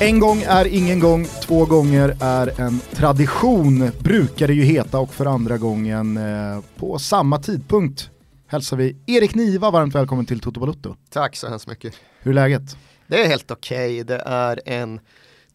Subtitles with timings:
[0.00, 5.14] En gång är ingen gång, två gånger är en tradition, brukar det ju heta och
[5.14, 8.10] för andra gången eh, på samma tidpunkt
[8.46, 10.96] hälsar vi Erik Niva varmt välkommen till Toto Balutto.
[11.10, 11.94] Tack så hemskt mycket.
[12.20, 12.76] Hur är läget?
[13.06, 14.04] Det är helt okej.
[14.04, 15.00] Det är en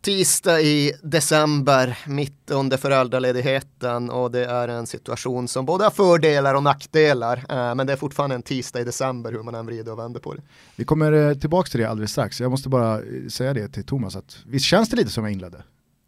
[0.04, 6.56] tisdag i december, mitt under föräldraledigheten och det är en situation som både har fördelar
[6.56, 7.38] och nackdelar.
[7.38, 10.20] Eh, men det är fortfarande en tisdag i december hur man än vrider och vänder
[10.20, 10.42] på det.
[10.76, 12.42] Vi kommer eh, tillbaka till det alldeles strax.
[12.42, 15.34] Jag måste bara eh, säga det till Thomas att visst känns det lite som jag
[15.34, 15.64] inledde?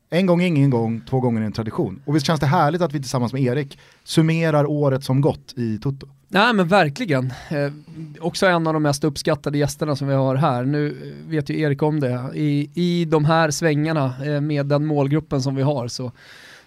[0.10, 2.02] En gång ingen gång, två gånger en tradition.
[2.06, 5.78] Och visst känns det härligt att vi tillsammans med Erik summerar året som gått i
[5.78, 6.08] Toto?
[6.28, 7.34] Nej men verkligen.
[7.50, 7.72] Eh,
[8.20, 10.64] också en av de mest uppskattade gästerna som vi har här.
[10.64, 12.32] Nu eh, vet ju Erik om det.
[12.34, 16.12] I, i de här svängarna eh, med den målgruppen som vi har så,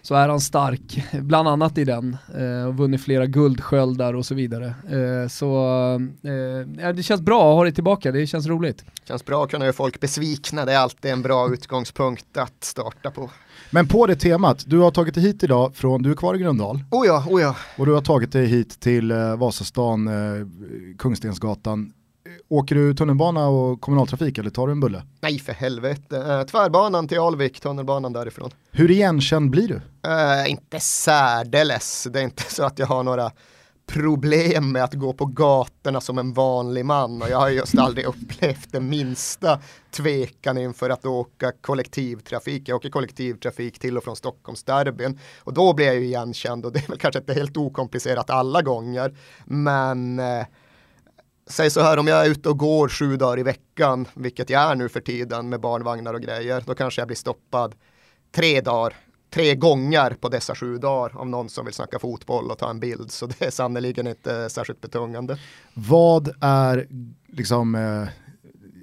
[0.01, 2.17] så är han stark, bland annat i den.
[2.37, 4.65] Eh, och vunnit flera guldsköldar och så vidare.
[4.67, 5.65] Eh, så
[6.23, 8.85] eh, det känns bra att ha dig tillbaka, det känns roligt.
[9.07, 13.11] Känns bra att kunna göra folk besvikna, det är alltid en bra utgångspunkt att starta
[13.11, 13.29] på.
[13.71, 16.37] Men på det temat, du har tagit dig hit idag från, du är kvar i
[16.37, 16.83] Gröndal.
[16.91, 17.55] Oh ja, oh ja.
[17.77, 20.47] Och du har tagit dig hit till eh, Vasastan, eh,
[20.97, 21.93] Kungstensgatan.
[22.47, 25.03] Åker du tunnelbana och kommunaltrafik eller tar du en bulle?
[25.21, 26.17] Nej för helvete.
[26.17, 28.51] Eh, tvärbanan till Alvik, tunnelbanan därifrån.
[28.71, 29.81] Hur igenkänd blir du?
[30.09, 32.07] Eh, inte särdeles.
[32.13, 33.31] Det är inte så att jag har några
[33.89, 38.05] problem med att gå på gatorna som en vanlig man och jag har just aldrig
[38.07, 39.59] upplevt det minsta
[39.91, 42.69] tvekan inför att åka kollektivtrafik.
[42.69, 46.79] Jag åker kollektivtrafik till och från Stockholmsderbyn och då blir jag ju igenkänd och det
[46.79, 49.17] är väl kanske inte helt okomplicerat alla gånger.
[49.45, 50.45] Men eh,
[51.49, 54.71] säg så här om jag är ute och går sju dagar i veckan, vilket jag
[54.71, 57.75] är nu för tiden med barnvagnar och grejer, då kanske jag blir stoppad
[58.31, 58.93] tre dagar
[59.33, 62.79] tre gånger på dessa sju dagar av någon som vill snacka fotboll och ta en
[62.79, 63.11] bild.
[63.11, 65.37] Så det är sannerligen inte särskilt betungande.
[65.73, 66.87] Vad är
[67.27, 68.07] liksom eh,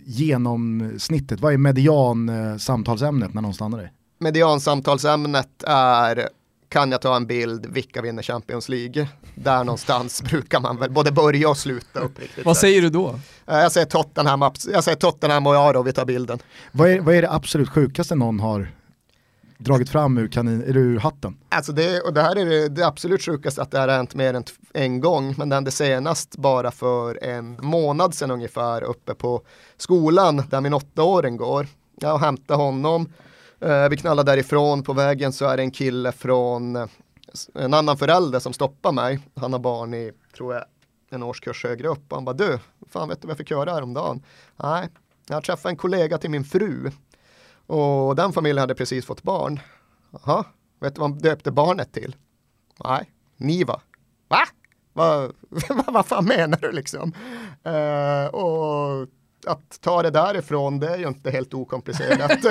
[0.04, 3.92] genomsnittet, vad är median eh, samtalsämnet när någon stannar dig?
[4.18, 6.28] Median samtalsämnet är
[6.68, 9.08] kan jag ta en bild, vilka vinner Champions League?
[9.34, 12.46] Där någonstans brukar man väl både börja och sluta uppriktigt.
[12.46, 13.08] Vad säger du då?
[13.46, 16.38] Eh, jag säger Tottenham, jag säger Tottenham och ja då, vi tar bilden.
[16.72, 18.68] Vad är, vad är det absolut sjukaste någon har
[19.58, 21.36] dragit fram ur, kanin, ur hatten?
[21.48, 24.34] Alltså det, och det här är det, det absolut sjukaste att det har hänt mer
[24.34, 24.44] än
[24.74, 29.42] en gång, men det hände senast bara för en månad sedan ungefär uppe på
[29.76, 31.66] skolan där min åttaåring går.
[32.00, 33.08] Jag hämtar honom,
[33.60, 36.86] Eh, vi knallar därifrån, på vägen så är det en kille från eh,
[37.54, 39.20] en annan förälder som stoppar mig.
[39.34, 40.64] Han har barn i, tror jag,
[41.10, 42.12] en årskurs högre upp.
[42.12, 42.58] Han bara, du,
[42.88, 44.22] fan vet du vad jag fick göra häromdagen?
[44.56, 44.88] Nej,
[45.28, 46.90] jag träffade en kollega till min fru
[47.66, 49.60] och den familjen hade precis fått barn.
[50.10, 50.44] Jaha,
[50.80, 52.16] vet du vad de döpte barnet till?
[52.84, 53.80] Nej, Niva.
[54.28, 54.44] Va?
[54.92, 55.32] Vad
[55.92, 57.12] va, fan menar du liksom?
[57.66, 59.08] Uh, och
[59.46, 62.44] att ta det därifrån, det är ju inte helt okomplicerat.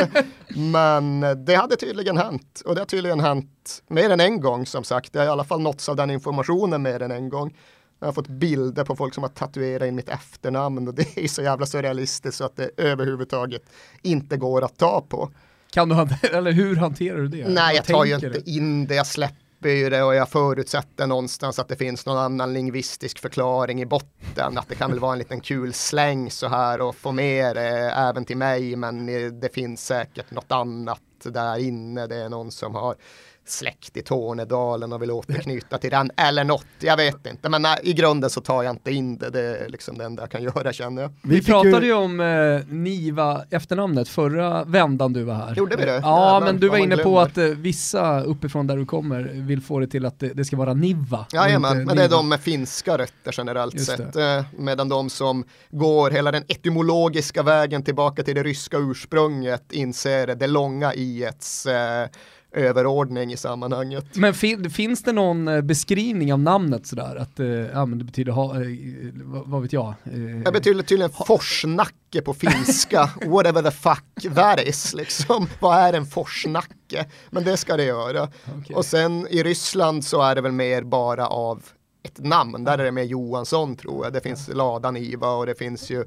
[0.48, 2.62] Men det hade tydligen hänt.
[2.66, 5.10] Och det har tydligen hänt mer än en gång som sagt.
[5.16, 7.58] Jag har i alla fall nåtts av den informationen mer än en gång.
[8.00, 11.28] Jag har fått bilder på folk som har tatuerat in mitt efternamn och det är
[11.28, 13.62] så jävla surrealistiskt så att det överhuvudtaget
[14.02, 15.32] inte går att ta på.
[15.72, 17.48] Kan du, eller hur hanterar du det?
[17.48, 18.50] Nej, jag tar ju inte det?
[18.50, 22.54] in det, jag släpper ju det och jag förutsätter någonstans att det finns någon annan
[22.54, 24.58] lingvistisk förklaring i botten.
[24.58, 27.92] Att det kan väl vara en liten kul släng så här och få med det
[27.92, 29.06] även till mig, men
[29.40, 32.08] det finns säkert något annat där inne.
[32.08, 32.96] Det är någon som har
[33.46, 36.66] släkt i Tornedalen och vill återknyta till den eller något.
[36.80, 39.30] Jag vet inte, men nej, i grunden så tar jag inte in det.
[39.30, 41.12] Det är liksom det enda jag kan göra känner jag.
[41.22, 45.56] Vi, Vi pratade ju om eh, Niva efternamnet förra vändan du var här.
[45.56, 45.92] Gjorde vi det?
[46.04, 49.62] Ja, Jävlar, men du var inne på att eh, vissa uppifrån där du kommer vill
[49.62, 51.26] få det till att det, det ska vara Niva.
[51.34, 54.16] Jajamän, men det är de med finska rötter generellt Just sett.
[54.16, 60.28] Eh, medan de som går hela den etymologiska vägen tillbaka till det ryska ursprunget inser
[60.28, 62.08] det långa i-ets eh,
[62.56, 64.06] överordning i sammanhanget.
[64.14, 67.16] Men fin finns det någon eh, beskrivning av namnet sådär?
[67.16, 68.68] Att eh, ja, men det betyder, ha, eh,
[69.14, 69.88] vad, vad, vet jag?
[70.04, 74.94] Eh, det betyder tydligen forsnacke på finska, whatever the fuck that is.
[74.94, 75.48] Liksom.
[75.60, 77.06] Vad är en forsnacke?
[77.30, 78.24] Men det ska det göra.
[78.24, 78.76] Okay.
[78.76, 81.64] Och sen i Ryssland så är det väl mer bara av
[82.04, 84.14] ett namn, där är det mer Johansson tror jag.
[84.14, 86.06] Det finns Ladan Iva och det finns ju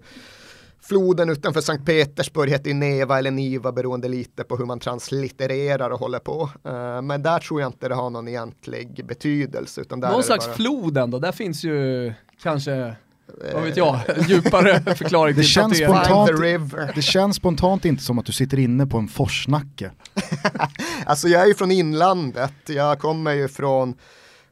[0.88, 6.00] Floden utanför Sankt Petersburg heter Neva eller Niva beroende lite på hur man translittererar och
[6.00, 6.50] håller på.
[6.66, 9.80] Uh, men där tror jag inte det har någon egentlig betydelse.
[9.80, 10.54] Utan där någon slags bara...
[10.54, 12.12] flod ändå, där finns ju
[12.42, 12.94] kanske
[13.54, 16.30] vad vet jag, djupare förklaring det känns, spontant,
[16.94, 19.90] det känns spontant inte som att du sitter inne på en forsnacke.
[21.04, 23.94] alltså jag är ju från inlandet, jag kommer ju från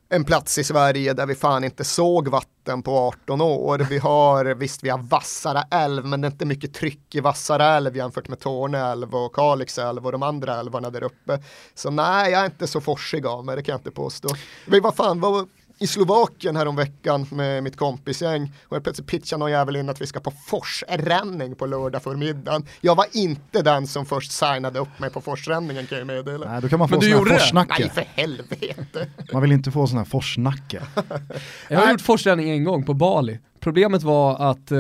[0.08, 3.78] en plats i Sverige där vi fan inte såg vatten på 18 år.
[3.78, 7.76] Vi har, visst vi har Vassara älv, men det är inte mycket tryck i Vassara
[7.76, 11.38] älv jämfört med Torne älv och Kalix älv och de andra älvarna där uppe.
[11.74, 14.28] Så nej, jag är inte så forsig av mig, det kan jag inte påstå.
[14.66, 15.48] Men vad fan, vad,
[15.78, 20.20] i Slovakien häromveckan med mitt kompisgäng och plötsligt pitchar någon jävel in att vi ska
[20.20, 22.66] på forsränning på lördag förmiddagen.
[22.80, 26.50] Jag var inte den som först signade upp mig på forsränningen kan jag meddela.
[26.50, 27.74] Nej, då kan man få sån här forsnacke.
[27.78, 29.08] Nej, för helvete.
[29.32, 30.82] Man vill inte få sån här forsnacke.
[31.68, 33.38] jag har gjort forsränning en gång på Bali.
[33.60, 34.78] Problemet var att eh,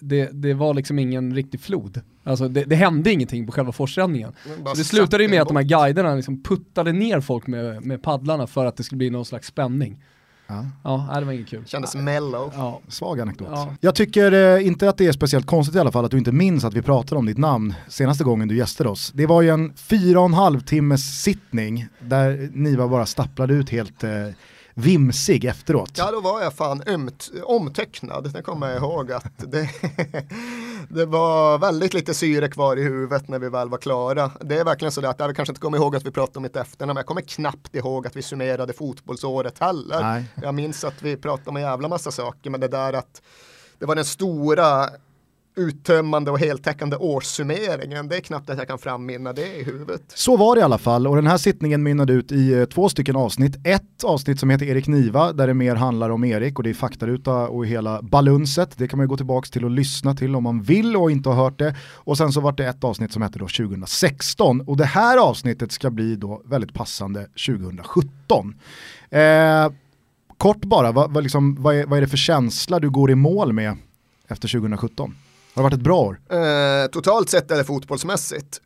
[0.00, 2.00] det, det var liksom ingen riktig flod.
[2.24, 4.32] Alltså det, det hände ingenting på själva forsränningen.
[4.64, 8.02] Så det slutade ju med att de här guiderna liksom puttade ner folk med, med
[8.02, 9.98] paddlarna för att det skulle bli någon slags spänning.
[10.84, 11.06] Ja.
[11.12, 11.64] ja, det var inget kul.
[11.66, 12.52] Kändes mellow.
[12.56, 12.80] Ja.
[12.88, 13.48] Svag anekdot.
[13.50, 13.74] Ja.
[13.80, 16.32] Jag tycker eh, inte att det är speciellt konstigt i alla fall att du inte
[16.32, 19.12] minns att vi pratade om ditt namn senaste gången du gästade oss.
[19.14, 23.70] Det var ju en fyra och en halv timmes sittning där Niva bara stapplade ut
[23.70, 24.10] helt eh,
[24.74, 25.90] vimsig efteråt.
[25.94, 28.32] Ja, då var jag fan ömt, omtöcknad.
[28.32, 29.68] Det kommer jag ihåg att det,
[30.94, 34.30] det var väldigt lite syre kvar i huvudet när vi väl var klara.
[34.40, 36.56] Det är verkligen så att jag kanske inte kommer ihåg att vi pratade om mitt
[36.56, 40.00] efternamn, jag kommer knappt ihåg att vi summerade fotbollsåret heller.
[40.00, 40.24] Nej.
[40.42, 43.22] Jag minns att vi pratade om en jävla massa saker, men det där att
[43.78, 44.88] det var den stora
[45.54, 48.08] uttömmande och heltäckande årssummeringen.
[48.08, 50.02] Det är knappt att jag kan framminna det i huvudet.
[50.14, 52.88] Så var det i alla fall och den här sittningen mynnade ut i eh, två
[52.88, 53.56] stycken avsnitt.
[53.64, 56.74] Ett avsnitt som heter Erik Niva där det mer handlar om Erik och det är
[56.74, 58.78] faktaruta och hela balunset.
[58.78, 61.28] Det kan man ju gå tillbaka till och lyssna till om man vill och inte
[61.28, 61.76] har hört det.
[61.94, 65.72] Och sen så var det ett avsnitt som heter då 2016 och det här avsnittet
[65.72, 68.54] ska bli då väldigt passande 2017.
[69.10, 69.72] Eh,
[70.38, 73.14] kort bara, vad, vad, liksom, vad, är, vad är det för känsla du går i
[73.14, 73.76] mål med
[74.28, 75.14] efter 2017?
[75.54, 76.20] Har det varit ett bra år?
[76.30, 78.60] Eh, totalt sett eller fotbollsmässigt?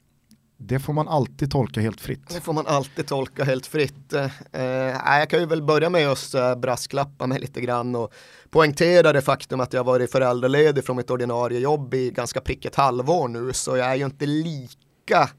[0.59, 2.29] Det får man alltid tolka helt fritt.
[2.29, 4.12] Det får man alltid tolka helt fritt.
[4.53, 4.62] Eh,
[5.05, 8.12] jag kan ju väl börja med att eh, brasklappa mig lite grann och
[8.50, 12.75] poängtera det faktum att jag varit föräldraledig från mitt ordinarie jobb i ganska prick ett
[12.75, 15.31] halvår nu så jag är ju inte lika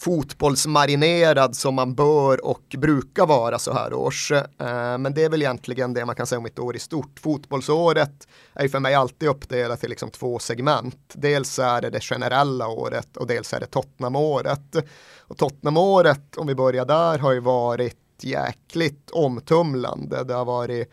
[0.00, 4.32] fotbollsmarinerad som man bör och brukar vara så här års.
[4.32, 7.20] Eh, men det är väl egentligen det man kan säga om ett år i stort.
[7.20, 11.12] Fotbollsåret är för mig alltid uppdelat i liksom två segment.
[11.12, 14.76] Dels är det det generella året och dels är det Tottenham-året.
[15.18, 20.24] Och Tottenham-året, om vi börjar där, har ju varit jäkligt omtumlande.
[20.24, 20.90] Det har varit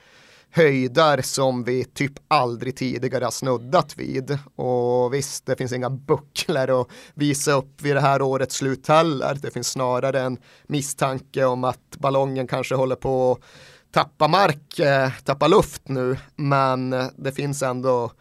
[0.52, 4.40] höjdar som vi typ aldrig tidigare har snuddat vid.
[4.56, 9.38] Och visst, det finns inga bucklor att visa upp vid det här årets slut heller.
[9.42, 13.40] Det finns snarare en misstanke om att ballongen kanske håller på att
[13.92, 16.18] tappa mark, eh, tappa luft nu.
[16.36, 18.12] Men det finns ändå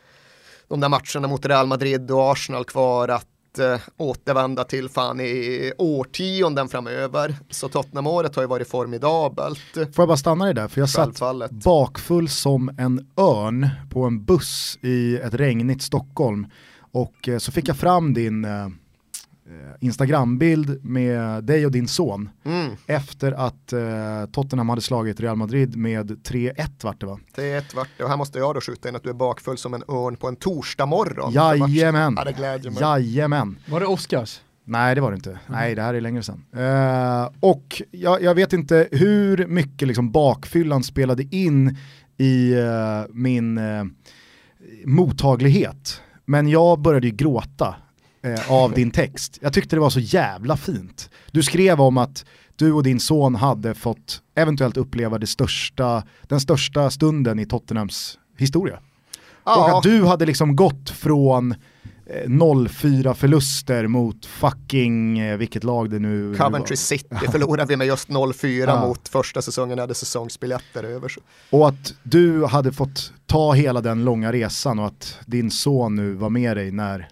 [0.69, 3.29] de där matcherna mot Real Madrid och Arsenal kvar att
[3.59, 7.35] eh, återvända till fan i årtionden framöver.
[7.51, 9.59] Så Tottenham-året har ju varit formidabelt.
[9.75, 14.25] Får jag bara stanna dig där, för jag satt bakfull som en örn på en
[14.25, 16.47] buss i ett regnigt Stockholm
[16.93, 18.69] och eh, så fick jag fram din eh, Eh,
[19.81, 22.71] Instagrambild med dig och din son mm.
[22.87, 23.81] efter att eh,
[24.33, 27.19] Tottenham hade slagit Real Madrid med 3-1 vart det va?
[27.37, 29.75] 3-1 vart det och här måste jag då skjuta in att du är bakfull som
[29.75, 31.33] en örn på en torsdag morgon.
[31.33, 32.19] Jajamän,
[32.81, 33.59] ja, jajamän.
[33.67, 34.41] Var det Oscars?
[34.65, 35.43] Nej det var det inte, mm.
[35.49, 36.45] nej det här är längre sedan.
[36.57, 41.77] Uh, och jag, jag, vet inte hur mycket liksom bakfyllan spelade in
[42.17, 43.85] i uh, min uh,
[44.85, 46.01] mottaglighet.
[46.25, 47.75] Men jag började ju gråta
[48.27, 49.39] eh, av din text.
[49.43, 51.11] Jag tyckte det var så jävla fint.
[51.31, 52.25] Du skrev om att
[52.57, 58.19] du och din son hade fått eventuellt uppleva det största, den största stunden i Tottenhams
[58.39, 58.79] historia.
[59.45, 59.57] Ja.
[59.57, 61.55] Och att du hade liksom gått från
[62.27, 66.77] 0-4 eh, förluster mot fucking, eh, vilket lag det nu Coventry var.
[66.77, 68.87] City förlorade vi med just 0-4 ja.
[68.87, 71.13] mot första säsongen hade säsongsbiljetter över.
[71.51, 76.13] Och att du hade fått ta hela den långa resan och att din son nu
[76.13, 77.09] var med dig när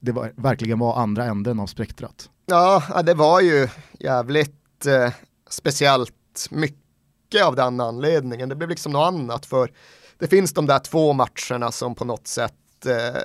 [0.00, 2.30] det var, verkligen var andra änden av spektrat.
[2.46, 3.68] Ja, det var ju
[4.00, 5.12] jävligt eh,
[5.50, 8.48] speciellt mycket av den anledningen.
[8.48, 9.70] Det blev liksom något annat för
[10.18, 13.20] det finns de där två matcherna som på något sätt eh,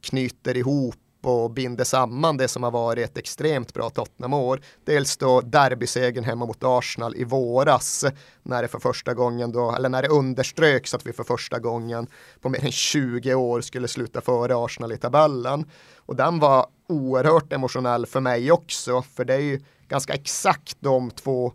[0.00, 0.94] knyter ihop
[1.26, 4.60] och binder samman det som har varit ett extremt bra Tottenham-år.
[4.84, 8.04] Dels då derbysegern hemma mot Arsenal i våras
[8.42, 12.06] när det för första gången då, eller när det underströks att vi för första gången
[12.40, 15.64] på mer än 20 år skulle sluta före Arsenal i tabellen.
[15.96, 21.10] Och den var oerhört emotionell för mig också, för det är ju ganska exakt de
[21.10, 21.52] två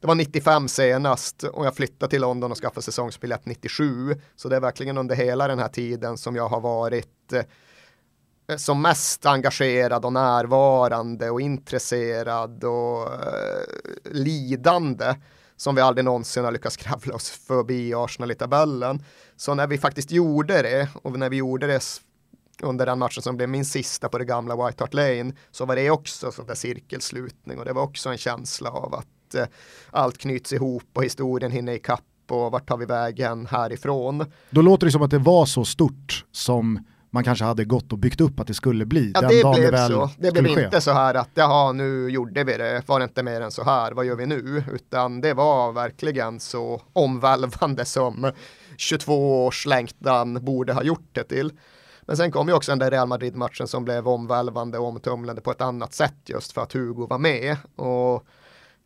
[0.00, 4.14] det var 95 senast och jag flyttade till London och skaffade säsongsbiljett 97.
[4.36, 7.42] Så det är verkligen under hela den här tiden som jag har varit eh,
[8.50, 13.64] Eh, som mest engagerad och närvarande och intresserad och eh,
[14.04, 15.14] lidande.
[15.56, 19.02] som vi aldrig någonsin har lyckats kravla oss förbi Arsenal i tabellen.
[19.36, 21.82] Så när vi faktiskt gjorde det och när vi gjorde det
[22.62, 25.76] under den matchen som blev min sista på det gamla White Hart Lane så var
[25.76, 29.44] det också sån där cirkelslutning och det var också en känsla av att eh,
[29.90, 34.24] allt knyts ihop och historien hinner ikapp och vart tar vi vägen härifrån.
[34.50, 37.98] Då låter det som att det var så stort som man kanske hade gått och
[37.98, 39.12] byggt upp att det skulle bli.
[39.14, 40.10] Ja, det blev det så.
[40.18, 40.64] Det blev ske.
[40.64, 43.64] inte så här att jaha, nu gjorde vi det, var det inte mer än så
[43.64, 44.64] här, vad gör vi nu?
[44.72, 48.32] Utan det var verkligen så omvälvande som
[48.76, 51.52] 22 års längtan borde ha gjort det till.
[52.02, 55.50] Men sen kom ju också den där Real Madrid-matchen som blev omvälvande och omtumlande på
[55.50, 57.56] ett annat sätt just för att Hugo var med.
[57.76, 58.26] Och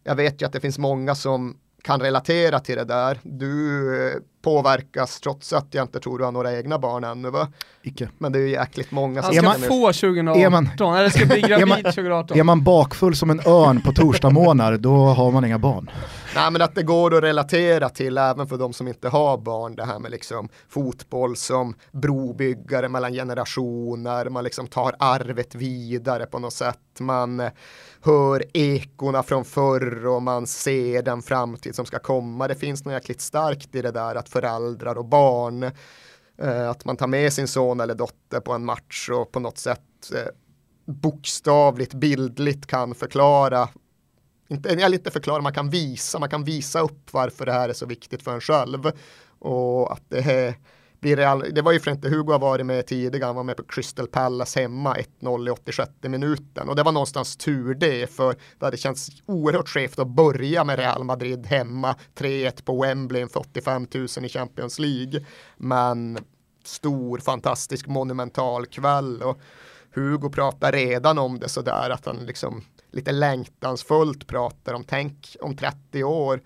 [0.04, 3.18] jag vet ju att det finns många som kan relatera till det där.
[3.22, 7.48] Du eh, påverkas trots att jag inte tror du har några egna barn ännu va?
[7.82, 8.08] Icke.
[8.18, 9.44] Men det är ju jäkligt många som...
[9.44, 12.38] Han ska få 2018, man, eller ska bli gravid 2018.
[12.38, 15.90] Är man bakfull som en örn på torsdagsmorgnar då har man inga barn.
[16.34, 19.74] Nej men att det går att relatera till även för de som inte har barn
[19.74, 26.38] det här med liksom fotboll som brobyggare mellan generationer, man liksom tar arvet vidare på
[26.38, 26.78] något sätt.
[27.00, 27.42] Man
[28.00, 32.48] hör ekorna från förr och man ser den framtid som ska komma.
[32.48, 35.62] Det finns något jäkligt starkt i det där att föräldrar och barn,
[36.38, 39.58] eh, att man tar med sin son eller dotter på en match och på något
[39.58, 40.32] sätt eh,
[40.84, 43.68] bokstavligt, bildligt kan förklara
[44.48, 47.72] inte, eller inte förklara, man kan visa, man kan visa upp varför det här är
[47.72, 48.92] så viktigt för en själv.
[49.38, 50.54] Och att det är
[51.04, 53.62] blir det, det var ju för Hugo har varit med tidigare, han var med på
[53.62, 56.68] Crystal Palace hemma 1-0 i 86 minuten.
[56.68, 60.78] Och det var någonstans tur det för det hade känts oerhört skevt att börja med
[60.78, 65.24] Real Madrid hemma 3-1 på Wembley inför 85 000 i Champions League.
[65.56, 66.18] Men
[66.64, 69.22] stor, fantastisk, monumental kväll.
[69.22, 69.38] Och
[69.94, 75.56] Hugo pratar redan om det sådär att han liksom lite längtansfullt pratar om tänk om
[75.56, 76.40] 30 år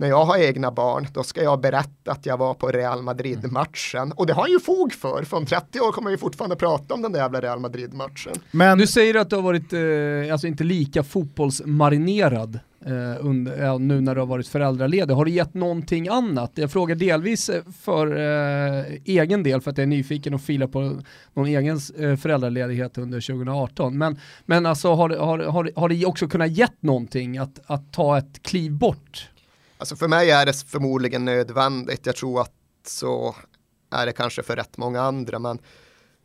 [0.00, 4.12] när jag har egna barn, då ska jag berätta att jag var på Real Madrid-matchen.
[4.12, 6.94] Och det har han ju fog för, för om 30 år kommer vi fortfarande prata
[6.94, 8.32] om den där jävla Real Madrid-matchen.
[8.50, 13.78] Men du säger att du har varit, eh, alltså inte lika fotbollsmarinerad eh, under, ja,
[13.78, 15.14] nu när du har varit föräldraledig.
[15.14, 16.52] Har det gett någonting annat?
[16.54, 20.66] Jag frågar delvis eh, för eh, egen del för att jag är nyfiken och filar
[20.66, 21.00] på
[21.34, 23.98] någon egen eh, föräldraledighet under 2018.
[23.98, 28.18] Men, men alltså har, har, har, har det också kunnat gett någonting att, att ta
[28.18, 29.30] ett kliv bort
[29.80, 32.06] Alltså för mig är det förmodligen nödvändigt.
[32.06, 32.52] Jag tror att
[32.86, 33.34] så
[33.90, 35.38] är det kanske för rätt många andra.
[35.38, 35.58] Men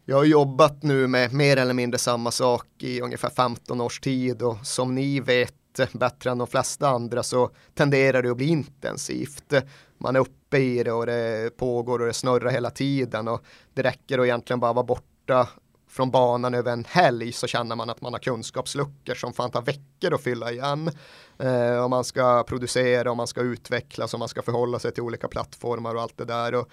[0.05, 4.41] jag har jobbat nu med mer eller mindre samma sak i ungefär 15 års tid
[4.41, 5.53] och som ni vet
[5.93, 9.53] bättre än de flesta andra så tenderar det att bli intensivt.
[9.97, 13.81] Man är uppe i det och det pågår och det snurrar hela tiden och det
[13.81, 15.47] räcker att egentligen bara vara borta
[15.95, 19.61] från banan över en helg så känner man att man har kunskapsluckor som fan tar
[19.61, 20.91] veckor att fylla igen.
[21.39, 25.03] Eh, om man ska producera, om man ska utvecklas, om man ska förhålla sig till
[25.03, 26.55] olika plattformar och allt det där.
[26.55, 26.69] Och,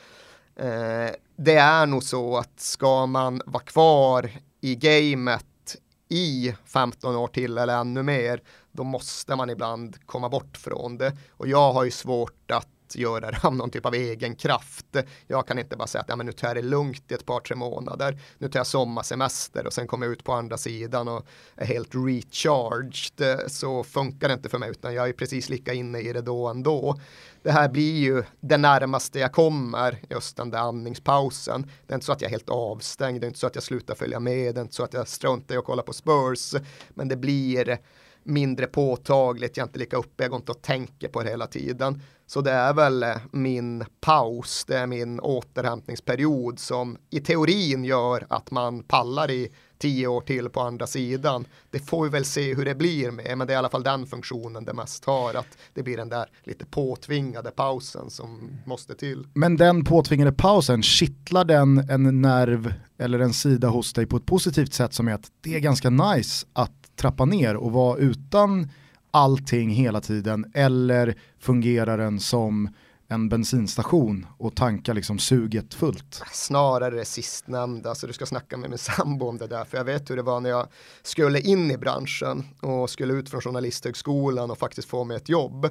[0.64, 5.76] eh, det är nog så att ska man vara kvar i gamet
[6.08, 11.16] i 15 år till eller ännu mer, då måste man ibland komma bort från det.
[11.30, 14.96] Och jag har ju svårt att göra det av någon typ av egen kraft.
[15.26, 17.26] Jag kan inte bara säga att ja, men nu tar jag det lugnt i ett
[17.26, 18.18] par tre månader.
[18.38, 21.94] Nu tar jag sommarsemester och sen kommer jag ut på andra sidan och är helt
[21.94, 23.50] recharged.
[23.50, 26.48] Så funkar det inte för mig utan jag är precis lika inne i det då
[26.48, 27.00] ändå.
[27.42, 31.70] Det här blir ju det närmaste jag kommer just den där andningspausen.
[31.86, 33.64] Det är inte så att jag är helt avstängd, det är inte så att jag
[33.64, 36.54] slutar följa med, det är inte så att jag struntar i att kolla på Spurs.
[36.90, 37.78] Men det blir
[38.22, 41.46] mindre påtagligt, jag är inte lika uppe, jag går inte och tänker på det hela
[41.46, 42.02] tiden.
[42.32, 48.26] Så det är väl eh, min paus, det är min återhämtningsperiod som i teorin gör
[48.28, 49.48] att man pallar i
[49.78, 51.46] tio år till på andra sidan.
[51.70, 53.82] Det får vi väl se hur det blir med, men det är i alla fall
[53.82, 58.94] den funktionen det mest har, att det blir den där lite påtvingade pausen som måste
[58.94, 59.26] till.
[59.34, 64.26] Men den påtvingade pausen, kittlar den en nerv eller en sida hos dig på ett
[64.26, 68.68] positivt sätt som är att det är ganska nice att trappa ner och vara utan
[69.12, 72.68] allting hela tiden eller fungerar den som
[73.08, 76.22] en bensinstation och tanka liksom suget fullt?
[76.32, 79.84] Snarare det sistnämnda, så du ska snacka med min sambo om det där, för jag
[79.84, 80.68] vet hur det var när jag
[81.02, 85.68] skulle in i branschen och skulle ut från journalisthögskolan och faktiskt få mig ett jobb.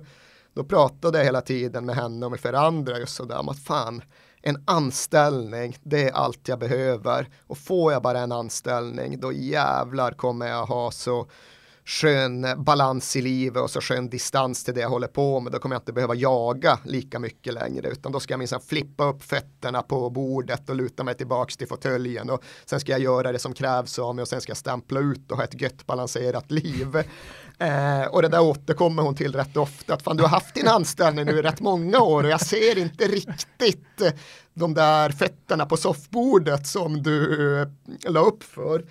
[0.53, 3.60] Då pratade jag hela tiden med henne och med flera andra just sådär om att
[3.60, 4.01] fan,
[4.41, 10.12] en anställning, det är allt jag behöver och får jag bara en anställning då jävlar
[10.12, 11.27] kommer jag ha så
[11.85, 15.51] skön balans i livet och så skön distans till det jag håller på med.
[15.51, 19.05] Då kommer jag inte behöva jaga lika mycket längre utan då ska jag minsann flippa
[19.05, 23.31] upp fötterna på bordet och luta mig tillbaks till fåtöljen och sen ska jag göra
[23.31, 25.85] det som krävs av mig och sen ska jag stämpla ut och ha ett gött
[25.85, 27.03] balanserat liv.
[27.61, 30.67] Eh, och det där återkommer hon till rätt ofta att fan du har haft din
[30.67, 34.01] anställning nu i rätt många år och jag ser inte riktigt
[34.53, 37.67] de där fötterna på soffbordet som du eh,
[38.11, 38.85] la upp för.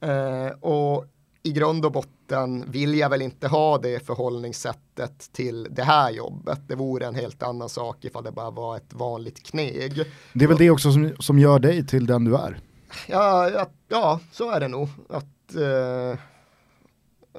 [0.00, 1.04] Eh, och
[1.46, 6.60] i grund och botten vill jag väl inte ha det förhållningssättet till det här jobbet.
[6.68, 10.04] Det vore en helt annan sak ifall det bara var ett vanligt kneg.
[10.32, 12.60] Det är väl det också som, som gör dig till den du är?
[13.06, 14.88] Ja, ja, ja så är det nog.
[15.08, 16.18] Att, eh,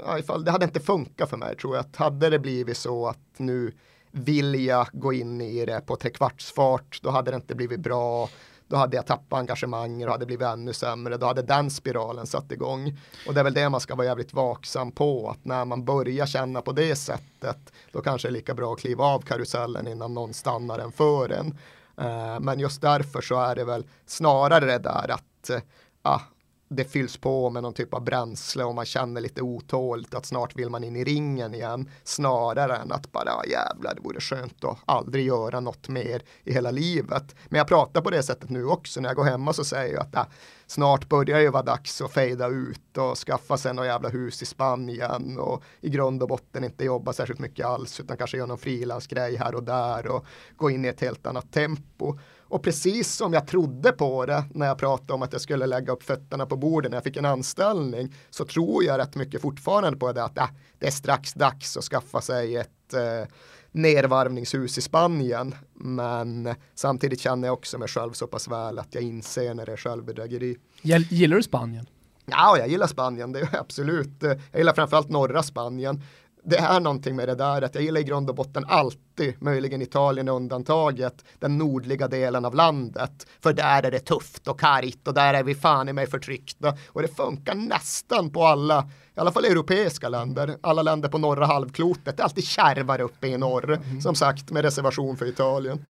[0.05, 1.85] ja, ifall, det hade inte funkat för mig tror jag.
[1.85, 3.73] Att hade det blivit så att nu
[4.11, 8.29] vill jag gå in i det på trekvartsfart, då hade det inte blivit bra
[8.67, 11.17] då hade jag tappat engagemang och hade blivit ännu sämre.
[11.17, 12.97] Då hade den spiralen satt igång.
[13.27, 15.29] Och det är väl det man ska vara jävligt vaksam på.
[15.29, 18.79] Att när man börjar känna på det sättet då kanske det är lika bra att
[18.79, 21.57] kliva av karusellen innan någon stannar en för en.
[21.97, 25.59] Eh, men just därför så är det väl snarare det där att eh,
[26.01, 26.21] ah,
[26.69, 30.55] det fylls på med någon typ av bränsle och man känner lite otåligt att snart
[30.55, 34.63] vill man in i ringen igen snarare än att bara ah, jävlar det vore skönt
[34.63, 37.35] att aldrig göra något mer i hela livet.
[37.45, 40.01] Men jag pratar på det sättet nu också när jag går hemma så säger jag
[40.01, 40.27] att ah,
[40.67, 44.45] snart börjar det vara dags att fejda ut och skaffa sig något jävla hus i
[44.45, 48.57] Spanien och i grund och botten inte jobba särskilt mycket alls utan kanske göra någon
[48.57, 52.17] frilansgrej här och där och gå in i ett helt annat tempo.
[52.49, 55.93] Och precis som jag trodde på det när jag pratade om att jag skulle lägga
[55.93, 59.99] upp fötterna på bordet när jag fick en anställning så tror jag rätt mycket fortfarande
[59.99, 60.49] på det att äh,
[60.79, 63.27] det är strax dags att skaffa sig ett eh,
[63.71, 65.55] nervarvningshus i Spanien.
[65.73, 69.71] Men samtidigt känner jag också mig själv så pass väl att jag inser när det
[69.71, 70.57] är självbedrägeri.
[70.81, 71.85] Gillar du Spanien?
[72.25, 74.09] Ja, jag gillar Spanien, det är absolut.
[74.21, 76.01] Jag gillar framförallt norra Spanien
[76.49, 79.81] det är någonting med det där att jag gillar i grund och botten alltid, möjligen
[79.81, 83.27] Italien undantaget, den nordliga delen av landet.
[83.39, 86.77] För där är det tufft och kargt och där är vi fan i mig förtryckta.
[86.87, 91.45] Och det funkar nästan på alla, i alla fall europeiska länder, alla länder på norra
[91.45, 92.17] halvklotet.
[92.17, 94.01] Det är alltid kärvar uppe i norr, mm.
[94.01, 95.85] som sagt med reservation för Italien.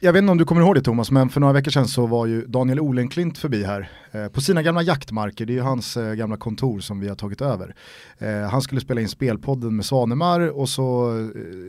[0.00, 2.06] Jag vet inte om du kommer ihåg det Thomas, men för några veckor sedan så
[2.06, 5.96] var ju Daniel Olenklint förbi här eh, på sina gamla jaktmarker, det är ju hans
[5.96, 7.74] eh, gamla kontor som vi har tagit över.
[8.18, 11.26] Eh, han skulle spela in spelpodden med Svanemar och så eh,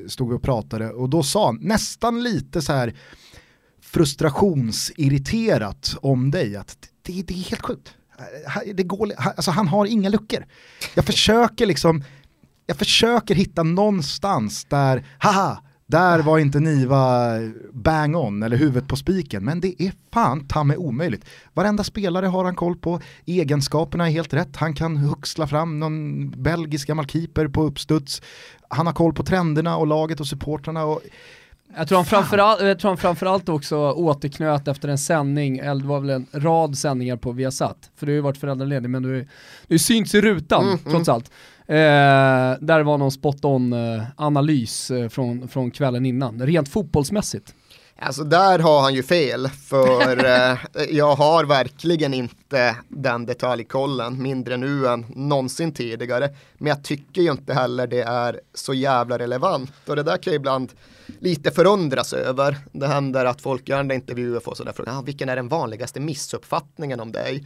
[0.07, 2.93] stod vi och pratade och då sa han nästan lite så här
[3.81, 7.93] frustrationsirriterat om dig att det, det är helt sjukt.
[8.19, 8.25] Eh,
[8.73, 10.45] det går, alltså han har inga luckor.
[10.95, 12.03] Jag försöker liksom,
[12.65, 17.29] jag försöker hitta någonstans där, haha, där var inte Niva
[17.71, 21.25] bang on eller huvudet på spiken, men det är fan ta mig omöjligt.
[21.53, 26.29] Varenda spelare har han koll på, egenskaperna är helt rätt, han kan huxla fram någon
[26.43, 28.21] belgisk gammal keeper på uppstuds,
[28.69, 30.85] han har koll på trenderna och laget och supportrarna.
[30.85, 31.01] Och...
[31.77, 35.87] Jag tror, han framförallt, jag tror han framförallt också återknöt efter en sändning, eller det
[35.87, 39.27] var väl en rad sändningar på Viasat, för du har ju varit föräldraledig men du,
[39.67, 40.91] du syns i rutan mm, mm.
[40.91, 41.31] trots allt.
[41.69, 44.01] Eh, där var någon spot on eh,
[44.91, 47.53] eh, från, från kvällen innan, rent fotbollsmässigt.
[47.99, 50.57] Alltså där har han ju fel, för eh,
[50.89, 56.29] jag har verkligen inte den detaljkollen, mindre nu än någonsin tidigare.
[56.57, 60.33] Men jag tycker ju inte heller det är så jävla relevant och det där kan
[60.33, 60.71] jag ibland
[61.19, 62.57] lite förundras över.
[62.71, 65.47] Det händer att folk gör en intervju och får sådär frågan, ah, vilken är den
[65.47, 67.43] vanligaste missuppfattningen om dig?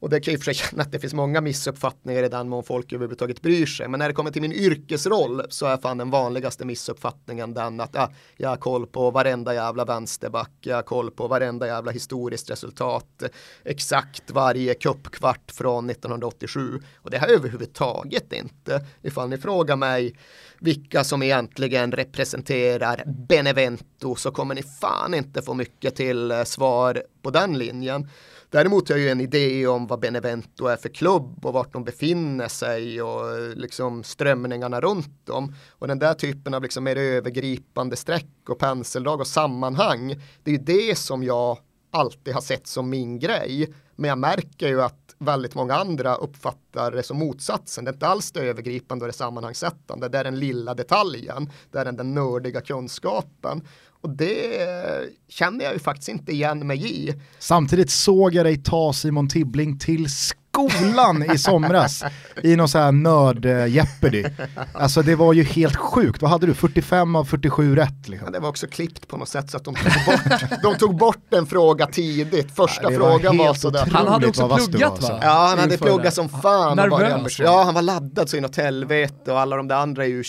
[0.00, 2.64] Och det kan ju för sig känna att det finns många missuppfattningar i den mån
[2.64, 3.88] folk överhuvudtaget bryr sig.
[3.88, 7.90] Men när det kommer till min yrkesroll så är fan den vanligaste missuppfattningen den att
[7.92, 12.50] ja, jag har koll på varenda jävla vänsterback, jag har koll på varenda jävla historiskt
[12.50, 13.22] resultat,
[13.64, 16.82] exakt varje kuppkvart från 1987.
[16.96, 18.86] Och det har jag överhuvudtaget inte.
[19.02, 20.16] Ifall ni frågar mig
[20.58, 27.02] vilka som egentligen representerar Benevento så kommer ni fan inte få mycket till eh, svar
[27.22, 28.08] på den linjen.
[28.50, 31.84] Däremot har jag ju en idé om vad Benevento är för klubb och vart de
[31.84, 35.54] befinner sig och liksom strömningarna runt dem.
[35.70, 40.58] Och den där typen av liksom mer övergripande streck och penseldrag och sammanhang, det är
[40.58, 41.58] ju det som jag
[41.90, 43.74] alltid har sett som min grej.
[43.96, 47.84] Men jag märker ju att väldigt många andra uppfattar det som motsatsen.
[47.84, 50.08] Det är inte alls det övergripande och det sammanhangssättande.
[50.08, 51.50] Det är den lilla detaljen.
[51.70, 53.62] Det är den nördiga kunskapen.
[54.00, 54.68] Och det
[55.28, 57.14] känner jag ju faktiskt inte igen mig i.
[57.38, 60.06] Samtidigt såg jag dig ta Simon Tibbling till
[60.52, 62.04] skolan i somras
[62.42, 64.30] i någon sån här nörd-Jeopardy.
[64.72, 66.54] Alltså det var ju helt sjukt, vad hade du?
[66.54, 68.26] 45 av 47 rätt liksom.
[68.26, 70.96] Ja, det var också klippt på något sätt så att de tog bort, de tog
[70.96, 72.56] bort en fråga tidigt.
[72.56, 73.88] Första Ja, frågan var, sådär.
[73.92, 75.18] Han hade också pluggat, var, va?
[75.22, 76.10] Ja, han hade Inför pluggat det.
[76.10, 76.76] som fan.
[76.76, 77.38] var Nervös?
[77.38, 80.22] Ja, han var laddad så inåt helvete och alla de där andra i u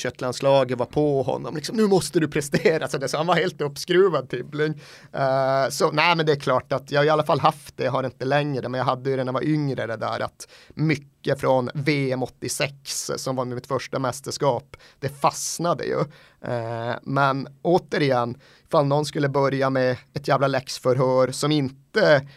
[0.75, 1.55] var på honom.
[1.55, 2.87] Liksom, nu måste du prestera.
[2.87, 4.71] Så, det, så han var helt uppskruvad Tibbling.
[4.71, 7.83] Uh, så nej, men det är klart att jag har i alla fall haft det,
[7.83, 10.10] jag har inte längre, men jag hade ju det när jag var yngre det där
[10.19, 15.99] att mycket från VM 86 som var mitt första mästerskap, det fastnade ju.
[16.51, 22.27] Eh, men återigen, ifall någon skulle börja med ett jävla läxförhör som inte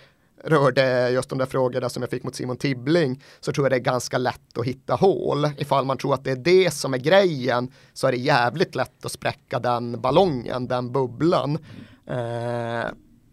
[0.44, 3.76] rörde just de där frågorna som jag fick mot Simon Tibbling så tror jag det
[3.76, 5.50] är ganska lätt att hitta hål.
[5.58, 9.04] Ifall man tror att det är det som är grejen så är det jävligt lätt
[9.04, 11.58] att spräcka den ballongen, den bubblan.
[12.06, 12.84] Eh,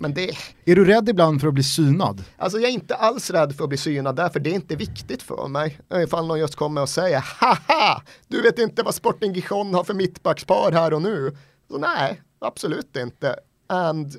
[0.02, 0.32] men det,
[0.66, 2.24] Är du rädd ibland för att bli synad?
[2.38, 5.24] alltså jag är inte alls rädd för att bli synad därför det är inte viktigt
[5.24, 5.80] för mig.
[5.96, 9.94] Ifall någon just kommer och säger haha, du vet inte vad Sporting Gijon har för
[9.94, 11.36] mittbackspar här och nu.
[11.72, 13.36] Så nej, absolut inte.
[13.68, 14.16] And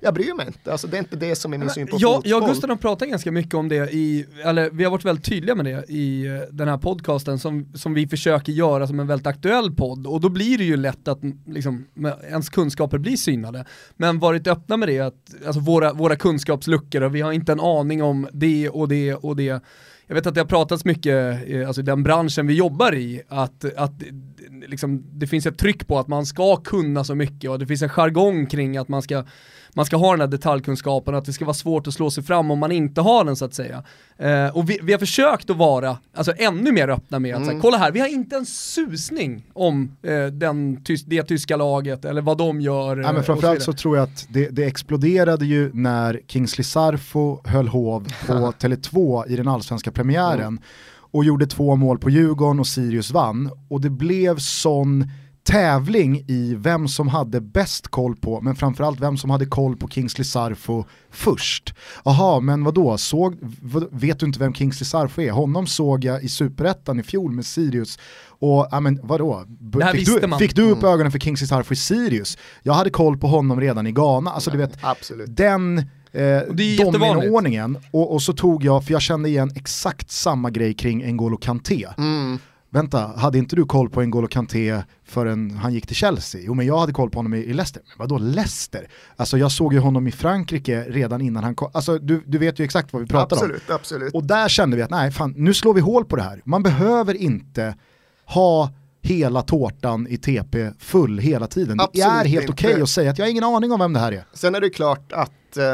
[0.00, 2.14] jag bryr mig inte, alltså det är inte det som är min syn på jag,
[2.14, 2.30] fotboll.
[2.30, 5.24] jag och Gusten har pratat ganska mycket om det i, eller vi har varit väldigt
[5.24, 9.06] tydliga med det i eh, den här podcasten som, som vi försöker göra som en
[9.06, 11.86] väldigt aktuell podd och då blir det ju lätt att mm, liksom,
[12.28, 13.64] ens kunskaper blir synade.
[13.96, 17.60] Men varit öppna med det, att, alltså våra, våra kunskapsluckor och vi har inte en
[17.60, 19.62] aning om det och det och det.
[20.06, 23.22] Jag vet att det har pratats mycket, eh, alltså i den branschen vi jobbar i,
[23.28, 23.92] att, att
[24.66, 27.82] liksom, det finns ett tryck på att man ska kunna så mycket och det finns
[27.82, 29.24] en jargong kring att man ska,
[29.72, 32.50] man ska ha den här detaljkunskapen, att det ska vara svårt att slå sig fram
[32.50, 33.84] om man inte har den så att säga.
[34.18, 37.60] Eh, och vi, vi har försökt att vara alltså, ännu mer öppna med att säga,
[37.60, 42.38] kolla här, vi har inte en susning om eh, den, det tyska laget eller vad
[42.38, 43.00] de gör.
[43.00, 43.80] Eh, men och framförallt så vidare.
[43.80, 49.36] tror jag att det, det exploderade ju när Kingsley Sarfo höll hov på Tele2 i
[49.36, 50.60] den allsvenska premiären
[51.12, 53.50] och gjorde två mål på Djurgården och Sirius vann.
[53.68, 55.10] Och det blev sån
[55.42, 59.88] tävling i vem som hade bäst koll på, men framförallt vem som hade koll på
[59.88, 61.74] Kingsley Sarfo först.
[62.04, 63.36] Jaha, men vadå, såg,
[63.90, 65.30] vet du inte vem Kingsley Sarfo är?
[65.30, 67.98] Honom såg jag i Superettan i fjol med Sirius.
[68.28, 69.44] Och ja men vadå,
[69.92, 72.38] fick, du, fick du upp ögonen för Kingsley Sarfo i Sirius?
[72.62, 75.36] Jag hade koll på honom redan i Ghana, alltså du vet, Absolut.
[75.36, 76.76] den eh, det är
[77.90, 81.86] och, och så tog jag, för jag kände igen exakt samma grej kring N'Golo Kanté.
[81.98, 82.38] Mm.
[82.72, 86.40] Vänta, hade inte du koll på N'Golo Kanté förrän han gick till Chelsea?
[86.44, 87.82] Jo men jag hade koll på honom i, i Leicester.
[87.86, 88.88] Men vadå Leicester?
[89.16, 91.70] Alltså jag såg ju honom i Frankrike redan innan han kom.
[91.74, 93.42] Alltså du, du vet ju exakt vad vi pratar om.
[93.42, 94.14] Absolut, absolut.
[94.14, 96.42] Och där kände vi att nej, fan, nu slår vi hål på det här.
[96.44, 97.74] Man behöver inte
[98.24, 101.76] ha hela tårtan i TP full hela tiden.
[101.76, 104.00] det Absolut är helt okej att säga att jag har ingen aning om vem det
[104.00, 104.24] här är.
[104.32, 105.64] Sen är det klart att eh,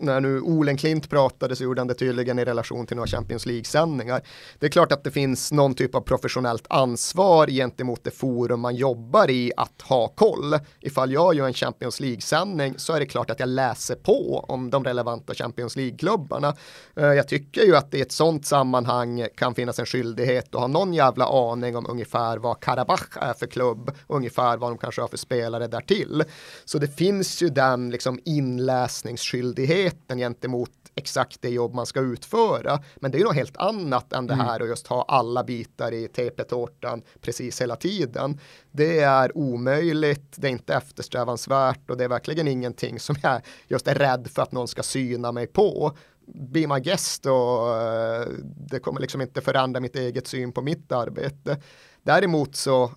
[0.00, 3.46] när nu Olen Klint pratade så gjorde han det tydligen i relation till några Champions
[3.46, 4.22] League-sändningar.
[4.58, 8.76] Det är klart att det finns någon typ av professionellt ansvar gentemot det forum man
[8.76, 10.58] jobbar i att ha koll.
[10.80, 14.70] Ifall jag gör en Champions League-sändning så är det klart att jag läser på om
[14.70, 16.56] de relevanta Champions League-klubbarna.
[16.96, 20.60] Eh, jag tycker ju att det i ett sånt sammanhang kan finnas en skyldighet att
[20.60, 25.00] ha någon jävla aning om ungefär vad Karabach är för klubb, ungefär vad de kanske
[25.00, 26.24] har för spelare därtill.
[26.64, 32.78] Så det finns ju den liksom inläsningsskyldigheten gentemot exakt det jobb man ska utföra.
[32.96, 35.92] Men det är ju något helt annat än det här att just ha alla bitar
[35.92, 38.38] i TP-tårtan precis hela tiden.
[38.70, 43.88] Det är omöjligt, det är inte eftersträvansvärt och det är verkligen ingenting som jag just
[43.88, 45.92] är rädd för att någon ska syna mig på.
[46.26, 50.92] Be my guest och eh, det kommer liksom inte förändra mitt eget syn på mitt
[50.92, 51.60] arbete.
[52.02, 52.90] Däremot så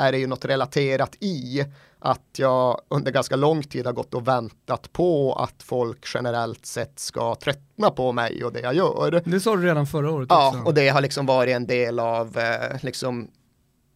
[0.00, 1.64] är det ju något relaterat i
[1.98, 6.98] att jag under ganska lång tid har gått och väntat på att folk generellt sett
[6.98, 9.22] ska tröttna på mig och det jag gör.
[9.24, 10.60] Det sa du redan förra året Ja, också.
[10.62, 13.28] och det har liksom varit en del av eh, liksom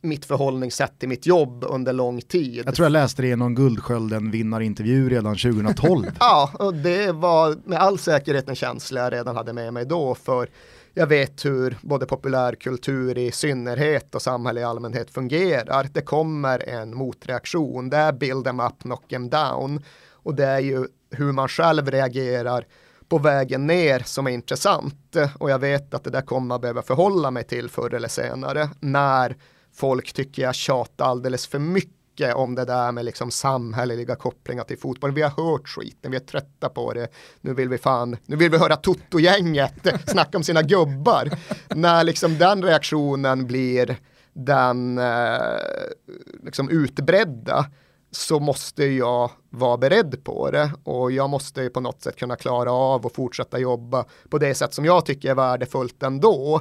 [0.01, 2.63] mitt förhållningssätt till mitt jobb under lång tid.
[2.67, 6.07] Jag tror jag läste det i någon Guldskölden vinnarintervju redan 2012.
[6.21, 10.15] Ja, och det var med all säkerhet en känsla jag redan hade med mig då
[10.15, 10.49] för
[10.95, 15.89] jag vet hur både populärkultur i synnerhet och samhälle i allmänhet fungerar.
[15.93, 19.85] Det kommer en motreaktion, det är build them up, knock them down.
[20.11, 22.67] Och det är ju hur man själv reagerar
[23.09, 25.17] på vägen ner som är intressant.
[25.39, 28.69] Och jag vet att det där kommer man behöva förhålla mig till förr eller senare
[28.81, 29.37] när
[29.73, 34.79] folk tycker jag tjatar alldeles för mycket om det där med liksom samhälleliga kopplingar till
[34.79, 35.13] fotboll.
[35.13, 37.09] Vi har hört skiten, vi är trötta på det.
[37.41, 41.31] Nu vill vi fan, nu vill vi höra Toto-gänget snacka om sina gubbar.
[41.69, 43.97] När liksom den reaktionen blir
[44.33, 45.39] den eh,
[46.43, 47.67] liksom utbredda
[48.11, 52.73] så måste jag vara beredd på det och jag måste på något sätt kunna klara
[52.73, 56.61] av och fortsätta jobba på det sätt som jag tycker är värdefullt ändå.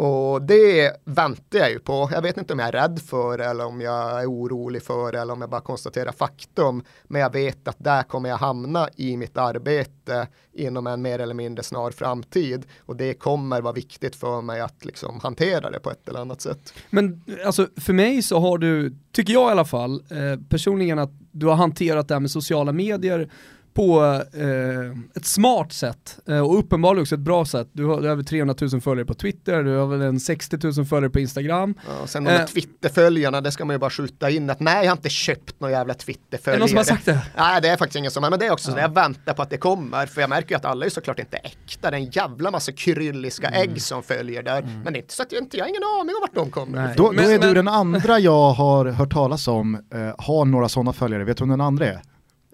[0.00, 2.08] Och det väntar jag ju på.
[2.12, 5.32] Jag vet inte om jag är rädd för eller om jag är orolig för eller
[5.32, 6.82] om jag bara konstaterar faktum.
[7.04, 11.34] Men jag vet att där kommer jag hamna i mitt arbete inom en mer eller
[11.34, 12.66] mindre snar framtid.
[12.80, 16.40] Och det kommer vara viktigt för mig att liksom hantera det på ett eller annat
[16.40, 16.74] sätt.
[16.90, 21.12] Men alltså för mig så har du, tycker jag i alla fall, eh, personligen att
[21.32, 23.30] du har hanterat det här med sociala medier
[23.78, 27.68] på eh, ett smart sätt eh, och uppenbarligen också ett bra sätt.
[27.72, 31.10] Du har, över 300 000 följare på Twitter, du har väl en 60 000 följare
[31.10, 31.74] på Instagram.
[31.86, 34.90] Ja, sen de eh, Twitterföljarna, det ska man ju bara skjuta in att nej jag
[34.90, 36.56] har inte köpt några jävla Twitterföljare.
[36.56, 37.22] Är det någon som har sagt det?
[37.36, 38.74] Nej det är faktiskt ingen som har, men det är också ja.
[38.74, 41.18] så jag väntar på att det kommer, för jag märker ju att alla är såklart
[41.18, 43.62] inte äkta, det är en jävla massa krylliska mm.
[43.62, 44.80] ägg som följer där, mm.
[44.80, 46.50] men det är inte så att jag inte, jag har ingen aning om vart de
[46.50, 50.44] kommer Då, då, är men, du den andra jag har hört talas om, eh, har
[50.44, 52.02] några sådana följare, vet du vem den andra är?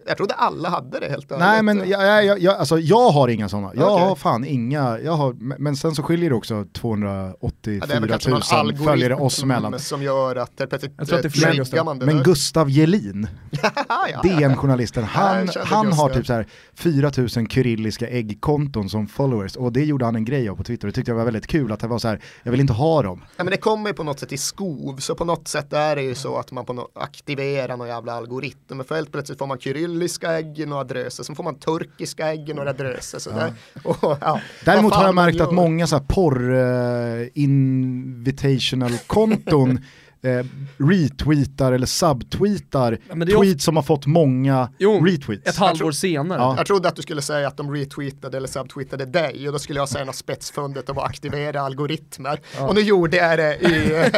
[0.06, 3.48] Jag trodde alla hade det helt Nej men jag, jag, jag, alltså, jag har inga
[3.48, 3.72] sådana.
[3.74, 4.04] Jag okay.
[4.04, 9.14] har fan inga, jag har, men sen så skiljer det också 284 ja, 000 följare
[9.14, 9.78] oss emellan.
[9.78, 13.28] Som gör att det plötsligt jag tror att det är fler Men, men Gustav Gelin,
[13.88, 19.56] ja, DN-journalisten, han, han har typ så här 4000 kyrilliska äggkonton som followers.
[19.56, 20.86] Och det gjorde han en grej av på Twitter.
[20.86, 23.02] Det tyckte jag var väldigt kul att det var så här, jag vill inte ha
[23.02, 23.24] dem.
[23.36, 25.96] Ja men det kommer ju på något sätt i skov, så på något sätt är
[25.96, 29.46] det ju så att man på no aktiverar någon jävla algoritm, för helt plötsligt får
[29.46, 33.18] man kyrill kyrilliska ägg några dröser, så får man turkiska ägg några dröser.
[33.18, 33.48] Så ja.
[33.82, 34.40] Och, ja.
[34.64, 39.78] Däremot har jag märkt att många så här porr uh, invitational konton
[40.24, 45.48] eh, retweetar eller subtweetar ja, tweets som har fått många jo, retweets.
[45.48, 46.38] Ett halvår senare.
[46.40, 46.54] Ja.
[46.56, 49.78] Jag trodde att du skulle säga att de retweetade eller subtweetade dig och då skulle
[49.78, 52.40] jag säga något spetsfundet om att aktivera algoritmer.
[52.56, 52.68] Ja.
[52.68, 54.10] Och nu gjorde jag det i,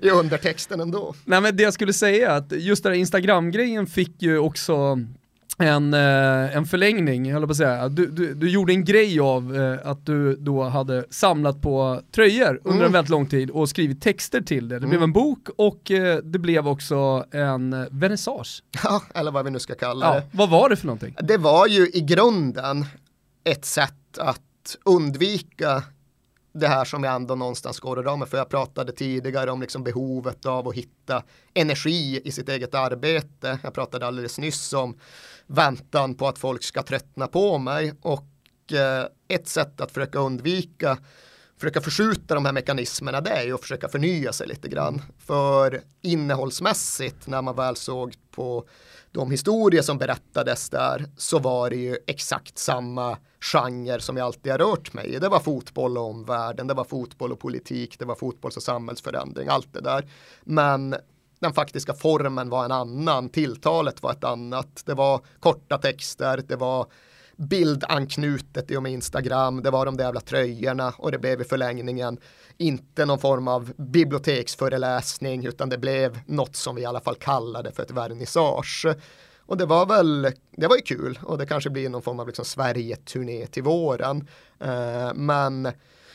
[0.06, 1.14] i undertexten ändå.
[1.24, 4.98] Nej men det jag skulle säga är att just den här Instagram-grejen fick ju också
[5.58, 7.88] en, eh, en förlängning, jag på att säga.
[7.88, 12.60] Du, du, du, gjorde en grej av eh, att du då hade samlat på tröjor
[12.64, 12.86] under mm.
[12.86, 14.74] en väldigt lång tid och skrivit texter till det.
[14.74, 14.90] Det mm.
[14.90, 18.62] blev en bok och eh, det blev också en vernissage.
[18.84, 20.22] Ja, eller vad vi nu ska kalla det.
[20.32, 21.16] vad var det för någonting?
[21.20, 22.86] Det var ju i grunden
[23.44, 24.40] ett sätt att
[24.84, 25.82] undvika
[26.52, 28.28] det här som jag ändå någonstans går och med.
[28.28, 31.22] För jag pratade tidigare om liksom behovet av att hitta
[31.54, 33.58] energi i sitt eget arbete.
[33.62, 34.96] Jag pratade alldeles nyss om
[35.46, 37.94] väntan på att folk ska tröttna på mig.
[38.02, 40.98] Och eh, ett sätt att försöka undvika
[41.58, 45.02] försöka förskjuta de här mekanismerna det är ju att försöka förnya sig lite grann.
[45.18, 48.68] För innehållsmässigt när man väl såg på
[49.12, 54.52] de historier som berättades där så var det ju exakt samma genre som jag alltid
[54.52, 55.18] har rört mig i.
[55.18, 59.48] Det var fotboll och omvärlden, det var fotboll och politik, det var fotbolls och samhällsförändring,
[59.48, 60.10] allt det där.
[60.44, 60.96] Men
[61.38, 64.82] den faktiska formen var en annan, tilltalet var ett annat.
[64.84, 66.86] Det var korta texter, det var
[67.36, 71.44] bildanknutet i och med Instagram, det var de där jävla tröjorna och det blev i
[71.44, 72.18] förlängningen
[72.56, 77.72] inte någon form av biblioteksföreläsning utan det blev något som vi i alla fall kallade
[77.72, 78.86] för ett vernissage.
[79.46, 82.26] Och det var väl, det var ju kul och det kanske blir någon form av
[82.26, 84.28] liksom Sverige-turné till våren.
[84.60, 85.68] Eh, men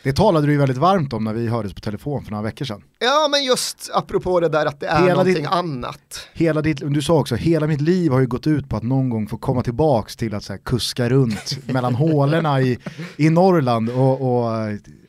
[0.04, 2.66] det talade du ju väldigt varmt om när vi hördes på telefon för några veckor
[2.66, 2.84] sedan.
[3.00, 6.28] Ja, men just apropå det där att det är hela någonting ditt, annat.
[6.34, 9.10] Hela ditt, du sa också, hela mitt liv har ju gått ut på att någon
[9.10, 12.80] gång få komma tillbaks till att så här, kuska runt mellan hålorna i,
[13.18, 14.52] i Norrland och, och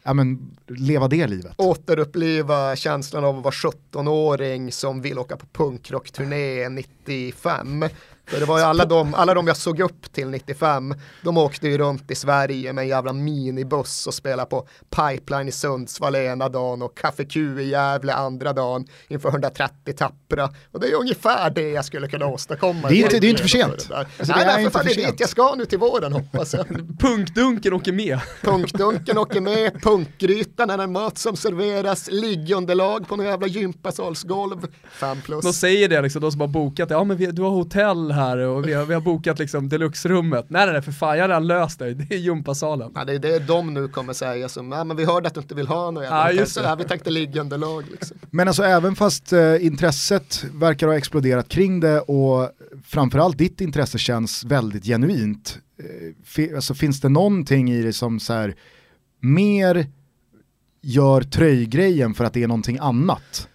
[0.03, 1.55] ja, men, leva det livet.
[1.57, 8.59] Återuppliva känslan av att vara 17-åring som vill åka på punkrockturné 95 för det var
[8.59, 12.15] ju alla de, alla de jag såg upp till 95, de åkte ju runt i
[12.15, 17.25] Sverige med en jävla minibuss och spelade på Pipeline i Sundsvall ena dagen och Café
[17.25, 20.51] Q i Gävle andra dagen inför 130 tappra.
[20.73, 22.89] Och det är ungefär det jag skulle kunna åstadkomma.
[22.89, 23.71] Det är inte, det är inte för sent.
[23.73, 26.67] Alltså, Nej, det är inte för dit jag ska nu till våren hoppas jag.
[27.01, 28.21] Punkdunken åker med.
[28.43, 35.21] Punkdunken åker med, punkgrytan är en mat som serveras, liggunderlag på någon jävla gympasalsgolv, 5
[35.21, 35.45] plus.
[35.45, 38.22] De säger det liksom, de som har bokat, ja men vi, du har hotell här
[38.31, 40.47] och vi har, vi har bokat liksom deluxe-rummet.
[40.49, 42.93] Nej nej nej för fan, jag har redan löst det, det är gympasalen.
[42.95, 45.41] Ja, det är det de nu kommer säga som, ja men vi hörde att du
[45.41, 46.77] inte vill ha något ja, just det.
[46.79, 48.17] vi tänkte liggunderlag liksom.
[48.31, 52.51] Men alltså även fast eh, intresset verkar ha exploderat kring det och
[52.85, 55.59] framförallt ditt intresse känns väldigt genuint,
[56.39, 58.55] eh, alltså finns det någonting i det som så här,
[59.21, 59.87] mer
[60.83, 63.49] gör tröjgrejen för att det är någonting annat?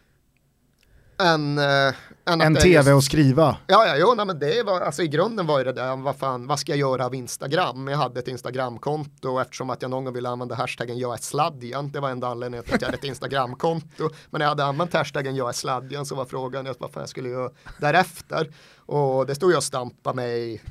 [1.19, 1.93] En, eh,
[2.27, 3.57] än är tv just- och skriva.
[3.67, 6.15] Ja, ja, jo, nej, men det var, alltså i grunden var ju det där, vad
[6.15, 7.87] fan, vad ska jag göra av Instagram?
[7.87, 11.91] Jag hade ett Instagramkonto eftersom att jag någon gång ville använda hashtaggen jag är sladjan,
[11.91, 14.09] det var enda anledningen till att jag hade ett Instagramkonto.
[14.29, 17.01] Men när jag hade använt hashtaggen jag är sladjan så var frågan just vad fan
[17.01, 18.53] jag skulle göra därefter.
[18.77, 20.61] Och det stod jag och stampade mig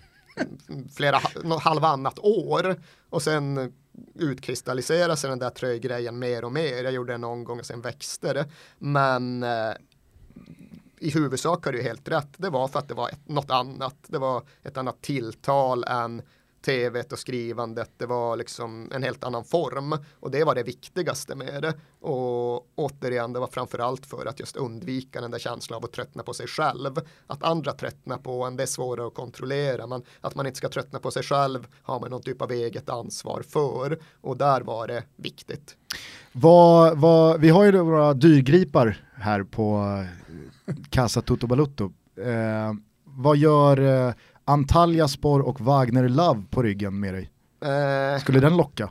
[0.96, 1.20] flera,
[1.60, 2.76] halvannat år
[3.10, 3.72] och sen
[4.14, 6.84] utkristalliserade sig den där tröjgrejen mer och mer.
[6.84, 8.44] Jag gjorde det någon gång och sen växte det.
[8.78, 9.72] Men eh,
[10.98, 12.28] i huvudsak har du helt rätt.
[12.36, 13.96] Det var för att det var ett, något annat.
[14.06, 16.22] Det var ett annat tilltal än
[16.66, 17.90] tv och skrivandet.
[17.96, 21.74] Det var liksom en helt annan form och det var det viktigaste med det.
[22.00, 26.22] Och återigen, det var framförallt för att just undvika den där känslan av att tröttna
[26.22, 26.94] på sig själv.
[27.26, 29.86] Att andra tröttnar på en, det är svårare att kontrollera.
[29.86, 32.88] Men att man inte ska tröttna på sig själv har man någon typ av eget
[32.88, 33.98] ansvar för.
[34.20, 35.76] Och där var det viktigt.
[36.32, 39.82] Vad, vad, vi har ju våra dyrgripar här på
[40.90, 41.84] Casa Toto Balutto.
[42.24, 42.72] Eh,
[43.04, 47.30] vad gör eh, Antalyaspor och Wagner Love på ryggen med dig?
[47.64, 48.90] Eh, Skulle den locka?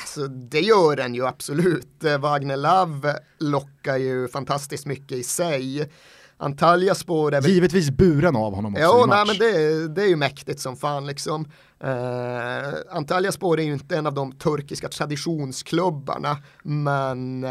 [0.00, 2.04] Alltså, det gör den ju absolut.
[2.04, 5.90] Eh, Wagner Love lockar ju fantastiskt mycket i sig.
[6.38, 7.50] Antalya spår är väl...
[7.50, 9.28] Givetvis buren av honom också Jo, i nej, match.
[9.28, 11.48] men det, det är ju mäktigt som fan liksom.
[11.84, 17.50] Uh, Antalya spår är ju inte en av de turkiska traditionsklubbarna, men eh,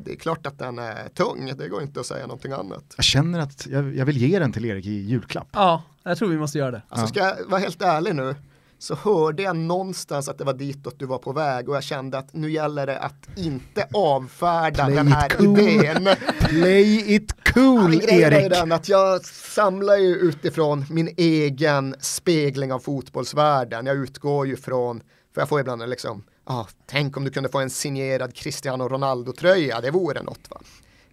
[0.00, 1.52] det är klart att den är tung.
[1.56, 2.94] Det går inte att säga någonting annat.
[2.96, 5.48] Jag känner att jag, jag vill ge den till Erik i julklapp.
[5.52, 6.82] Ja, jag tror vi måste göra det.
[6.88, 8.34] Alltså ska jag vara helt ärlig nu
[8.78, 12.18] så hörde jag någonstans att det var ditåt du var på väg och jag kände
[12.18, 15.58] att nu gäller det att inte avfärda Play den här cool.
[15.58, 16.08] idén.
[16.40, 18.52] Play it Ja, cool men grejen är Erik!
[18.52, 23.86] den att jag samlar ju utifrån min egen spegling av fotbollsvärlden.
[23.86, 25.00] Jag utgår ju från,
[25.34, 29.80] för jag får ibland liksom, ah, tänk om du kunde få en signerad Cristiano Ronaldo-tröja,
[29.80, 30.60] det vore något va.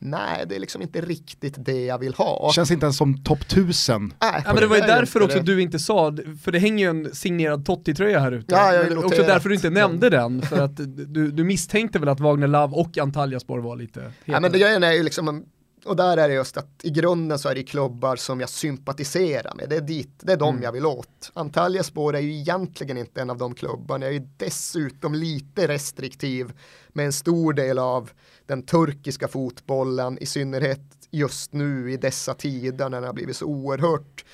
[0.06, 2.52] Nej, det är liksom inte riktigt det jag vill ha.
[2.56, 4.14] Känns inte ens som topp 1000.
[4.22, 5.44] Nej, Ja, men det var ju är därför också det.
[5.44, 8.56] du inte sa, för det hänger ju en signerad Totti-tröja här ute.
[8.56, 12.10] Ja, jag Men också därför du inte nämnde den, för att du, du misstänkte väl
[12.10, 15.46] att Wagner Love och Antalyaspor var lite Ja, men det grejen är ju liksom,
[15.86, 19.56] och där är det just att i grunden så är det klubbar som jag sympatiserar
[19.56, 19.70] med.
[19.70, 20.64] Det är dit, det är de Mm.
[20.64, 21.32] jag vill åt.
[21.34, 24.06] Antalya spår är ju egentligen inte en av de klubbarna.
[24.06, 26.54] Jag är ju dessutom lite restriktiv
[26.90, 28.12] med en stor del av
[28.46, 33.46] den turkiska fotbollen, i synnerhet just nu i dessa tider när den har blivit så
[33.46, 34.26] oerhört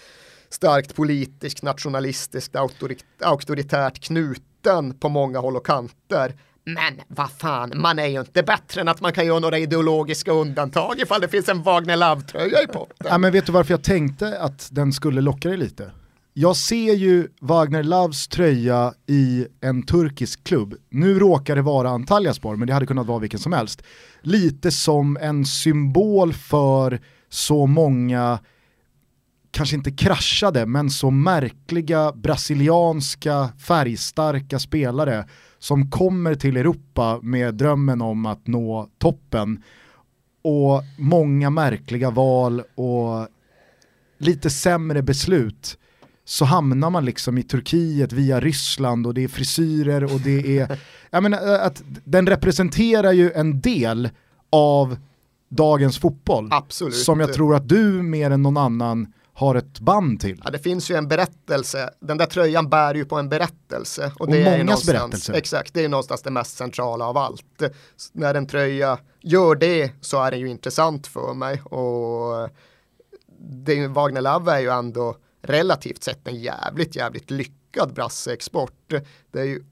[0.50, 6.36] starkt politiskt, nationalistiskt, auktorit- auktoritärt knuten på många håll och kanter.
[6.66, 10.32] Men vad fan, man är ju inte bättre än att man kan göra några ideologiska
[10.32, 13.08] undantag ifall det finns en Wagner Love-tröja i potten.
[13.10, 15.92] Ja, men vet du varför jag tänkte att den skulle locka dig lite?
[16.34, 20.76] Jag ser ju Wagner Loves tröja i en turkisk klubb.
[20.90, 23.82] Nu råkar det vara Antalyaspor, men det hade kunnat vara vilken som helst.
[24.22, 28.40] Lite som en symbol för så många,
[29.52, 35.26] kanske inte kraschade, men så märkliga brasilianska färgstarka spelare
[35.60, 39.64] som kommer till Europa med drömmen om att nå toppen.
[40.42, 43.28] Och många märkliga val och
[44.18, 45.78] lite sämre beslut.
[46.26, 50.80] Så hamnar man liksom i Turkiet via Ryssland och det är frisyrer och det är,
[51.10, 54.10] jag menar att den representerar ju en del
[54.50, 54.98] av
[55.50, 56.48] dagens fotboll.
[56.52, 56.96] Absolut.
[56.96, 60.42] som jag tror att du mer än någon annan har ett band till.
[60.44, 61.90] Ja, det finns ju en berättelse.
[62.00, 64.12] Den där tröjan bär ju på en berättelse.
[64.16, 65.34] Och, Och det är någonstans, berättelse.
[65.34, 67.62] Exakt, det är någonstans det mest centrala av allt.
[68.14, 71.62] När en tröja gör det så är den ju intressant för mig.
[71.62, 72.50] Och
[73.40, 78.94] det Wagner Love är ju ändå relativt sett en jävligt, jävligt lyckad brasseexport.
[79.32, 79.64] Det är ju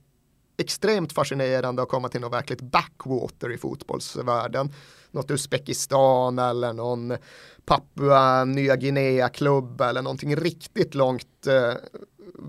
[0.58, 4.72] extremt fascinerande att komma till något verkligt backwater i fotbollsvärlden.
[5.18, 7.16] Något Uzbekistan eller någon
[7.64, 11.72] Papua Nya Guinea-klubb eller någonting riktigt långt eh,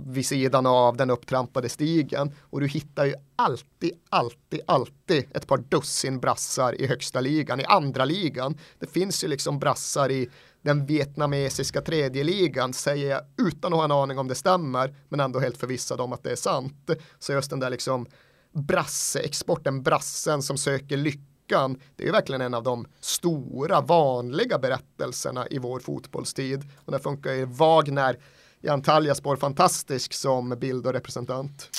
[0.05, 2.31] vid sidan av den upptrampade stigen.
[2.39, 7.63] Och du hittar ju alltid, alltid, alltid ett par dussin brassar i högsta ligan, i
[7.63, 8.57] andra ligan.
[8.79, 10.29] Det finns ju liksom brassar i
[10.61, 15.19] den vietnamesiska tredje ligan säger jag utan att ha en aning om det stämmer men
[15.19, 16.89] ändå helt förvissad om att det är sant.
[17.19, 18.05] Så just den där liksom
[18.53, 20.97] brasseexporten, brassen som söker
[21.49, 26.63] lyckan, det är verkligen en av de stora vanliga berättelserna i vår fotbollstid.
[26.85, 28.17] Och där funkar ju Wagner
[28.61, 31.69] i Antalyaspor fantastisk som bild och representant.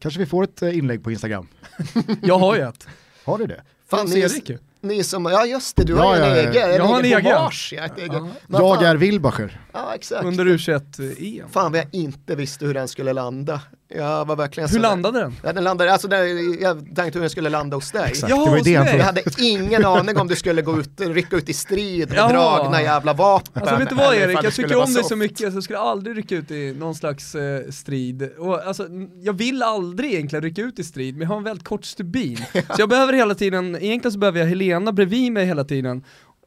[0.00, 1.48] Kanske vi får ett eh, inlägg på Instagram.
[2.22, 2.86] Jag har ju ett.
[3.24, 3.62] Har du det?
[3.90, 4.50] Fan, ni, Erik
[4.80, 6.50] ni som, ja just det, du Ja, har en ja, ja.
[6.50, 7.24] egen, Jag har en egen.
[7.24, 7.88] vars, ja.
[7.96, 8.28] Ja.
[8.48, 9.60] Jag är Wilbacher.
[9.72, 10.24] Ja, exakt.
[10.24, 11.48] Under U21-EM.
[11.48, 13.60] Fan vad jag inte visste hur den skulle landa.
[13.96, 15.34] Jag var verkligen Hur landade den?
[15.42, 18.04] Ja, den landade, alltså den, jag tänkte hur den skulle landa hos dig.
[18.08, 18.70] Exakt, Ja, det var det.
[18.70, 22.32] Jag hade ingen aning om du skulle gå ut, rycka ut i strid med Jaha.
[22.32, 23.62] dragna jävla vapen.
[23.62, 26.16] Alltså vet du vad Erik, jag tycker om dig så mycket så jag skulle aldrig
[26.16, 28.30] rycka ut i någon slags eh, strid.
[28.38, 28.86] Och, alltså,
[29.20, 32.36] jag vill aldrig egentligen rycka ut i strid, men jag har en väldigt kort stubin.
[32.52, 36.04] Så jag behöver hela tiden, egentligen så behöver jag Helena bredvid mig hela tiden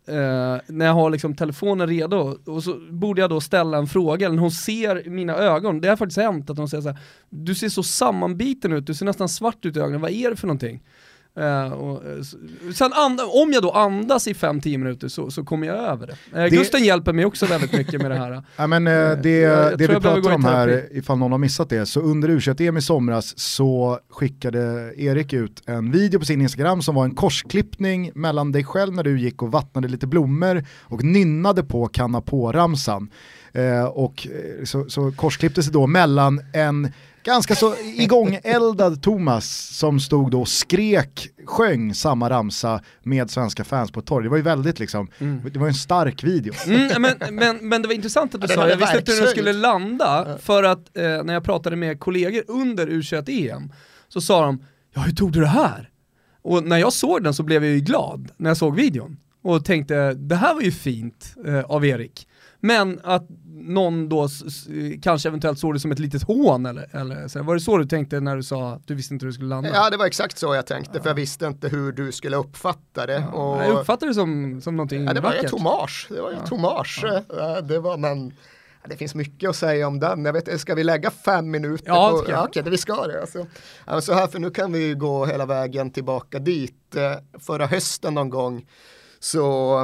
[0.07, 4.25] eh, när jag har liksom telefonen redo, och så borde jag då ställa en fråga,
[4.25, 6.99] eller när hon ser mina ögon, det har faktiskt hänt att hon säger så här,
[7.29, 10.35] du ser så sammanbiten ut, du ser nästan svart ut i ögonen, vad är det
[10.35, 10.83] för någonting?
[11.37, 12.21] Eh, och, eh,
[12.73, 12.91] sen
[13.33, 16.43] om jag då andas i 5-10 minuter så, så kommer jag över det.
[16.43, 18.43] Eh, Gusten hjälper mig också väldigt mycket med det här.
[18.55, 21.85] Ja, men, eh, det jag- det vi pratar om här, ifall någon har missat det,
[21.85, 26.81] så under u em i somras så skickade Erik ut en video på sin Instagram
[26.81, 31.03] som var en korsklippning mellan dig själv när du gick och vattnade lite blommor och
[31.03, 33.09] nynnade på kanna på-ramsan.
[33.91, 34.27] Och
[34.63, 36.91] så, så korsklippte sig då mellan en
[37.27, 43.91] ganska så igångeldad Thomas som stod då och skrek, sjöng samma ramsa med svenska fans
[43.91, 44.23] på ett torg.
[44.23, 45.07] Det var ju väldigt liksom,
[45.51, 46.53] det var en stark video.
[46.67, 49.29] Mm, men, men, men det var intressant att du sa, jag visste inte hur den
[49.29, 53.71] skulle landa, för att eh, när jag pratade med kollegor under U21-EM
[54.07, 54.63] så sa de,
[54.93, 55.89] ja hur tog du det här?
[56.41, 59.65] Och när jag såg den så blev jag ju glad när jag såg videon och
[59.65, 62.27] tänkte, det här var ju fint eh, av Erik.
[62.59, 63.27] Men att
[63.67, 64.27] någon då
[65.01, 67.43] kanske eventuellt såg det som ett litet hån eller, eller så.
[67.43, 69.49] Var det så du tänkte när du sa att du visste inte hur du skulle
[69.49, 69.69] landa?
[69.73, 73.05] Ja det var exakt så jag tänkte för jag visste inte hur du skulle uppfatta
[73.05, 73.25] det.
[73.33, 75.51] Och, Jag uppfattar det som, som någonting ja, det var ett vackert.
[75.51, 76.07] hommage.
[76.09, 77.05] Det var ett hommage.
[77.37, 78.27] Ja, det var men
[78.83, 80.25] ja, det finns mycket att säga om den.
[80.25, 82.31] Jag vet, ska vi lägga fem minuter Ja, på?
[82.31, 83.21] Ja, okej, det vi ska det.
[83.21, 83.37] Alltså.
[83.85, 86.95] Ja, men så här, för nu kan vi gå hela vägen tillbaka dit.
[86.95, 88.65] Eh, Förra hösten någon gång
[89.19, 89.77] så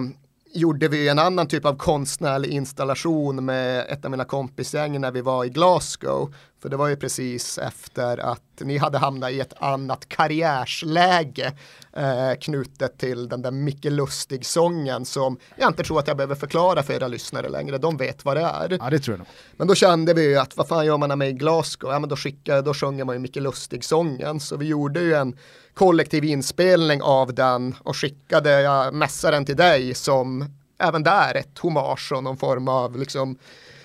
[0.53, 5.21] gjorde vi en annan typ av konstnärlig installation med ett av mina kompisgäng när vi
[5.21, 6.33] var i Glasgow.
[6.63, 11.53] För det var ju precis efter att ni hade hamnat i ett annat karriärsläge
[11.93, 16.83] eh, knutet till den där Micke Lustig-sången som jag inte tror att jag behöver förklara
[16.83, 17.77] för era lyssnare längre.
[17.77, 18.77] De vet vad det är.
[18.79, 19.27] Ja det tror jag nog.
[19.57, 21.91] Men då kände vi ju att vad fan gör man är i Glasgow?
[21.91, 24.39] Ja men då skickar, då sjunger man ju Micke Lustig-sången.
[24.39, 25.37] Så vi gjorde ju en
[25.73, 30.45] kollektiv inspelning av den och skickade, jag mässade den till dig som
[30.77, 33.37] även där ett hommage och någon form av liksom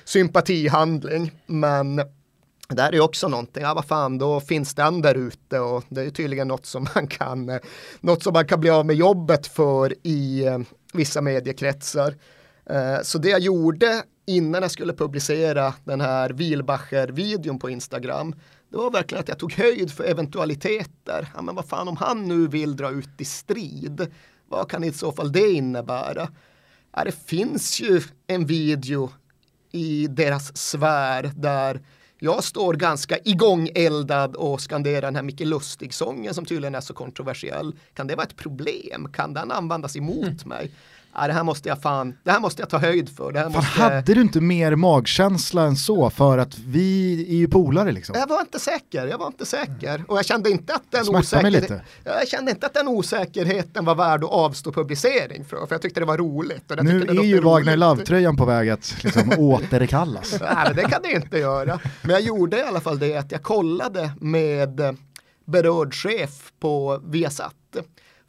[0.04, 1.30] sympatihandling.
[1.46, 2.02] Men
[2.74, 6.02] det här är också någonting, ja vad fan då finns den där ute och det
[6.02, 7.58] är tydligen något som man kan, eh,
[8.00, 10.58] något som man kan bli av med jobbet för i eh,
[10.92, 12.14] vissa mediekretsar.
[12.70, 18.34] Eh, så det jag gjorde innan jag skulle publicera den här Wilbacher-videon på Instagram,
[18.70, 21.28] det var verkligen att jag tog höjd för eventualiteter.
[21.34, 24.06] Ja, men vad fan om han nu vill dra ut i strid,
[24.48, 26.28] vad kan i så fall det innebära?
[26.96, 29.10] Ja, det finns ju en video
[29.72, 31.80] i deras sfär där
[32.18, 37.76] jag står ganska igångeldad och skanderar den här Micke Lustig-sången som tydligen är så kontroversiell.
[37.94, 39.08] Kan det vara ett problem?
[39.12, 40.70] Kan den användas emot mig?
[41.14, 43.32] Ja, det här måste jag fan, det här måste jag ta höjd för.
[43.32, 43.82] Det här Fan, måste...
[43.82, 48.14] hade du inte mer magkänsla än så för att vi är ju polare liksom?
[48.18, 50.04] Jag var inte säker, jag var inte säker.
[50.08, 51.80] Och jag kände inte att den, lite.
[52.04, 56.00] jag kände inte att den osäkerheten var värd att avstå publicering för, för jag tyckte
[56.00, 56.72] det var roligt.
[56.82, 57.76] Nu är ju Wagner.
[57.76, 60.36] Love-tröjan på väg att liksom återkallas.
[60.40, 61.80] Nej, men det kan det inte göra.
[62.02, 64.96] Men jag gjorde i alla fall det att jag kollade med
[65.44, 67.54] berörd chef på Viasat.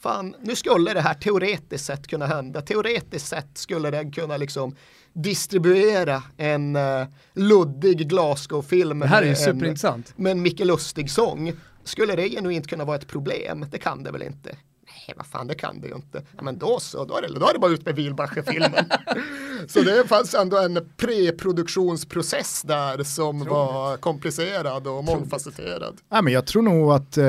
[0.02, 2.62] Fan, nu skulle det här teoretiskt sett kunna hända.
[2.62, 4.76] Teoretiskt sett skulle den kunna liksom
[5.14, 10.14] distribuera en uh, luddig Glasgow-film Det här är ju med en- superintressant.
[10.18, 11.54] med en Micke Lustig-sång.
[11.84, 13.66] Skulle det genuint kunna vara ett problem?
[13.72, 14.50] Det kan det väl inte?
[14.86, 16.24] Nej, vad fan, det kan det ju inte.
[16.38, 18.86] Ja, men då så, då är det, då är det bara ut med Wilbacher-filmen.
[19.68, 25.98] så det fanns ändå en preproduktionsprocess där som var komplicerad och mångfacetterad.
[26.10, 27.26] Nej, men jag tror nog att eh,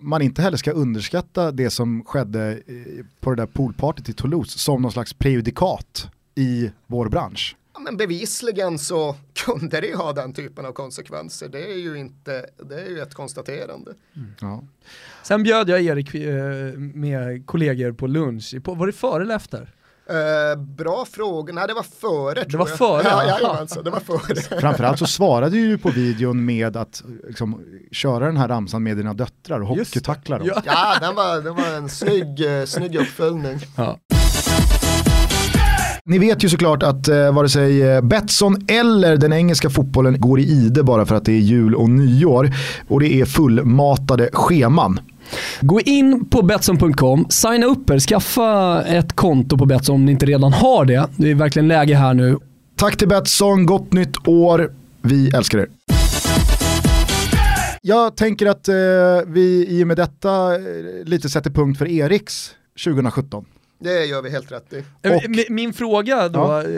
[0.00, 4.58] man inte heller ska underskatta det som skedde eh, på det där poolpartyt i Toulouse
[4.58, 7.56] som någon slags prejudikat i vår bransch.
[7.74, 11.48] Ja, men bevisligen så kunde det ju ha den typen av konsekvenser.
[11.48, 13.94] Det är ju inte, det är ju ett konstaterande.
[14.40, 14.64] Ja.
[15.22, 19.74] Sen bjöd jag Erik eh, med kollegor på lunch, var det före eller efter?
[20.10, 22.78] Eh, bra fråga, nej det var före tror var jag.
[22.78, 23.02] före?
[23.04, 24.60] Ja, jajamensan, det var före.
[24.60, 27.60] Framförallt så svarade du ju på videon med att liksom,
[27.92, 29.82] köra den här ramsan med dina döttrar och det.
[29.82, 30.48] hockeytackla dem.
[30.54, 30.62] Ja.
[30.66, 33.58] Ja, den var, den var en snygg, eh, snygg uppföljning.
[36.04, 40.40] Ni vet ju såklart att eh, vare sig eh, Betsson eller den engelska fotbollen går
[40.40, 42.50] i ide bara för att det är jul och nyår.
[42.88, 45.00] Och det är fullmatade scheman.
[45.60, 50.26] Gå in på Betsson.com, signa upp er, skaffa ett konto på Betsson om ni inte
[50.26, 51.08] redan har det.
[51.16, 52.38] Det är verkligen läge här nu.
[52.76, 54.72] Tack till Betsson, gott nytt år.
[55.02, 55.68] Vi älskar er.
[57.82, 58.74] Jag tänker att eh,
[59.26, 60.60] vi i och med detta eh,
[61.04, 62.50] lite sätter punkt för Eriks
[62.84, 63.44] 2017.
[63.82, 64.84] Det gör vi helt rätt i.
[65.02, 66.62] Eh, Och- mi- Min fråga då, Ja.
[66.62, 66.68] eh,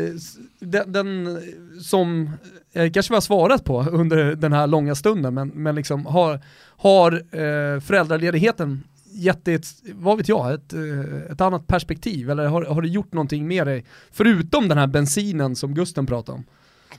[0.60, 1.38] den, den
[1.82, 2.30] som
[2.72, 6.40] eh, kanske vi har svarat på under den här långa stunden, men, men liksom har,
[6.76, 12.30] har eh, föräldraledigheten gett dig ett, vad vet jag, ett, eh, ett annat perspektiv?
[12.30, 13.84] Eller har, har det gjort någonting med dig?
[14.10, 16.44] Förutom den här bensinen som Gusten pratade om.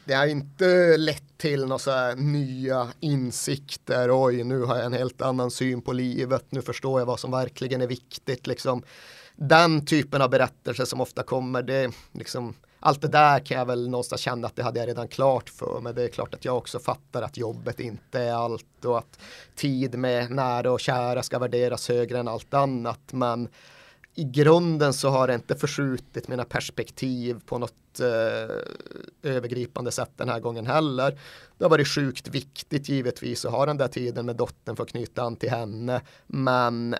[0.05, 4.09] Det har inte lett till några nya insikter.
[4.11, 6.45] Oj, nu har jag en helt annan syn på livet.
[6.49, 8.47] Nu förstår jag vad som verkligen är viktigt.
[8.47, 8.83] Liksom.
[9.35, 12.53] Den typen av berättelser som ofta kommer, det liksom,
[12.85, 15.81] allt det där kan jag väl någonstans känna att det hade jag redan klart för
[15.81, 15.93] mig.
[15.93, 19.19] Det är klart att jag också fattar att jobbet inte är allt och att
[19.55, 22.99] tid med nära och kära ska värderas högre än allt annat.
[23.11, 23.49] Men
[24.15, 30.29] i grunden så har det inte förskjutit mina perspektiv på något eh, övergripande sätt den
[30.29, 31.19] här gången heller.
[31.57, 34.89] Det har varit sjukt viktigt givetvis att ha den där tiden med dottern för att
[34.89, 36.01] knyta an till henne.
[36.27, 36.95] Men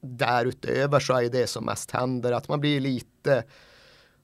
[0.00, 3.44] därutöver så är det som mest händer att man blir lite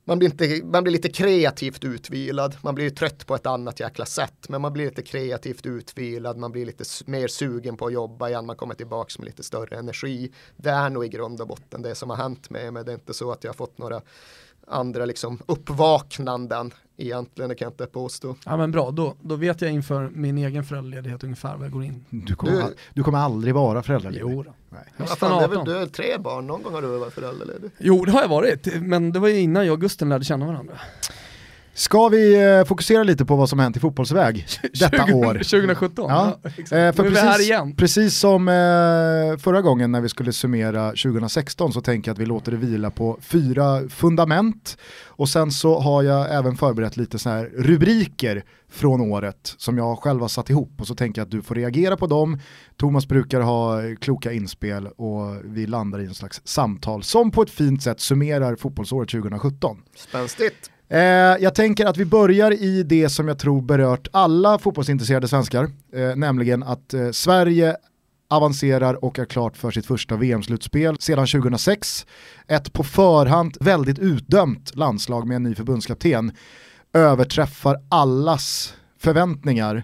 [0.08, 4.06] man blir, inte, man blir lite kreativt utvilad, man blir trött på ett annat jäkla
[4.06, 8.28] sätt, men man blir lite kreativt utvilad, man blir lite mer sugen på att jobba
[8.28, 10.32] igen, man kommer tillbaka med lite större energi.
[10.56, 12.94] Det är nog i grund och botten det som har hänt med mig, det är
[12.94, 14.02] inte så att jag har fått några
[14.68, 18.36] andra liksom uppvaknanden egentligen, det kan jag inte påstå.
[18.44, 21.84] Ja men bra, då, då vet jag inför min egen föräldraledighet ungefär vad jag går
[21.84, 22.04] in.
[22.10, 24.20] Du kommer, Du- al- du kommer aldrig vara föräldraledig.
[24.30, 24.54] Jo då.
[24.68, 24.80] Nej.
[24.96, 25.74] Nästan fan, det är väl, 18.
[25.74, 27.70] du är tre barn, någon gång har du varit föräldraledig.
[27.78, 30.46] Jo det har jag varit, men det var ju innan jag och Gusten lärde känna
[30.46, 30.74] varandra.
[31.76, 34.46] Ska vi eh, fokusera lite på vad som hänt i fotbollsväg
[34.80, 35.34] detta 20 år?
[35.34, 36.06] 2017.
[36.08, 36.72] Ja, exakt.
[36.72, 37.76] Eh, för nu är vi här precis, igen.
[37.76, 42.26] precis som eh, förra gången när vi skulle summera 2016 så tänker jag att vi
[42.26, 47.30] låter det vila på fyra fundament och sen så har jag även förberett lite så
[47.30, 51.30] här rubriker från året som jag själv har satt ihop och så tänker jag att
[51.30, 52.38] du får reagera på dem.
[52.76, 57.50] Thomas brukar ha kloka inspel och vi landar i en slags samtal som på ett
[57.50, 59.76] fint sätt summerar fotbollsåret 2017.
[59.96, 60.70] Spänstigt.
[60.88, 61.00] Eh,
[61.40, 66.16] jag tänker att vi börjar i det som jag tror berört alla fotbollsintresserade svenskar, eh,
[66.16, 67.76] nämligen att eh, Sverige
[68.28, 72.06] avancerar och är klart för sitt första VM-slutspel sedan 2006.
[72.48, 76.32] Ett på förhand väldigt utdömt landslag med en ny förbundskapten
[76.92, 79.82] överträffar allas förväntningar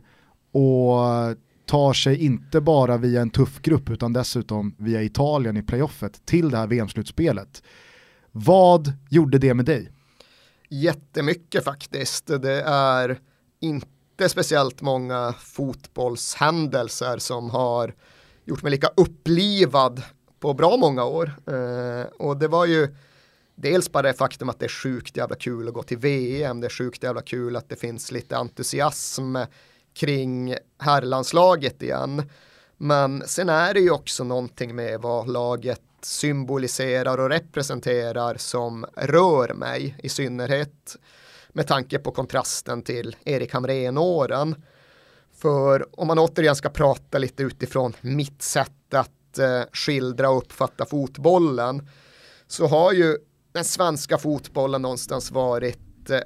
[0.53, 0.99] och
[1.67, 6.51] tar sig inte bara via en tuff grupp utan dessutom via Italien i playoffet till
[6.51, 7.63] det här VM-slutspelet.
[8.33, 9.91] Vad gjorde det med dig?
[10.75, 12.27] Jättemycket faktiskt.
[12.27, 13.21] Det är
[13.61, 17.95] inte speciellt många fotbollshändelser som har
[18.45, 20.03] gjort mig lika upplivad
[20.41, 21.33] på bra många år.
[21.47, 22.97] Eh, och det var ju
[23.55, 26.61] dels bara det faktum att det är sjukt jävla kul att gå till VM.
[26.61, 29.37] Det är sjukt jävla kul att det finns lite entusiasm
[29.95, 32.23] kring herrlandslaget igen.
[32.77, 39.55] Men sen är det ju också någonting med vad laget symboliserar och representerar som rör
[39.55, 40.97] mig i synnerhet
[41.49, 44.63] med tanke på kontrasten till Erik Hamrén-åren.
[45.35, 50.87] För om man återigen ska prata lite utifrån mitt sätt att eh, skildra och uppfatta
[50.87, 51.89] fotbollen
[52.47, 53.17] så har ju
[53.53, 56.21] den svenska fotbollen någonstans varit eh,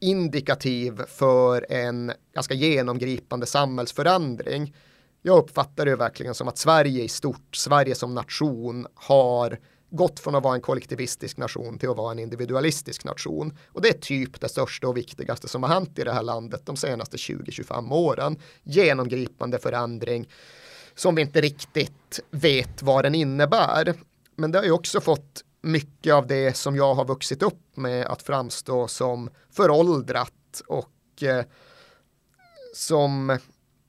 [0.00, 4.74] indikativ för en ganska genomgripande samhällsförändring.
[5.26, 9.58] Jag uppfattar det verkligen som att Sverige i stort, Sverige som nation har
[9.90, 13.58] gått från att vara en kollektivistisk nation till att vara en individualistisk nation.
[13.68, 16.62] Och det är typ det största och viktigaste som har hänt i det här landet
[16.64, 18.36] de senaste 20-25 åren.
[18.62, 20.28] Genomgripande förändring
[20.94, 23.94] som vi inte riktigt vet vad den innebär.
[24.36, 28.06] Men det har ju också fått mycket av det som jag har vuxit upp med
[28.06, 31.44] att framstå som föråldrat och eh,
[32.74, 33.38] som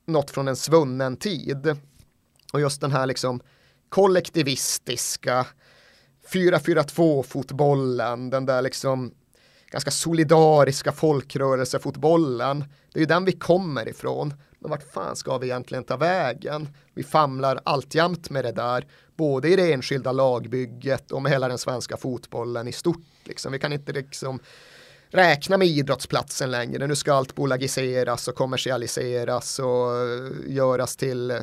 [0.06, 1.78] något från en svunnen tid.
[2.54, 3.42] Och just den här liksom
[3.90, 5.46] kollektivistiska
[6.30, 9.14] 4-4-2 fotbollen, den där liksom
[9.70, 12.60] ganska solidariska folkrörelsefotbollen.
[12.94, 14.34] Det är ju den vi kommer ifrån.
[14.60, 16.70] Men vart fan ska vi egentligen ta vägen?
[16.94, 21.58] Vi famlar alltjämt med det där, både i det enskilda lagbygget och med hela den
[21.58, 23.06] svenska fotbollen i stort.
[23.24, 23.52] Liksom.
[23.52, 24.40] Vi kan inte liksom
[25.16, 26.88] räkna med idrottsplatsen längre.
[26.88, 31.38] Nu ska allt bolagiseras och kommersialiseras och eh, göras till eh,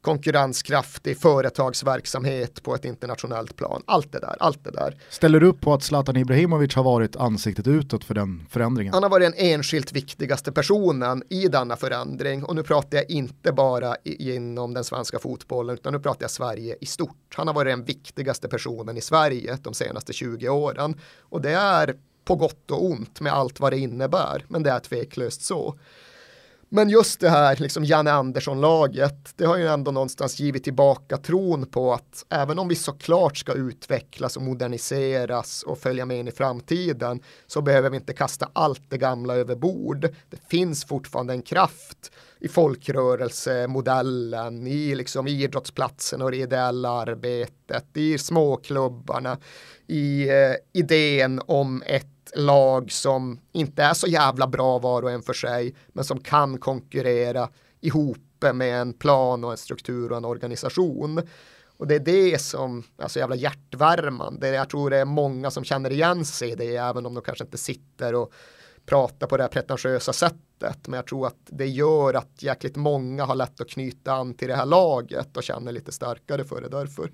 [0.00, 3.82] konkurrenskraftig företagsverksamhet på ett internationellt plan.
[3.86, 4.96] Allt det där, allt det där.
[5.10, 8.94] Ställer du upp på att Zlatan Ibrahimovic har varit ansiktet utåt för den förändringen?
[8.94, 13.52] Han har varit den enskilt viktigaste personen i denna förändring och nu pratar jag inte
[13.52, 17.34] bara inom den svenska fotbollen utan nu pratar jag Sverige i stort.
[17.34, 21.94] Han har varit den viktigaste personen i Sverige de senaste 20 åren och det är
[22.30, 25.78] på gott och ont med allt vad det innebär men det är tveklöst så.
[26.72, 31.66] Men just det här, liksom Janne Andersson-laget, det har ju ändå någonstans givit tillbaka tron
[31.66, 36.32] på att även om vi såklart ska utvecklas och moderniseras och följa med in i
[36.32, 40.08] framtiden så behöver vi inte kasta allt det gamla över bord.
[40.28, 48.18] Det finns fortfarande en kraft i folkrörelsemodellen, i liksom idrottsplatsen och det ideella arbetet, i
[48.18, 49.38] småklubbarna,
[49.86, 55.22] i eh, idén om ett lag som inte är så jävla bra var och en
[55.22, 57.48] för sig, men som kan konkurrera
[57.80, 58.18] ihop
[58.52, 61.22] med en plan och en struktur och en organisation.
[61.76, 64.48] Och det är det som är så jävla hjärtvärmande.
[64.48, 67.44] Jag tror det är många som känner igen sig i det, även om de kanske
[67.44, 68.32] inte sitter och
[68.86, 70.86] pratar på det här pretentiösa sättet.
[70.86, 74.48] Men jag tror att det gör att jäkligt många har lätt att knyta an till
[74.48, 77.10] det här laget och känner lite starkare för det därför.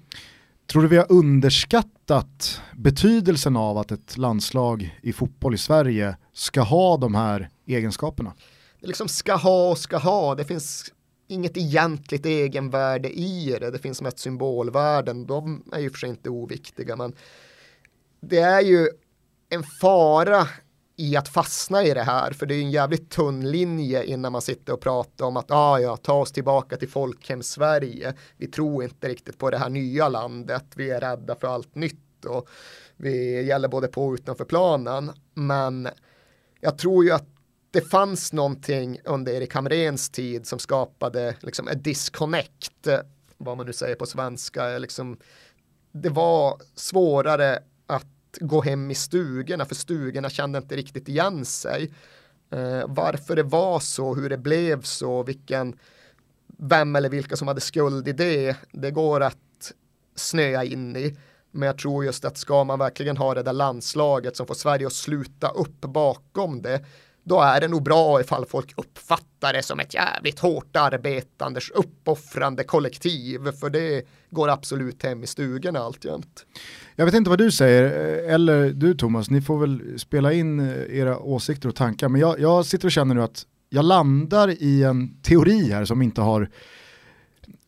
[0.67, 6.61] Tror du vi har underskattat betydelsen av att ett landslag i fotboll i Sverige ska
[6.61, 8.33] ha de här egenskaperna?
[8.81, 10.93] Det liksom ska ha och ska ha, det finns
[11.29, 16.31] inget egentligt egenvärde i det, det finns mest symbolvärden, de är ju för sig inte
[16.31, 17.15] oviktiga, men
[18.21, 18.89] det är ju
[19.49, 20.49] en fara
[20.97, 24.43] i att fastna i det här, för det är en jävligt tunn linje innan man
[24.43, 28.15] sitter och pratar om att ah, ja, ta oss tillbaka till folkhem Sverige.
[28.37, 30.65] Vi tror inte riktigt på det här nya landet.
[30.77, 32.49] Vi är rädda för allt nytt och
[32.97, 35.13] vi gäller både på och utanför planen.
[35.35, 35.89] Men
[36.61, 37.29] jag tror ju att
[37.71, 42.89] det fanns någonting under Erik Hamrens tid som skapade liksom en disconnect,
[43.37, 45.19] vad man nu säger på svenska, liksom,
[45.93, 51.93] det var svårare att gå hem i stugorna för stugorna kände inte riktigt igen sig.
[52.51, 55.79] Eh, varför det var så, hur det blev så, vilken,
[56.59, 59.73] vem eller vilka som hade skuld i det, det går att
[60.15, 61.17] snöa in i.
[61.51, 64.87] Men jag tror just att ska man verkligen ha det där landslaget som får Sverige
[64.87, 66.85] att sluta upp bakom det,
[67.25, 72.65] då är det nog bra ifall folk uppfattar det som ett jävligt hårt arbetande, uppoffrande
[72.65, 76.47] kollektiv, för det går absolut hem i stugorna alltjämt.
[76.97, 80.61] Jag vet inte vad du säger, eh, eller du Thomas, ni får väl spela in
[80.61, 84.49] eh, era åsikter och tankar, men jag, jag sitter och känner nu att jag landar
[84.63, 86.51] i en teori här som inte har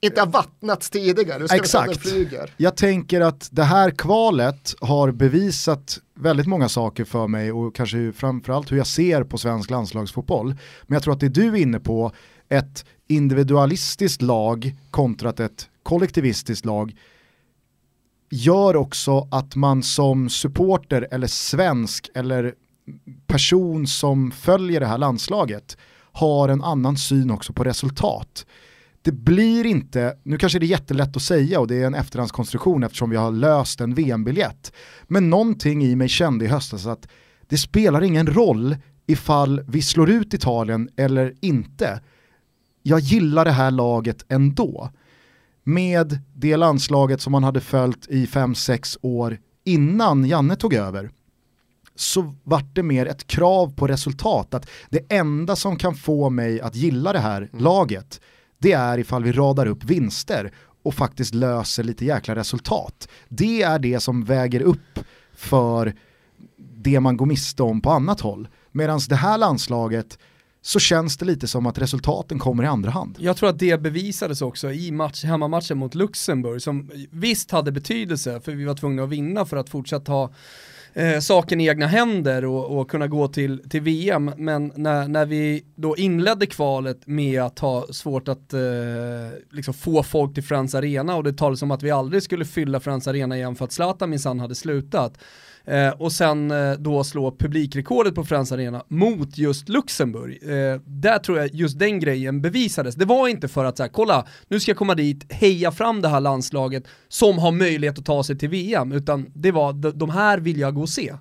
[0.00, 2.00] inte har vattnats tidigare, ska Exakt.
[2.00, 2.54] flyger.
[2.56, 8.12] Jag tänker att det här kvalet har bevisat väldigt många saker för mig och kanske
[8.12, 10.46] framförallt hur jag ser på svensk landslagsfotboll.
[10.82, 12.12] Men jag tror att det du är inne på,
[12.48, 16.94] ett individualistiskt lag kontra ett kollektivistiskt lag,
[18.30, 22.54] gör också att man som supporter eller svensk eller
[23.26, 25.76] person som följer det här landslaget
[26.12, 28.46] har en annan syn också på resultat.
[29.02, 32.82] Det blir inte, nu kanske det är jättelätt att säga och det är en efterhandskonstruktion
[32.82, 34.72] eftersom vi har löst en VM-biljett.
[35.02, 37.08] Men någonting i mig kände i höstas att
[37.48, 38.76] det spelar ingen roll
[39.06, 42.00] ifall vi slår ut Italien eller inte.
[42.82, 44.90] Jag gillar det här laget ändå
[45.68, 51.10] med det landslaget som man hade följt i 5-6 år innan Janne tog över
[51.94, 54.54] så vart det mer ett krav på resultat.
[54.54, 57.64] Att det enda som kan få mig att gilla det här mm.
[57.64, 58.20] laget,
[58.58, 60.52] det är ifall vi radar upp vinster
[60.82, 63.08] och faktiskt löser lite jäkla resultat.
[63.28, 64.98] Det är det som väger upp
[65.34, 65.94] för
[66.56, 68.48] det man går miste om på annat håll.
[68.72, 70.18] Medan det här landslaget,
[70.62, 73.16] så känns det lite som att resultaten kommer i andra hand.
[73.20, 78.40] Jag tror att det bevisades också i match, hemmamatchen mot Luxemburg som visst hade betydelse
[78.40, 80.30] för vi var tvungna att vinna för att fortsätta ha
[80.94, 84.30] eh, saken i egna händer och, och, kunna gå till, till VM.
[84.36, 88.60] Men när, när vi då inledde kvalet med att ha svårt att eh,
[89.50, 92.80] liksom få folk till Friends Arena och det talades om att vi aldrig skulle fylla
[92.80, 95.18] Friends Arena igen för att Zlatan minsann hade slutat
[95.68, 100.38] Eh, och sen eh, då slå publikrekordet på Friends Arena mot just Luxemburg.
[100.42, 102.94] Eh, där tror jag just den grejen bevisades.
[102.94, 106.08] Det var inte för att säga, kolla, nu ska jag komma dit, heja fram det
[106.08, 110.10] här landslaget som har möjlighet att ta sig till VM, utan det var, de, de
[110.10, 111.14] här vill jag gå och se,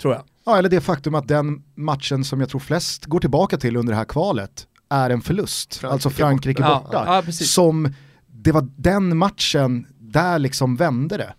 [0.00, 0.22] tror jag.
[0.44, 3.92] Ja, eller det faktum att den matchen som jag tror flest går tillbaka till under
[3.92, 6.80] det här kvalet är en förlust, Frankrike alltså Frankrike borta.
[6.80, 7.94] borta ja, ja, som,
[8.26, 11.34] det var den matchen, där liksom vände det.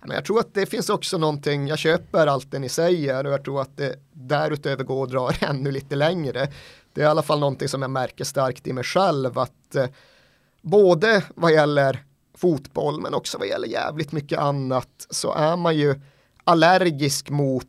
[0.00, 3.32] Men jag tror att det finns också någonting, jag köper allt det ni säger och
[3.32, 6.48] jag tror att det därutöver går och drar ännu lite längre.
[6.92, 9.86] Det är i alla fall någonting som jag märker starkt i mig själv att eh,
[10.62, 16.00] både vad gäller fotboll men också vad gäller jävligt mycket annat så är man ju
[16.44, 17.66] allergisk mot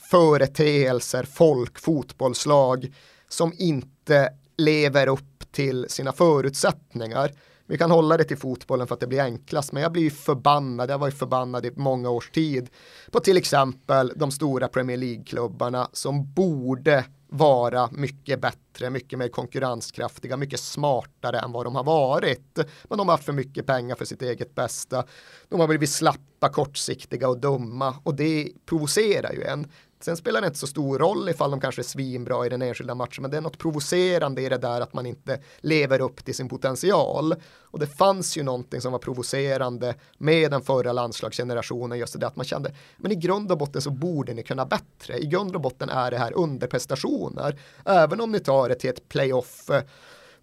[0.00, 2.94] företeelser, folk, fotbollslag
[3.28, 7.30] som inte lever upp till sina förutsättningar
[7.66, 10.90] vi kan hålla det till fotbollen för att det blir enklast, men jag blir förbannad,
[10.90, 12.70] jag var ju förbannad i många års tid
[13.10, 20.36] på till exempel de stora Premier League-klubbarna som borde vara mycket bättre, mycket mer konkurrenskraftiga,
[20.36, 22.58] mycket smartare än vad de har varit.
[22.84, 25.04] Men de har haft för mycket pengar för sitt eget bästa.
[25.48, 29.66] De har blivit slappa, kortsiktiga och dumma och det provocerar ju en.
[30.00, 32.94] Sen spelar det inte så stor roll ifall de kanske är svinbra i den enskilda
[32.94, 36.34] matchen, men det är något provocerande i det där att man inte lever upp till
[36.34, 37.34] sin potential.
[37.62, 42.36] Och det fanns ju någonting som var provocerande med den förra landslagsgenerationen, just det att
[42.36, 45.18] man kände, men i grund och botten så borde ni kunna bättre.
[45.18, 47.58] I grund och botten är det här underprestationer.
[47.84, 49.82] Även om ni tar det till ett playoff eh,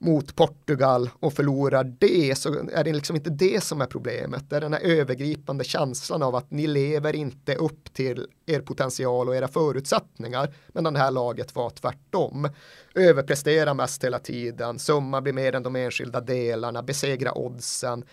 [0.03, 4.49] mot Portugal och förlorar det så är det liksom inte det som är problemet.
[4.49, 9.29] Det är den här övergripande känslan av att ni lever inte upp till er potential
[9.29, 10.53] och era förutsättningar.
[10.67, 12.49] Men det här laget var tvärtom.
[12.95, 18.05] Överprestera mest hela tiden, summa blir mer än de enskilda delarna, besegra oddsen.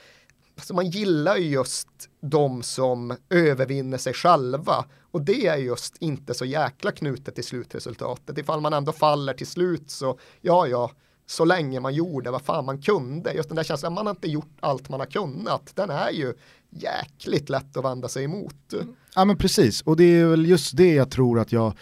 [0.57, 1.89] Så man gillar ju just
[2.21, 8.39] de som övervinner sig själva och det är just inte så jäkla knutet till slutresultatet.
[8.39, 10.91] Ifall man ändå faller till slut så ja, ja,
[11.31, 13.33] så länge man gjorde vad fan man kunde.
[13.33, 15.73] Just den där känslan, man har inte gjort allt man har kunnat.
[15.75, 16.35] Den är ju
[16.71, 18.73] jäkligt lätt att vända sig emot.
[18.73, 18.95] Mm.
[19.15, 21.73] Ja men precis, och det är väl just det jag tror att jag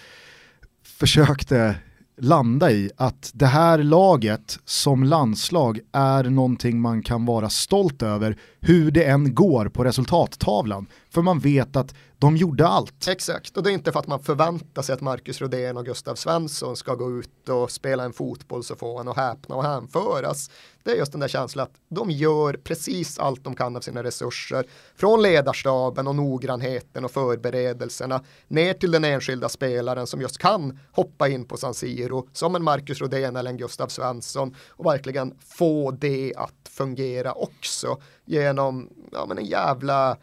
[0.82, 1.74] försökte
[2.20, 8.38] landa i att det här laget som landslag är någonting man kan vara stolt över
[8.60, 10.86] hur det än går på resultattavlan.
[11.10, 13.08] För man vet att de gjorde allt.
[13.08, 16.14] Exakt, och det är inte för att man förväntar sig att Marcus Rodén och Gustav
[16.14, 20.50] Svensson ska gå ut och spela en fotboll så får han att häpna och hänföras.
[20.82, 24.02] Det är just den där känslan att de gör precis allt de kan av sina
[24.02, 24.66] resurser.
[24.96, 31.28] Från ledarstaben och noggrannheten och förberedelserna ner till den enskilda spelaren som just kan hoppa
[31.28, 35.90] in på San Siro som en Marcus Rodén eller en Gustav Svensson och verkligen få
[35.90, 40.16] det att fungera också genom ja, men en jävla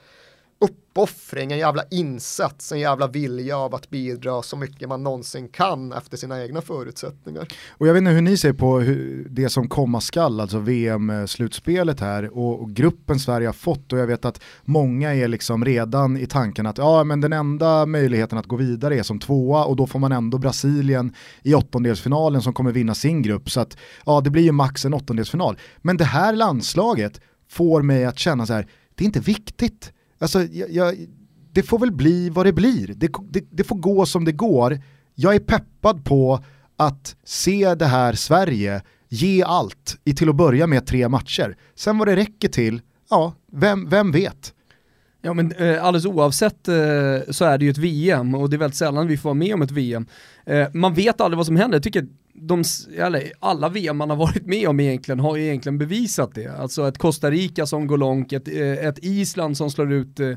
[0.66, 5.94] uppoffring, en jävla insats, en jävla vilja av att bidra så mycket man någonsin kan
[5.94, 7.48] efter sina egna förutsättningar.
[7.70, 8.84] Och jag vet inte hur ni ser på
[9.30, 14.26] det som komma skall, alltså VM-slutspelet här och, gruppen Sverige har fått och jag vet
[14.26, 18.56] att många är liksom redan i tanken att ja men den enda möjligheten att gå
[18.56, 21.14] vidare är som tvåa och då får man ändå Brasilien
[21.44, 24.94] i åttondelsfinalen som kommer vinna sin grupp så att ja det blir ju max en
[24.94, 25.58] åttondelsfinal.
[25.78, 29.92] Men det här landslaget får mig att känna så här, det är inte viktigt
[30.26, 30.96] Alltså, jag, jag,
[31.52, 32.94] det får väl bli vad det blir.
[32.96, 34.80] Det, det, det, får gå som det går.
[35.16, 36.44] Jag är peppad på
[36.78, 41.58] att se det här Sverige ge allt i till att börja med tre matcher.
[41.76, 44.54] Sen vad det räcker till, ja, vem, vem vet?
[45.22, 46.76] Ja men eh, alldeles oavsett eh,
[47.30, 49.54] så är det ju ett VM och det är väldigt sällan vi får vara med
[49.54, 50.06] om ett VM.
[50.46, 52.08] Eh, man vet aldrig vad som händer, jag tycker
[52.42, 52.64] de,
[52.98, 56.48] eller, alla VM man har varit med om egentligen har ju egentligen bevisat det.
[56.48, 60.34] Alltså ett Costa Rica som går långt, ett, eh, ett Island som slår ut eh,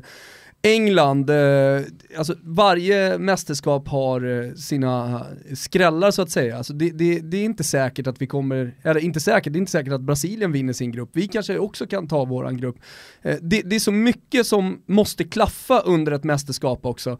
[0.61, 1.81] England, eh,
[2.17, 5.25] alltså varje mästerskap har eh, sina
[5.55, 6.57] skrällar så att säga.
[6.57, 9.59] Alltså det, det, det, är inte säkert att vi kommer, eller inte säkert, det är
[9.59, 11.09] inte säkert att Brasilien vinner sin grupp.
[11.13, 12.75] Vi kanske också kan ta våran grupp.
[13.21, 17.19] Det, det är så mycket som måste klaffa under ett mästerskap också.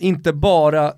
[0.00, 0.92] Inte bara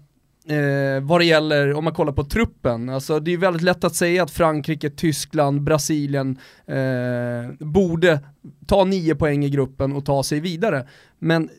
[0.51, 3.95] Eh, vad det gäller, om man kollar på truppen, alltså det är väldigt lätt att
[3.95, 8.21] säga att Frankrike, Tyskland, Brasilien eh, borde
[8.67, 10.87] ta nio poäng i gruppen och ta sig vidare.
[11.19, 11.51] Men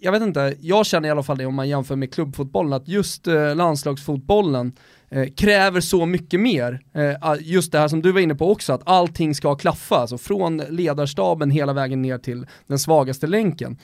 [0.00, 2.88] jag vet inte, jag känner i alla fall det om man jämför med klubbfotbollen, att
[2.88, 4.72] just eh, landslagsfotbollen
[5.08, 6.80] eh, kräver så mycket mer.
[6.94, 10.18] Eh, just det här som du var inne på också, att allting ska klaffa, alltså
[10.18, 13.78] från ledarstaben hela vägen ner till den svagaste länken.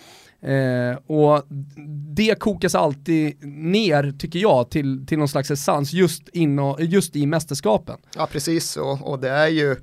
[0.46, 1.42] Eh, och
[2.14, 7.26] det kokas alltid ner, tycker jag, till, till någon slags essens just, in just i
[7.26, 7.96] mästerskapen.
[8.16, 9.76] Ja, precis Och, Och det är ju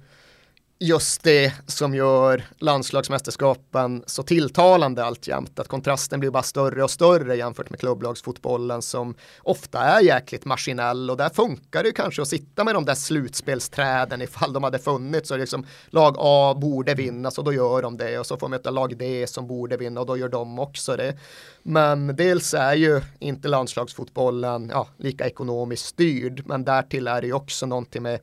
[0.84, 5.60] just det som gör landslagsmästerskapen så tilltalande alltjämt.
[5.60, 11.10] Att kontrasten blir bara större och större jämfört med klubblagsfotbollen som ofta är jäkligt maskinell
[11.10, 15.32] och där funkar det kanske att sitta med de där slutspelsträden ifall de hade funnits
[15.32, 18.72] och liksom lag A borde vinna så då gör de det och så får möta
[18.72, 21.18] lag D som borde vinna och då gör de också det.
[21.64, 27.34] Men dels är ju inte landslagsfotbollen ja, lika ekonomiskt styrd men därtill är det ju
[27.34, 28.20] också någonting med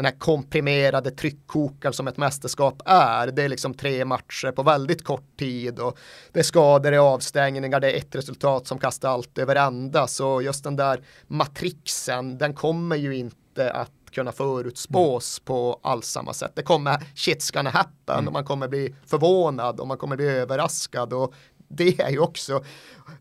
[0.00, 3.26] den här komprimerade tryckkokaren som ett mästerskap är.
[3.26, 5.98] Det är liksom tre matcher på väldigt kort tid och
[6.32, 10.06] det är skador, det är avstängningar, det är ett resultat som kastar allt över ända.
[10.06, 15.44] Så just den där matrixen, den kommer ju inte att kunna förutspås mm.
[15.44, 16.52] på alls samma sätt.
[16.54, 18.26] Det kommer, shit's gonna happen mm.
[18.26, 21.34] och man kommer bli förvånad och man kommer bli överraskad och
[21.70, 22.64] det är ju också,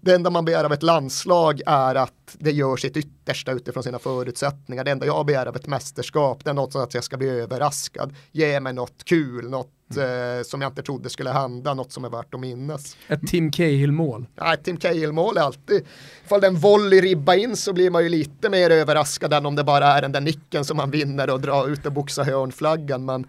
[0.02, 4.00] det enda man begär av ett landslag är att det gör sitt yttersta utifrån sina
[4.00, 4.84] förutsättningar.
[4.84, 7.30] Det enda jag begär av ett mästerskap, det är något som att jag ska bli
[7.30, 8.16] överraskad.
[8.32, 10.38] Ge mig något kul, något mm.
[10.38, 12.97] eh, som jag inte trodde skulle hända, något som är värt att minnas.
[13.08, 14.26] Ett Tim Cahill-mål?
[14.36, 15.86] Ja, ett Tim Cahill-mål är alltid,
[16.26, 19.64] ifall den volley ribba in så blir man ju lite mer överraskad än om det
[19.64, 23.06] bara är den där nicken som man vinner och drar ut och boxar hörnflaggan.
[23.06, 23.28] Men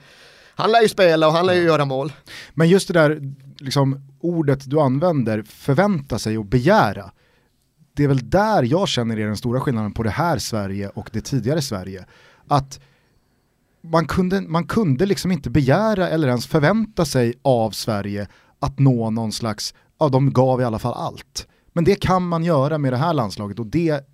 [0.54, 2.12] han lär ju spela och han lär ju göra mål.
[2.54, 3.20] Men just det där
[3.60, 7.10] liksom, ordet du använder, förvänta sig och begära.
[7.92, 11.10] Det är väl där jag känner är den stora skillnaden på det här Sverige och
[11.12, 12.06] det tidigare Sverige.
[12.48, 12.80] Att
[13.80, 19.10] man kunde, man kunde liksom inte begära eller ens förvänta sig av Sverige att nå
[19.10, 21.48] någon slags, ja de gav i alla fall allt.
[21.72, 24.04] Men det kan man göra med det här landslaget och det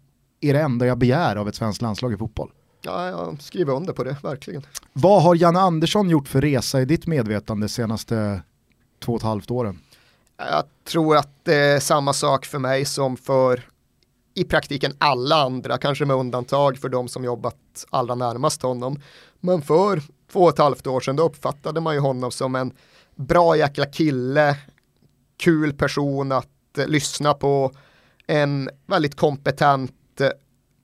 [0.41, 2.51] är det enda jag begär av ett svenskt landslag i fotboll.
[2.83, 4.63] Ja, jag skriver under på det, verkligen.
[4.93, 8.43] Vad har Janne Andersson gjort för resa i ditt medvetande senaste
[9.07, 9.79] två och ett halvt åren?
[10.37, 13.63] Jag tror att det är samma sak för mig som för
[14.35, 19.01] i praktiken alla andra, kanske med undantag för de som jobbat allra närmast honom.
[19.41, 20.03] Men för
[20.33, 22.73] två och ett halvt år sedan då uppfattade man ju honom som en
[23.15, 24.57] bra jäkla kille,
[25.37, 27.73] kul person att eh, lyssna på,
[28.27, 30.29] en väldigt kompetent eh,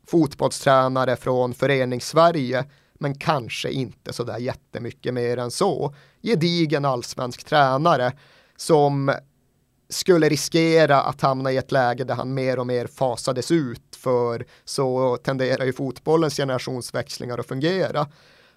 [0.06, 2.64] fotbollstränare från föreningssverige,
[2.94, 5.94] men kanske inte sådär jättemycket mer än så.
[6.22, 8.12] Gedigen allsvensk tränare
[8.56, 9.12] som
[9.88, 14.44] skulle riskera att hamna i ett läge där han mer och mer fasades ut för
[14.64, 18.06] så tenderar ju fotbollens generationsväxlingar att fungera.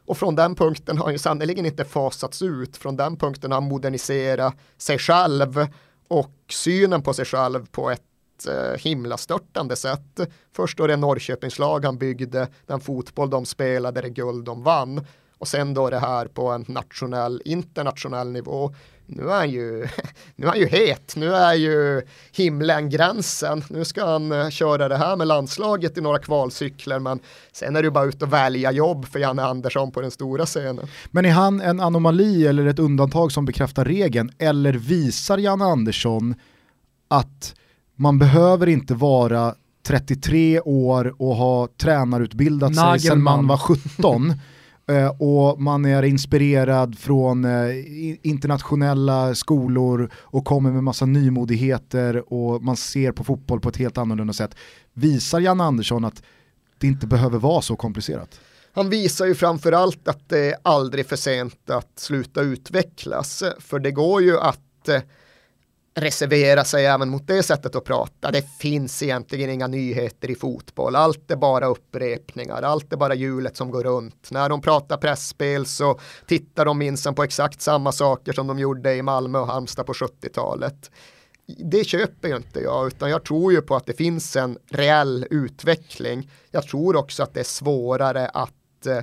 [0.06, 2.78] Och från den punkten har han ju sannerligen inte fasats ut.
[2.78, 5.68] Från den punkten har han moderniserat sig själv
[6.08, 8.02] och synen på sig själv på ett
[8.48, 10.20] eh, himlastörtande sätt.
[10.56, 15.06] Först då det Norrköpingslag han byggde, den fotboll de spelade, det guld de vann.
[15.46, 18.74] Och sen då det här på en nationell, internationell nivå.
[19.06, 19.88] Nu är han ju,
[20.36, 23.64] nu är han ju het, nu är ju himlen gränsen.
[23.70, 27.20] Nu ska han uh, köra det här med landslaget i några kvalcykler, men
[27.52, 30.88] sen är det bara ut och välja jobb för Janne Andersson på den stora scenen.
[31.12, 36.36] Men är han en anomali eller ett undantag som bekräftar regeln, eller visar Janne Andersson
[37.08, 37.56] att
[37.96, 39.56] man behöver inte vara
[39.88, 43.00] 33 år och ha tränarutbildat Nagelman.
[43.00, 44.38] sig sedan man var 17 eh,
[44.88, 47.52] Eh, och man är inspirerad från eh,
[48.22, 53.98] internationella skolor och kommer med massa nymodigheter och man ser på fotboll på ett helt
[53.98, 54.56] annorlunda sätt.
[54.94, 56.24] Visar Jan Andersson att
[56.78, 58.40] det inte behöver vara så komplicerat?
[58.74, 63.44] Han visar ju framförallt att det är aldrig för sent att sluta utvecklas.
[63.60, 65.02] För det går ju att eh,
[65.96, 68.32] reservera sig även mot det sättet att prata.
[68.32, 70.96] Det finns egentligen inga nyheter i fotboll.
[70.96, 72.62] Allt är bara upprepningar.
[72.62, 74.32] Allt är bara hjulet som går runt.
[74.32, 78.96] När de pratar pressspel så tittar de minsann på exakt samma saker som de gjorde
[78.96, 80.92] i Malmö och Halmstad på 70-talet.
[81.48, 85.28] Det köper ju inte jag, utan jag tror ju på att det finns en reell
[85.30, 86.32] utveckling.
[86.52, 89.00] Jag tror också att det är svårare att eh,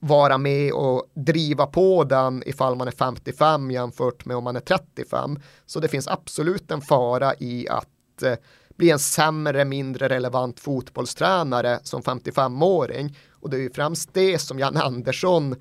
[0.00, 4.60] vara med och driva på den ifall man är 55 jämfört med om man är
[4.60, 5.38] 35.
[5.66, 8.34] Så det finns absolut en fara i att eh,
[8.76, 13.18] bli en sämre, mindre relevant fotbollstränare som 55-åring.
[13.30, 15.52] Och det är ju främst det som Jan Andersson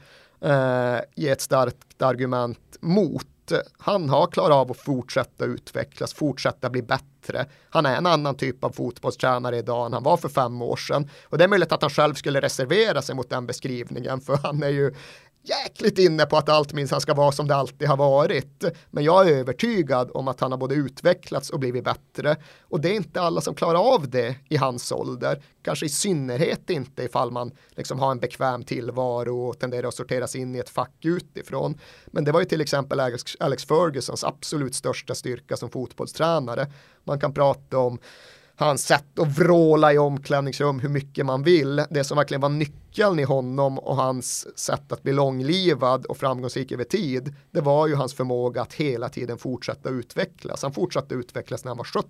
[0.41, 6.69] eh, ger ett starkt argument mot Eh, han har klarat av att fortsätta utvecklas, fortsätta
[6.69, 7.45] bli bättre.
[7.69, 11.09] Han är en annan typ av fotbollstränare idag än han var för fem år sedan.
[11.23, 14.63] Och det är möjligt att han själv skulle reservera sig mot den beskrivningen, för han
[14.63, 14.93] är ju
[15.43, 18.63] jäkligt inne på att allt minst han ska vara som det alltid har varit.
[18.89, 22.35] Men jag är övertygad om att han har både utvecklats och blivit bättre.
[22.61, 25.43] Och det är inte alla som klarar av det i hans ålder.
[25.61, 30.35] Kanske i synnerhet inte ifall man liksom har en bekväm tillvaro och tenderar att sorteras
[30.35, 31.77] in i ett fack utifrån.
[32.05, 36.71] Men det var ju till exempel Alex, Alex Fergusons absolut största styrka som fotbollstränare.
[37.03, 37.99] Man kan prata om
[38.59, 41.83] hans sätt att vråla i omklädningsrum hur mycket man vill.
[41.89, 46.71] Det som verkligen var nyckeln i honom och hans sätt att bli långlivad och framgångsrik
[46.71, 50.63] över tid, det var ju hans förmåga att hela tiden fortsätta utvecklas.
[50.63, 52.09] Han fortsatte utvecklas när han var 70.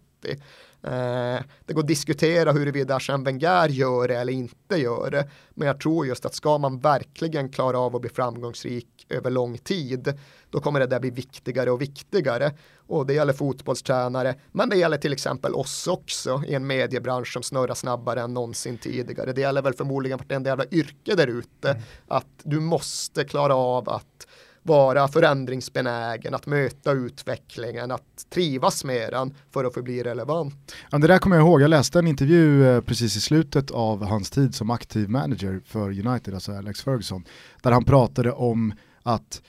[0.84, 5.30] Eh, det går att diskutera huruvida Arsène Wenger gör det eller inte gör det.
[5.53, 9.57] Men jag tror just att ska man verkligen klara av att bli framgångsrik över lång
[9.57, 10.19] tid,
[10.49, 12.51] då kommer det där bli viktigare och viktigare.
[12.88, 17.43] Och det gäller fotbollstränare, men det gäller till exempel oss också i en mediebransch som
[17.43, 19.34] snurrar snabbare än någonsin tidigare.
[19.34, 21.84] Det gäller väl förmodligen vartenda jävla yrke där ute, mm.
[22.07, 24.27] att du måste klara av att
[24.64, 30.55] vara förändringsbenägen, att möta utvecklingen, att trivas med den för att förbli relevant.
[30.91, 34.03] Ja, det där kommer jag ihåg, jag läste en intervju eh, precis i slutet av
[34.03, 37.24] hans tid som aktiv manager för United, alltså Alex Ferguson,
[37.62, 39.41] där han pratade om att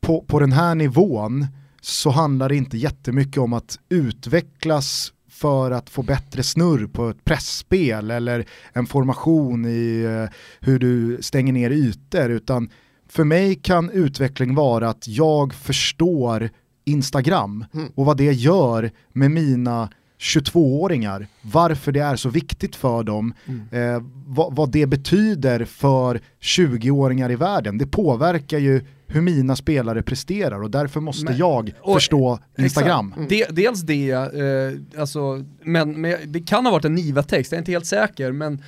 [0.00, 1.46] på, på den här nivån
[1.80, 7.24] så handlar det inte jättemycket om att utvecklas för att få bättre snurr på ett
[7.24, 12.70] pressspel eller en formation i eh, hur du stänger ner ytor utan
[13.12, 16.50] för mig kan utveckling vara att jag förstår
[16.84, 17.92] Instagram mm.
[17.94, 19.88] och vad det gör med mina
[20.18, 23.94] 22-åringar, varför det är så viktigt för dem, mm.
[23.94, 27.78] eh, vad, vad, det betyder för 20-åringar i världen.
[27.78, 33.14] Det påverkar ju hur mina spelare presterar och därför måste men, jag och, förstå Instagram.
[33.16, 33.28] Mm.
[33.28, 37.60] De, dels det, eh, alltså, men, men, det kan ha varit en Niva-text, jag är
[37.60, 38.62] inte helt säker, men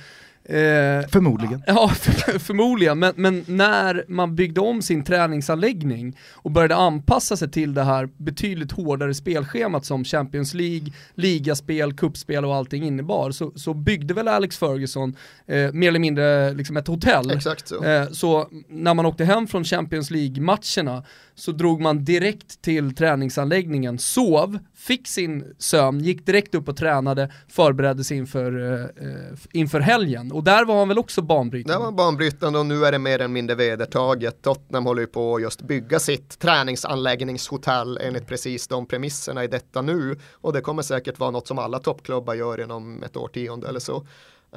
[0.49, 1.63] Eh, förmodligen.
[1.67, 2.99] Ja, för, förmodligen.
[2.99, 8.09] Men, men, när man byggde om sin träningsanläggning och började anpassa sig till det här
[8.17, 14.27] betydligt hårdare spelschemat som Champions League, ligaspel, kuppspel och allting innebar, så, så byggde väl
[14.27, 15.15] Alex Ferguson
[15.47, 17.31] eh, mer eller mindre liksom ett hotell.
[17.31, 17.83] Exakt så.
[17.83, 21.03] Eh, så när man åkte hem från Champions League-matcherna
[21.35, 27.31] så drog man direkt till träningsanläggningen, sov, fick sin sömn, gick direkt upp och tränade,
[27.47, 30.31] förberedde sig inför, eh, eh, inför helgen.
[30.35, 31.73] Och där var han väl också banbrytande?
[31.73, 34.41] Där var banbrytande och nu är det mer eller mindre vedertaget.
[34.41, 39.81] Tottenham håller ju på att just bygga sitt träningsanläggningshotell enligt precis de premisserna i detta
[39.81, 40.19] nu.
[40.31, 43.95] Och det kommer säkert vara något som alla toppklubbar gör inom ett årtionde eller så.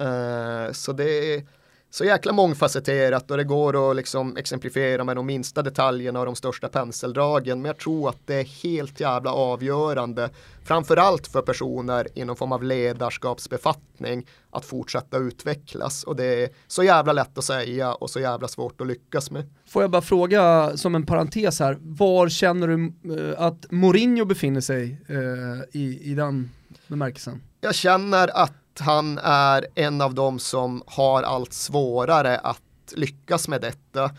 [0.01, 1.43] Uh, så det är
[1.91, 6.36] så jäkla mångfacetterat och det går att liksom exemplifiera med de minsta detaljerna och de
[6.36, 7.62] största penseldragen.
[7.62, 10.30] Men jag tror att det är helt jävla avgörande,
[10.64, 16.05] framförallt för personer inom form av ledarskapsbefattning, att fortsätta utvecklas.
[16.05, 19.51] Och det är så jävla lätt att säga och så jävla svårt att lyckas med.
[19.66, 24.61] Får jag bara fråga som en parentes här, var känner du uh, att Mourinho befinner
[24.61, 26.51] sig uh, i, i den
[26.86, 27.43] bemärkelsen?
[27.61, 32.62] Jag känner att han är en av dem som har allt svårare att
[32.97, 34.11] lyckas med detta.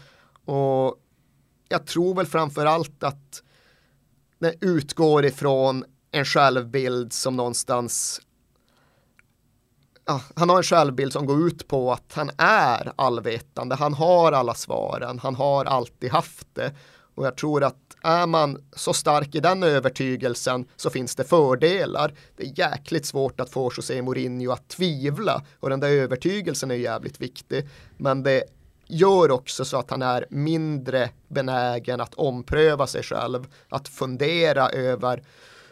[0.46, 0.96] Och
[1.70, 3.44] jag tror väl framför allt att
[4.40, 8.22] det utgår ifrån en självbild som någonstans
[10.10, 14.32] ja, han har en självbild som går ut på att han är allvetande, han har
[14.32, 16.72] alla svaren, han har alltid haft det.
[17.20, 22.14] Och jag tror att är man så stark i den övertygelsen så finns det fördelar.
[22.38, 26.76] Det är jäkligt svårt att få José Mourinho att tvivla och den där övertygelsen är
[26.76, 27.70] jävligt viktig.
[27.98, 28.44] Men det
[28.88, 35.24] gör också så att han är mindre benägen att ompröva sig själv, att fundera över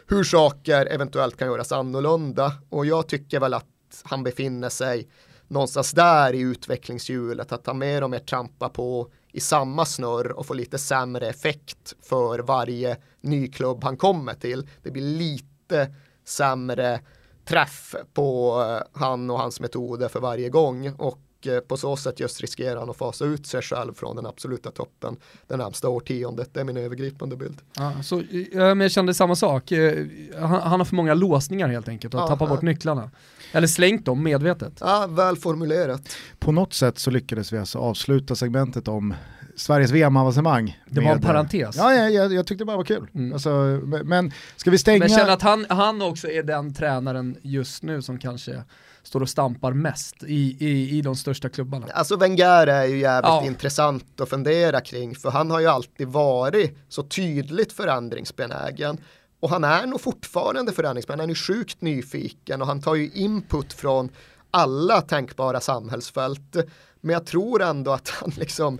[0.08, 2.52] hur saker eventuellt kan göras annorlunda.
[2.68, 5.08] Och jag tycker väl att han befinner sig
[5.46, 10.46] någonstans där i utvecklingshjulet, att han mer och mer trampar på i samma snurr och
[10.46, 14.68] får lite sämre effekt för varje ny klubb han kommer till.
[14.82, 17.00] Det blir lite sämre
[17.44, 22.20] träff på eh, han och hans metoder för varje gång och eh, på så sätt
[22.20, 25.16] just riskerar han att fasa ut sig själv från den absoluta toppen
[25.46, 26.54] det närmsta årtiondet.
[26.54, 27.58] Det är min övergripande bild.
[27.76, 28.22] Ja, så,
[28.52, 29.72] men jag kände samma sak.
[29.72, 30.06] Eh,
[30.38, 32.50] han, han har för många låsningar helt enkelt och ja, tappar ja.
[32.50, 33.10] bort nycklarna.
[33.52, 34.72] Eller slängt dem medvetet.
[34.80, 36.16] Ja, väl formulerat.
[36.38, 39.14] På något sätt så lyckades vi alltså avsluta segmentet om
[39.56, 40.78] Sveriges VM-avancemang.
[40.86, 41.76] Det var en parentes.
[41.76, 43.06] Ja, jag, jag, jag tyckte det bara var kul.
[43.14, 43.32] Mm.
[43.32, 43.50] Alltså,
[44.04, 44.98] men ska vi stänga...
[44.98, 48.62] Men känner att han, han också är den tränaren just nu som kanske
[49.08, 51.86] står och stampar mest i, i, i de största klubbarna.
[51.86, 53.44] Alltså Wenger är ju jävligt ja.
[53.44, 58.98] intressant att fundera kring för han har ju alltid varit så tydligt förändringsbenägen.
[59.40, 63.72] Och han är nog fortfarande förändringsbenägen, han är sjukt nyfiken och han tar ju input
[63.72, 64.08] från
[64.50, 66.56] alla tänkbara samhällsfält.
[67.00, 68.78] Men jag tror ändå att han liksom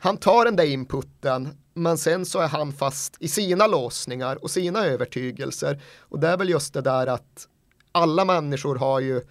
[0.00, 4.50] han tar den där inputen men sen så är han fast i sina låsningar och
[4.50, 5.82] sina övertygelser.
[5.98, 7.48] Och det är väl just det där att
[7.92, 9.22] alla människor har ju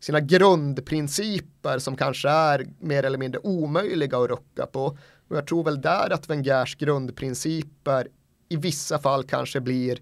[0.00, 4.84] sina grundprinciper som kanske är mer eller mindre omöjliga att rucka på.
[5.28, 8.08] Och jag tror väl där att Wengers grundprinciper
[8.48, 9.98] i vissa fall kanske blir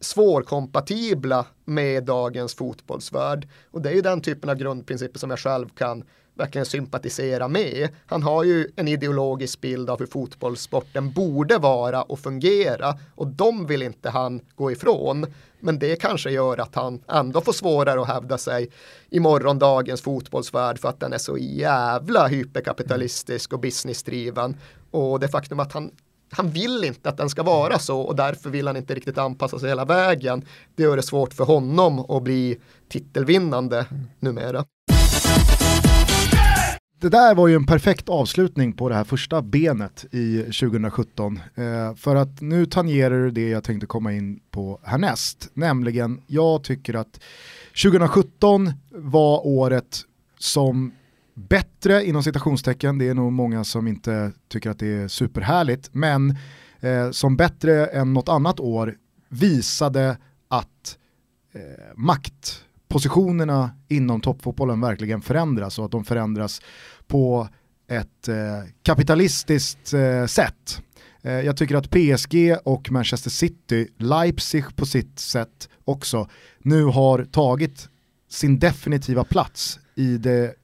[0.00, 3.48] svårkompatibla med dagens fotbollsvärld.
[3.70, 6.04] Och det är ju den typen av grundprinciper som jag själv kan
[6.36, 7.88] verkligen sympatisera med.
[8.06, 13.66] Han har ju en ideologisk bild av hur fotbollssporten borde vara och fungera och de
[13.66, 15.26] vill inte han gå ifrån.
[15.60, 18.70] Men det kanske gör att han ändå får svårare att hävda sig
[19.10, 24.56] i morgondagens fotbollsvärld för att den är så jävla hyperkapitalistisk och businessdriven.
[24.90, 25.90] Och det faktum att han
[26.30, 29.58] han vill inte att den ska vara så och därför vill han inte riktigt anpassa
[29.58, 30.44] sig hela vägen.
[30.76, 33.86] Det gör det svårt för honom att bli titelvinnande
[34.20, 34.64] numera
[36.98, 41.40] det där var ju en perfekt avslutning på det här första benet i 2017.
[41.54, 45.50] Eh, för att nu tangerar du det jag tänkte komma in på härnäst.
[45.54, 47.20] Nämligen, jag tycker att
[47.82, 50.00] 2017 var året
[50.38, 50.92] som
[51.34, 56.36] bättre inom citationstecken, det är nog många som inte tycker att det är superhärligt, men
[56.80, 58.96] eh, som bättre än något annat år
[59.28, 60.18] visade
[60.48, 60.98] att
[61.52, 61.94] eh,
[62.88, 66.62] positionerna inom toppfotbollen verkligen förändras och att de förändras
[67.06, 67.48] på
[67.88, 68.36] ett eh,
[68.82, 70.82] kapitalistiskt eh, sätt.
[71.22, 76.28] Eh, jag tycker att PSG och Manchester City, Leipzig på sitt sätt också,
[76.58, 77.88] nu har tagit
[78.28, 80.54] sin definitiva plats i det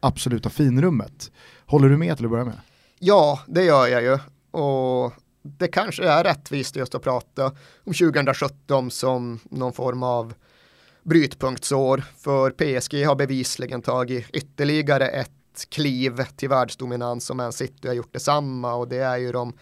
[0.00, 1.30] absoluta finrummet.
[1.66, 2.60] Håller du med till att börja med?
[2.98, 4.18] Ja, det gör jag ju.
[4.60, 5.12] Och
[5.42, 7.46] det kanske är rättvist just att prata
[7.84, 10.34] om 2017 som någon form av
[11.02, 12.04] brytpunktsår.
[12.16, 15.30] För PSG har bevisligen tagit ytterligare ett
[15.68, 19.52] kliv till världsdominans och Man City har gjort detsamma och det är ju de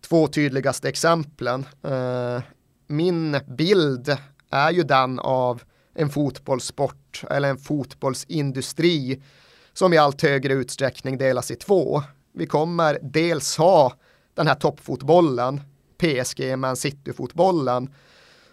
[0.00, 1.66] två tydligaste exemplen.
[1.82, 2.42] Eh,
[2.86, 4.16] min bild
[4.50, 5.62] är ju den av
[5.94, 9.22] en fotbollssport eller en fotbollsindustri
[9.72, 12.02] som i allt högre utsträckning delas i två.
[12.32, 13.92] Vi kommer dels ha
[14.34, 15.60] den här toppfotbollen,
[15.98, 17.94] PSG Man City-fotbollen,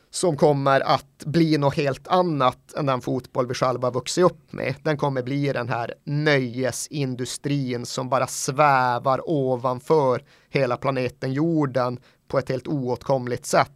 [0.09, 4.75] som kommer att bli något helt annat än den fotboll vi själva vuxit upp med.
[4.83, 12.49] Den kommer bli den här nöjesindustrin som bara svävar ovanför hela planeten jorden på ett
[12.49, 13.71] helt oåtkomligt sätt.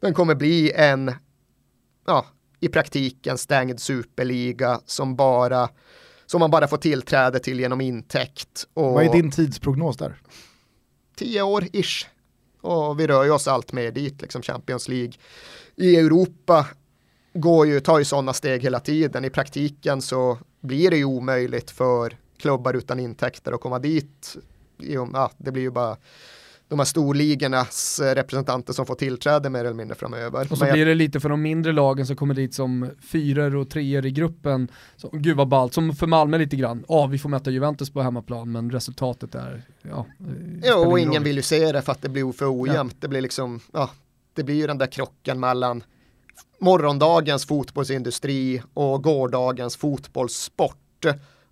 [0.00, 1.12] Den kommer bli en,
[2.06, 2.26] ja,
[2.60, 5.68] i praktiken stängd superliga som bara
[6.26, 8.66] som man bara får tillträde till genom intäkt.
[8.74, 10.20] Och Vad är din tidsprognos där?
[11.16, 12.06] Tio år ish.
[12.60, 15.12] Och vi rör ju oss allt mer dit, liksom Champions League.
[15.76, 16.66] I Europa
[17.32, 19.24] går ju, tar ju sådana steg hela tiden.
[19.24, 24.36] I praktiken så blir det ju omöjligt för klubbar utan intäkter att komma dit.
[24.76, 25.96] Ja, det blir ju bara
[26.68, 30.46] de här storligornas representanter som får tillträde mer eller mindre framöver.
[30.50, 33.70] Och så blir det lite för de mindre lagen som kommer dit som fyror och
[33.70, 34.70] treor i gruppen.
[34.96, 36.84] Så, gud vad ballt, som för Malmö lite grann.
[36.88, 40.06] Ja, vi får möta Juventus på hemmaplan men resultatet är, ja.
[40.62, 41.24] Ja, och ingen roll.
[41.24, 42.92] vill ju se det för att det blir för ojämnt.
[42.92, 42.98] Ja.
[43.00, 43.90] Det blir liksom, ja,
[44.34, 45.82] det blir ju den där krocken mellan
[46.58, 51.06] morgondagens fotbollsindustri och gårdagens fotbollssport.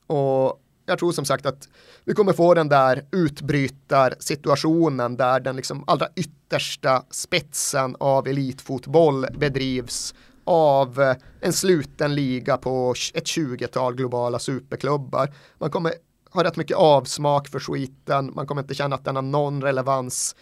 [0.07, 1.69] Och jag tror som sagt att
[2.05, 10.15] vi kommer få den där utbrytarsituationen där den liksom allra yttersta spetsen av elitfotboll bedrivs
[10.45, 15.35] av eh, en sluten liga på ett tjugotal globala superklubbar.
[15.59, 15.93] Man kommer
[16.31, 20.37] ha rätt mycket avsmak för skiten, man kommer inte känna att den har någon relevans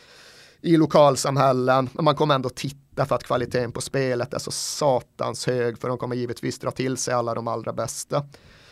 [0.60, 5.46] i lokalsamhällen, men man kommer ändå titta för att kvaliteten på spelet är så satans
[5.46, 8.24] hög, för de kommer givetvis dra till sig alla de allra bästa.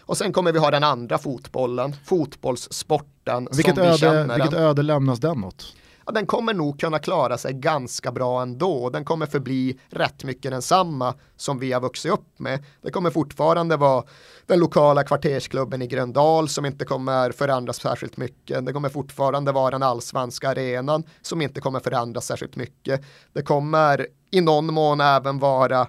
[0.06, 4.50] Och sen kommer vi ha den andra fotbollen, fotbollssporten vilket som vi öde, känner Vilket
[4.50, 4.62] den.
[4.62, 5.74] öde lämnas den åt?
[6.06, 8.90] Ja, den kommer nog kunna klara sig ganska bra ändå.
[8.90, 12.64] Den kommer förbli rätt mycket densamma som vi har vuxit upp med.
[12.82, 14.04] Det kommer fortfarande vara
[14.46, 18.66] den lokala kvartersklubben i Gröndal som inte kommer förändras särskilt mycket.
[18.66, 23.04] Det kommer fortfarande vara den allsvenska arenan som inte kommer förändras särskilt mycket.
[23.32, 25.86] Det kommer i någon mån även vara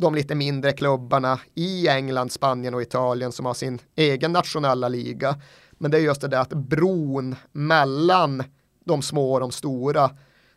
[0.00, 5.36] de lite mindre klubbarna i England, Spanien och Italien som har sin egen nationella liga.
[5.72, 8.44] Men det är just det där att bron mellan
[8.84, 10.10] de små och de stora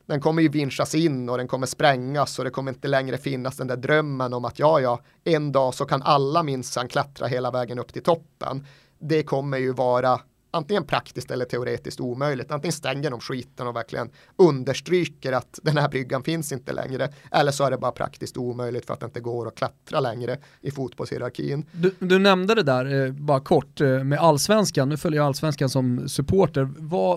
[0.06, 3.58] den kommer ju vinschas in och den kommer sprängas och det kommer inte längre finnas
[3.58, 7.52] den där drömmen om att ja, ja, en dag så kan alla minsann klättra hela
[7.52, 8.66] vägen upp till toppen.
[9.00, 10.20] Det kommer ju vara
[10.54, 12.52] antingen praktiskt eller teoretiskt omöjligt.
[12.52, 17.10] Antingen stänger de skiten och verkligen understryker att den här bryggan finns inte längre.
[17.32, 20.38] Eller så är det bara praktiskt omöjligt för att det inte går att klättra längre
[20.62, 21.66] i fotbollshierarkin.
[21.72, 24.90] Du, du nämnde det där, eh, bara kort, eh, med allsvenskan.
[24.90, 26.70] Nu följer jag allsvenskan som supporter.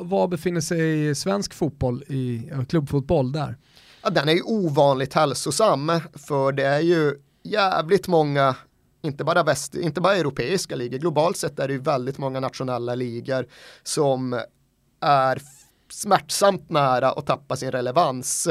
[0.05, 3.57] Vad, befinner sig svensk fotboll i klubbfotboll där?
[4.03, 8.57] Ja, den är ju ovanligt hälsosam, för det är ju jävligt många
[9.07, 12.95] inte bara, väst, inte bara europeiska ligor, globalt sett är det ju väldigt många nationella
[12.95, 13.47] ligor
[13.83, 14.41] som
[15.01, 15.43] är
[15.91, 18.49] smärtsamt nära att tappa sin relevans.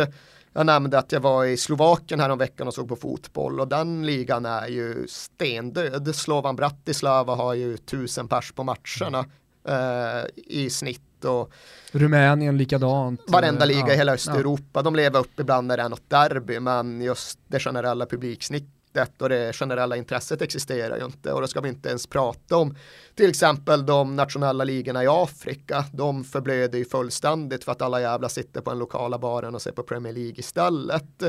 [0.54, 3.68] Jag nämnde att jag var i Slovakien här om veckan och såg på fotboll och
[3.68, 6.16] den ligan är ju stendöd.
[6.16, 9.26] Slovan Bratislava har ju tusen pers på matcherna
[9.68, 11.52] eh, i snitt och
[11.92, 13.22] Rumänien likadant.
[13.28, 14.82] Varenda liga i hela Östeuropa, ja.
[14.82, 19.22] de lever upp ibland när det är något derby, men just det generella publiksnitt ryktet
[19.22, 22.76] och det generella intresset existerar ju inte och då ska vi inte ens prata om
[23.16, 25.86] till exempel de nationella ligorna i Afrika.
[25.94, 29.72] De förblöder ju fullständigt för att alla jävla sitter på den lokala baren och ser
[29.72, 31.24] på Premier League istället.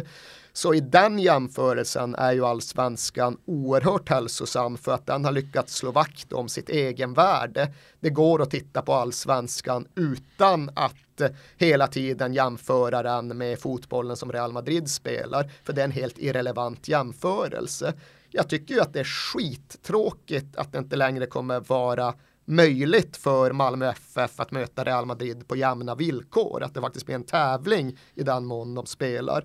[0.57, 5.91] Så i den jämförelsen är ju allsvenskan oerhört hälsosam för att den har lyckats slå
[5.93, 7.73] vakt om sitt egen värde.
[8.01, 14.17] Det går att titta på allsvenskan utan att eh, hela tiden jämföra den med fotbollen
[14.17, 17.95] som Real Madrid spelar, för det är en helt irrelevant jämförelse.
[18.31, 22.15] Jag tycker ju att det är skittråkigt att det inte längre kommer vara
[22.45, 27.17] möjligt för Malmö FF att möta Real Madrid på jämna villkor, att det faktiskt blir
[27.17, 29.45] en tävling i den mån de spelar.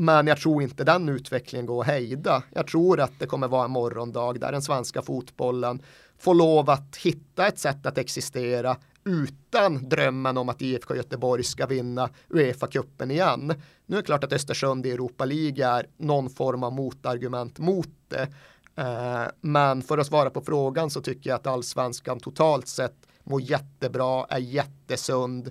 [0.00, 2.42] Men jag tror inte den utvecklingen går att hejda.
[2.54, 5.82] Jag tror att det kommer vara en morgondag där den svenska fotbollen
[6.18, 11.66] får lov att hitta ett sätt att existera utan drömmen om att IFK Göteborg ska
[11.66, 13.54] vinna Uefa-cupen igen.
[13.86, 17.90] Nu är det klart att Östersund i Europa League är någon form av motargument mot
[18.08, 18.28] det.
[18.76, 23.40] Eh, men för att svara på frågan så tycker jag att allsvenskan totalt sett mår
[23.40, 25.50] jättebra, är jättesund,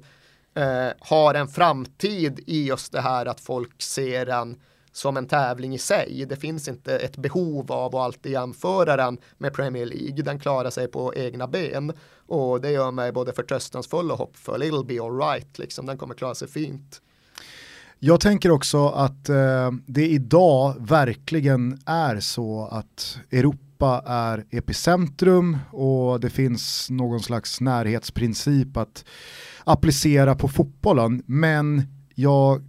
[0.58, 4.56] eh, har en framtid i just det här att folk ser den
[4.92, 6.26] som en tävling i sig.
[6.30, 10.24] Det finns inte ett behov av att alltid jämföra den med Premier League.
[10.24, 11.94] Den klarar sig på egna ben
[12.28, 14.64] och det gör mig både förtröstansfull och hoppfull.
[14.64, 15.86] It'll be alright, liksom.
[15.86, 17.02] den kommer klara sig fint.
[18.00, 23.67] Jag tänker också att eh, det idag verkligen är så att Europa
[24.06, 29.06] är epicentrum och det finns någon slags närhetsprincip att
[29.64, 31.24] applicera på fotbollen.
[31.26, 31.84] Men
[32.16, 32.62] jag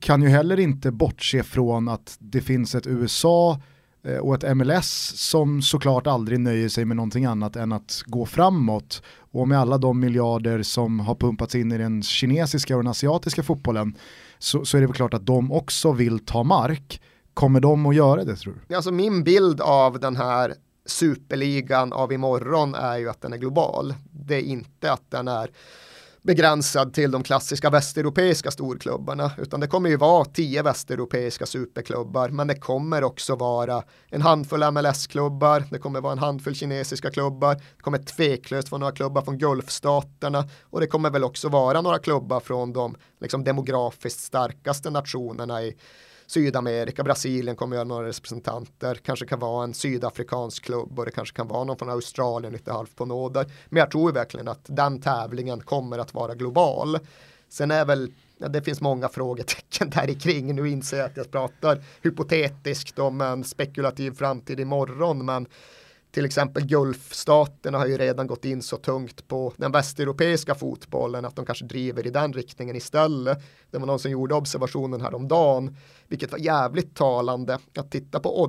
[0.00, 3.60] kan ju heller inte bortse från att det finns ett USA
[4.06, 8.26] eh, och ett MLS som såklart aldrig nöjer sig med någonting annat än att gå
[8.26, 9.02] framåt.
[9.16, 13.42] Och med alla de miljarder som har pumpats in i den kinesiska och den asiatiska
[13.42, 13.96] fotbollen
[14.38, 17.00] så, så är det väl klart att de också vill ta mark.
[17.34, 18.74] Kommer de att göra det tror du?
[18.74, 20.54] Alltså min bild av den här
[20.86, 23.94] superligan av imorgon är ju att den är global.
[24.10, 25.50] Det är inte att den är
[26.24, 32.46] begränsad till de klassiska västeuropeiska storklubbarna, utan det kommer ju vara tio västeuropeiska superklubbar, men
[32.46, 37.82] det kommer också vara en handfull MLS-klubbar, det kommer vara en handfull kinesiska klubbar, det
[37.82, 42.40] kommer tveklöst vara några klubbar från Gulfstaterna och det kommer väl också vara några klubbar
[42.40, 45.76] från de liksom, demografiskt starkaste nationerna i
[46.26, 51.36] Sydamerika, Brasilien kommer göra några representanter, kanske kan vara en sydafrikansk klubb och det kanske
[51.36, 53.46] kan vara någon från Australien lite halvt på nåder.
[53.68, 56.98] Men jag tror verkligen att den tävlingen kommer att vara global.
[57.48, 60.54] Sen är väl Ja, det finns många frågetecken där kring.
[60.54, 65.46] Nu inser jag att jag pratar hypotetiskt om en spekulativ framtid imorgon, men
[66.14, 71.36] till exempel Gulfstaterna har ju redan gått in så tungt på den västeuropeiska fotbollen att
[71.36, 73.42] de kanske driver i den riktningen istället.
[73.70, 75.76] Det var någon som gjorde observationen häromdagen,
[76.08, 78.48] vilket var jävligt talande, att titta på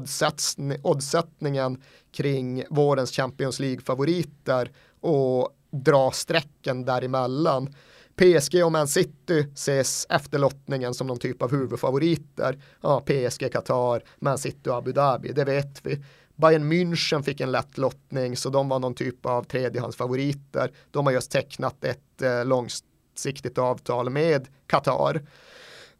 [0.84, 1.82] oddsättningen
[2.12, 7.74] kring vårens Champions League-favoriter och dra strecken däremellan.
[8.16, 12.62] PSG och Man City ses efter lottningen som någon typ av huvudfavoriter.
[12.82, 16.04] Ja, PSG, Qatar, Man City och Abu Dhabi, det vet vi.
[16.36, 20.72] Bayern München fick en lätt lottning så de var någon typ av tredjehandsfavoriter.
[20.92, 25.22] De har just tecknat ett eh, långsiktigt avtal med Qatar.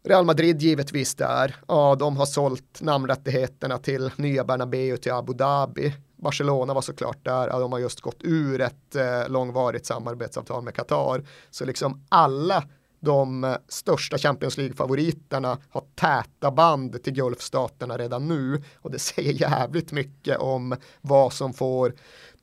[0.04, 1.56] Real Madrid givetvis där.
[1.68, 5.94] Ja, de har sålt namnrättigheterna till nya Bernabeu till Abu Dhabi.
[6.16, 10.74] Barcelona var såklart där, ja, de har just gått ur ett eh, långvarigt samarbetsavtal med
[10.74, 11.24] Qatar.
[11.50, 12.64] Så liksom alla
[13.00, 19.92] de största Champions League-favoriterna har täta band till Gulfstaterna redan nu och det säger jävligt
[19.92, 21.92] mycket om vad som får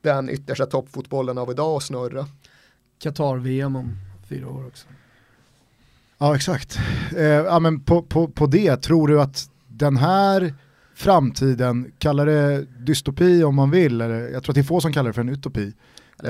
[0.02, 2.28] den yttersta toppfotbollen av idag att snurra.
[3.00, 3.96] Qatar-VM om
[4.30, 4.88] fyra år också.
[6.18, 6.80] Ja exakt.
[7.18, 10.54] Eh, ja, men på, på, på det, tror du att den här
[10.96, 14.94] framtiden, kallar det dystopi om man vill, eller jag tror att det är få som
[14.94, 15.74] kallar det för en utopi,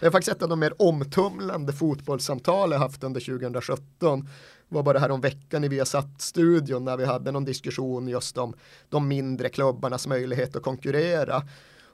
[0.00, 4.28] det är faktiskt ett av de mer omtumlande fotbollssamtal jag haft under 2017.
[4.68, 8.54] Det var bara här om veckan i Viasat-studion när vi hade någon diskussion just om
[8.88, 11.42] de mindre klubbarnas möjlighet att konkurrera.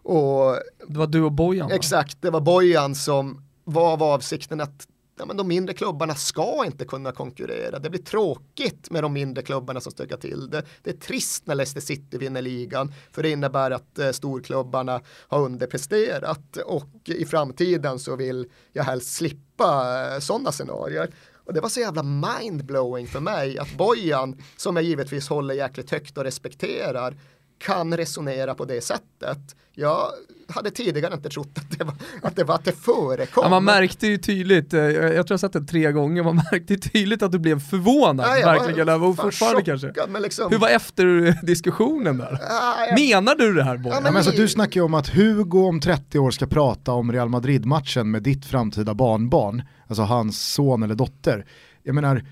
[0.02, 0.56] Och,
[0.88, 1.70] det var du och Bojan?
[1.70, 4.86] Exakt, det var Bojan som var av avsikten att
[5.19, 7.78] ja, men de mindre klubbarna ska inte kunna konkurrera.
[7.78, 10.62] Det blir tråkigt med de mindre klubbarna som stökar till det.
[10.82, 15.40] Det är trist när Leicester City vinner ligan för det innebär att eh, storklubbarna har
[15.40, 21.11] underpresterat och i framtiden så vill jag helst slippa eh, sådana scenarier.
[21.49, 25.90] Och det var så jävla mindblowing för mig att Bojan, som jag givetvis håller jäkligt
[25.90, 27.16] högt och respekterar,
[27.59, 29.56] kan resonera på det sättet.
[29.74, 30.10] Jag
[30.48, 33.43] hade tidigare inte trott att det var att det, var, att det förekom.
[33.43, 36.36] Ja, man märkte ju tydligt, eh, jag, jag tror jag sett det tre gånger, man
[36.52, 38.26] märkte tydligt att du blev förvånad.
[38.26, 39.93] Nej, verkligen, var, fortfarande kanske.
[40.20, 40.51] Liksom.
[40.51, 42.39] Hur var efterdiskussionen där?
[42.48, 43.01] Ja, jag...
[43.01, 43.97] Menar du det här Bojan?
[44.05, 47.12] Ja, men alltså, du snackar ju om att Hugo om 30 år ska prata om
[47.12, 51.47] Real Madrid-matchen med ditt framtida barnbarn, alltså hans son eller dotter.
[51.82, 52.24] Jag menar,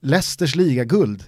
[0.00, 1.24] Leicesters ligaguld,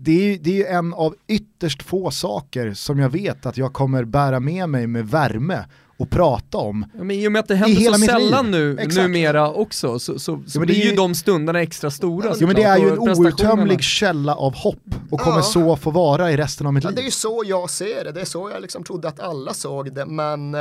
[0.00, 4.04] det är, det är en av ytterst få saker som jag vet att jag kommer
[4.04, 5.64] bära med mig med värme
[5.98, 6.86] och prata om.
[6.94, 10.42] Ja, men I och med att det händer så sällan nu, numera också så, så,
[10.46, 12.34] så ja, blir ju de stunderna extra stora.
[12.38, 15.42] Ja men det är ju en outtömlig källa av hopp och kommer ja.
[15.42, 16.94] så få vara i resten av mitt liv.
[16.94, 19.54] Det är ju så jag ser det, det är så jag liksom trodde att alla
[19.54, 20.56] såg det men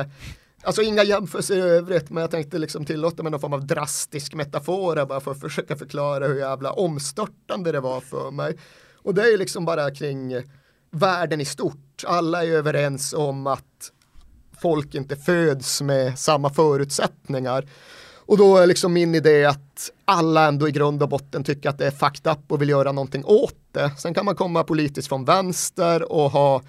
[0.63, 4.33] Alltså inga jämförelser i övrigt, men jag tänkte liksom tillåta mig någon form av drastisk
[4.33, 8.57] metafor bara för att försöka förklara hur jävla omstörtande det var för mig.
[9.07, 10.35] Och det är ju liksom bara kring
[10.91, 12.03] världen i stort.
[12.05, 13.91] Alla är överens om att
[14.61, 17.65] folk inte föds med samma förutsättningar.
[18.15, 21.77] Och då är liksom min idé att alla ändå i grund och botten tycker att
[21.77, 23.91] det är fucked up och vill göra någonting åt det.
[23.97, 26.61] Sen kan man komma politiskt från vänster och ha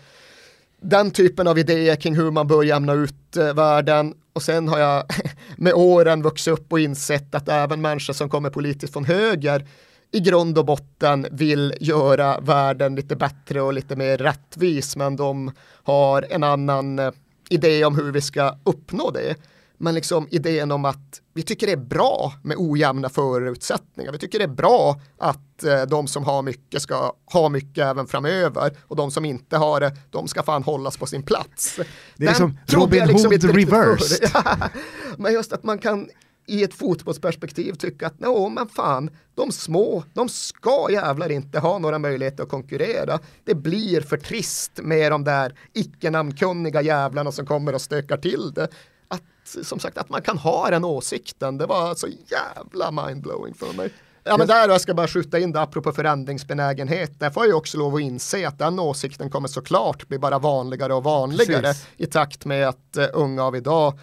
[0.81, 4.15] den typen av idéer kring hur man bör jämna ut eh, världen.
[4.33, 5.05] Och sen har jag
[5.57, 9.67] med åren vuxit upp och insett att även människor som kommer politiskt från höger
[10.13, 15.53] i grund och botten vill göra världen lite bättre och lite mer rättvis, men de
[15.83, 17.11] har en annan eh,
[17.51, 19.35] idé om hur vi ska uppnå det.
[19.81, 24.13] Men liksom idén om att vi tycker det är bra med ojämna förutsättningar.
[24.13, 28.07] Vi tycker det är bra att eh, de som har mycket ska ha mycket även
[28.07, 31.81] framöver och de som inte har det, de ska fan hållas på sin plats.
[32.17, 34.31] Det är liksom Robin liksom Hood reversed.
[35.19, 36.09] men just att man kan
[36.49, 41.79] i ett fotbollsperspektiv tycka att no, men fan, de små, de ska jävlar inte ha
[41.79, 43.19] några möjligheter att konkurrera.
[43.45, 48.69] Det blir för trist med de där icke-namnkunniga jävlarna som kommer och stökar till det.
[49.09, 49.23] Att,
[49.63, 53.91] som sagt, att man kan ha den åsikten, det var så jävla mindblowing för mig.
[54.25, 57.21] Ja men där jag ska bara skjuta in det apropå förändringsbenägenhet.
[57.21, 60.95] Där får jag också lov att inse att den åsikten kommer såklart bli bara vanligare
[60.95, 61.87] och vanligare Precis.
[61.97, 63.99] i takt med att uh, unga av idag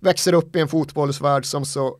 [0.00, 1.96] växer upp i en fotbollsvärld som, så,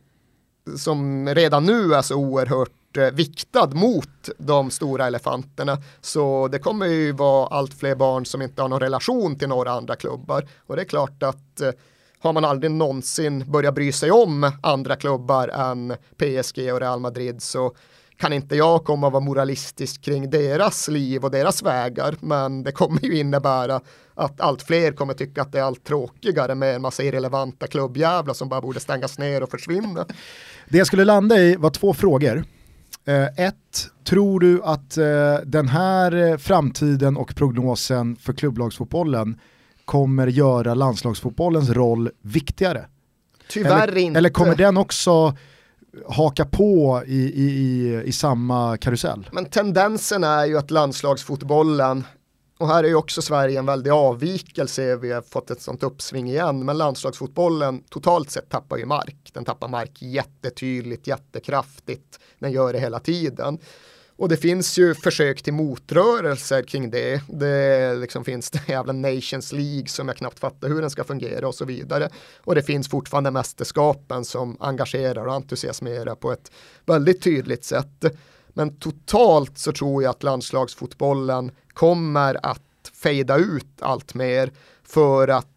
[0.77, 5.77] som redan nu är så oerhört eh, viktad mot de stora elefanterna.
[6.01, 9.71] Så det kommer ju vara allt fler barn som inte har någon relation till några
[9.71, 10.47] andra klubbar.
[10.67, 11.71] Och det är klart att eh,
[12.19, 17.41] har man aldrig någonsin börjat bry sig om andra klubbar än PSG och Real Madrid
[17.41, 17.75] så
[18.17, 22.71] kan inte jag komma och vara moralistisk kring deras liv och deras vägar, men det
[22.71, 23.81] kommer ju innebära
[24.15, 28.33] att allt fler kommer tycka att det är allt tråkigare med en massa irrelevanta klubbjävlar
[28.33, 30.05] som bara borde stängas ner och försvinna.
[30.69, 32.43] Det jag skulle landa i var två frågor.
[33.05, 39.39] Eh, ett, tror du att eh, den här framtiden och prognosen för klubblagsfotbollen
[39.85, 42.85] kommer göra landslagsfotbollens roll viktigare?
[43.49, 44.17] Tyvärr eller, inte.
[44.17, 45.37] Eller kommer den också
[46.09, 49.29] haka på i, i, i, i samma karusell.
[49.31, 52.03] Men tendensen är ju att landslagsfotbollen
[52.57, 56.29] och här är ju också Sverige en väldig avvikelse, vi har fått ett sånt uppsving
[56.29, 59.31] igen, men landslagsfotbollen totalt sett tappar ju mark.
[59.33, 63.59] Den tappar mark jättetydligt, jättekraftigt, den gör det hela tiden.
[64.17, 67.21] Och det finns ju försök till motrörelser kring det.
[67.27, 71.47] Det liksom finns det jävla Nations League som jag knappt fattar hur den ska fungera
[71.47, 72.09] och så vidare.
[72.37, 76.51] Och det finns fortfarande mästerskapen som engagerar och entusiasmerar på ett
[76.85, 78.05] väldigt tydligt sätt.
[78.49, 84.51] Men totalt så tror jag att landslagsfotbollen kommer att fejda ut allt mer
[84.83, 85.47] för att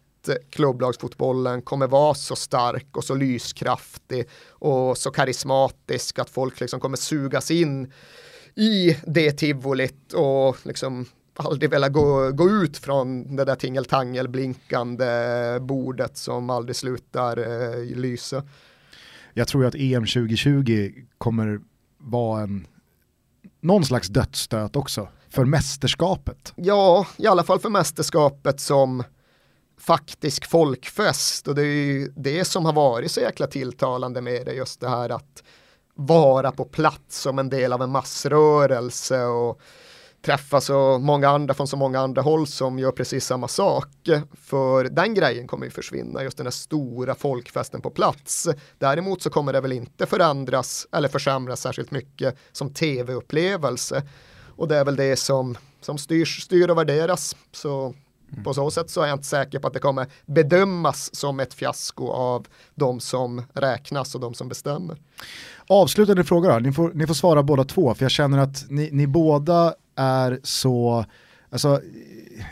[0.49, 6.97] klubblagsfotbollen kommer vara så stark och så lyskraftig och så karismatisk att folk liksom kommer
[6.97, 7.93] sugas in
[8.55, 11.05] i det tivolit och liksom
[11.35, 15.05] aldrig velat gå, gå ut från det där tingeltangel blinkande
[15.59, 18.43] bordet som aldrig slutar eh, lysa.
[19.33, 21.59] Jag tror att EM 2020 kommer
[21.97, 22.67] vara en
[23.61, 26.53] någon slags dödsstöt också för mästerskapet.
[26.55, 29.03] Ja, i alla fall för mästerskapet som
[29.79, 34.53] faktisk folkfest och det är ju det som har varit så jäkla tilltalande med det
[34.53, 35.43] just det här att
[36.07, 39.61] vara på plats som en del av en massrörelse och
[40.21, 43.87] träffa så många andra från så många andra håll som gör precis samma sak.
[44.33, 48.47] För den grejen kommer ju försvinna, just den där stora folkfesten på plats.
[48.77, 54.03] Däremot så kommer det väl inte förändras eller försämras särskilt mycket som tv-upplevelse.
[54.55, 57.35] Och det är väl det som, som styrs, styr och värderas.
[57.51, 57.93] Så
[58.31, 58.43] Mm.
[58.43, 61.53] På så sätt så är jag inte säker på att det kommer bedömas som ett
[61.53, 64.97] fiasko av de som räknas och de som bestämmer.
[65.71, 68.89] Avslutande fråga då, ni får, ni får svara båda två för jag känner att ni,
[68.91, 71.05] ni båda är så,
[71.49, 71.81] alltså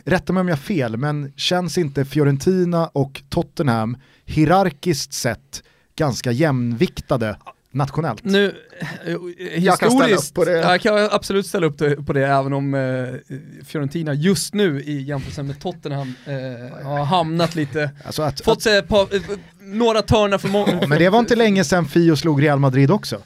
[0.04, 5.64] rätta mig om jag har fel, men känns inte Fiorentina och Tottenham hierarkiskt sett
[5.96, 7.38] ganska jämviktade
[7.72, 8.24] nationellt.
[8.24, 8.56] Nu,
[9.58, 10.52] jag kan ställa upp på det.
[10.52, 15.44] Jag kan absolut ställa upp på det även om eh, Fiorentina just nu i jämförelse
[15.44, 19.22] med Tottenham eh, har hamnat lite, alltså att, fått att, på, eh,
[19.60, 20.88] några törnar för många.
[20.88, 23.22] men det var inte länge sedan Fio slog Real Madrid också.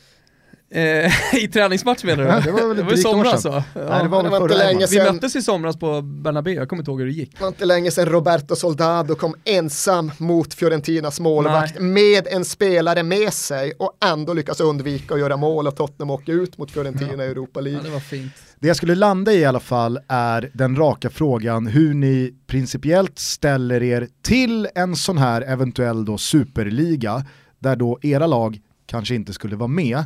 [0.75, 2.29] Eh, I träningsmatch menar du?
[2.29, 3.51] Ja, det var väl det var i somras sedan.
[3.51, 3.63] va?
[3.75, 4.87] Nej, det var det var inte länge helgen.
[5.05, 7.31] Vi möttes i somras på Bernabéu, jag kommer inte ihåg hur det gick.
[7.37, 13.03] Det var inte länge sedan Roberto Soldado kom ensam mot Fiorentinas målvakt med en spelare
[13.03, 17.25] med sig och ändå lyckas undvika att göra mål och Tottenham åker ut mot Fiorentina
[17.25, 17.81] i Europa Ja, League.
[17.83, 18.33] det var fint.
[18.59, 23.19] Det jag skulle landa i i alla fall är den raka frågan hur ni principiellt
[23.19, 27.25] ställer er till en sån här eventuell då superliga
[27.59, 30.03] där då era lag kanske inte skulle vara med.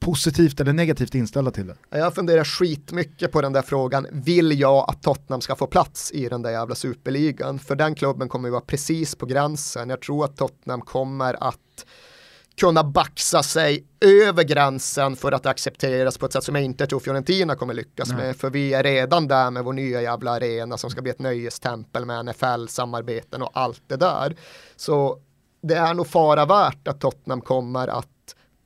[0.00, 1.76] Positivt eller negativt inställda till det?
[1.90, 6.28] Jag funderar skitmycket på den där frågan, vill jag att Tottenham ska få plats i
[6.28, 7.58] den där jävla superligan?
[7.58, 9.90] För den klubben kommer ju vara precis på gränsen.
[9.90, 11.86] Jag tror att Tottenham kommer att
[12.60, 17.00] kunna baxa sig över gränsen för att accepteras på ett sätt som jag inte tror
[17.00, 18.16] Fiorentina kommer lyckas Nej.
[18.16, 18.36] med.
[18.36, 22.04] För vi är redan där med vår nya jävla arena som ska bli ett nöjestempel
[22.04, 24.36] med NFL-samarbeten och allt det där.
[24.76, 25.18] Så
[25.62, 28.08] det är nog fara värt att Tottenham kommer att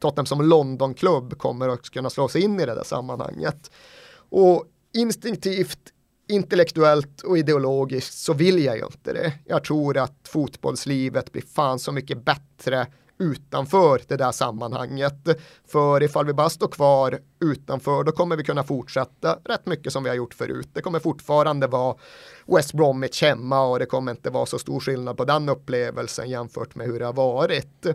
[0.01, 3.71] Tottenham som Londonklubb kommer att kunna slå sig in i det där sammanhanget.
[4.31, 4.65] Och
[4.95, 5.79] instinktivt,
[6.29, 9.33] intellektuellt och ideologiskt så vill jag ju inte det.
[9.45, 12.87] Jag tror att fotbollslivet blir fan så mycket bättre
[13.19, 15.29] utanför det där sammanhanget.
[15.69, 20.03] För ifall vi bara står kvar utanför då kommer vi kunna fortsätta rätt mycket som
[20.03, 20.69] vi har gjort förut.
[20.73, 21.97] Det kommer fortfarande vara
[22.47, 26.75] West Bromwich hemma och det kommer inte vara så stor skillnad på den upplevelsen jämfört
[26.75, 27.87] med hur det har varit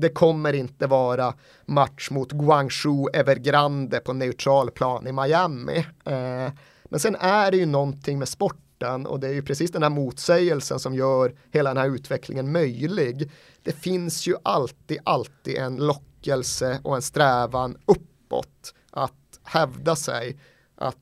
[0.00, 1.34] det kommer inte vara
[1.66, 5.78] match mot Guangzhou Evergrande på neutral plan i Miami.
[6.04, 6.52] Eh,
[6.84, 9.90] men sen är det ju någonting med sporten och det är ju precis den här
[9.90, 13.30] motsägelsen som gör hela den här utvecklingen möjlig.
[13.62, 20.40] Det finns ju alltid, alltid en lockelse och en strävan uppåt att hävda sig,
[20.76, 20.96] att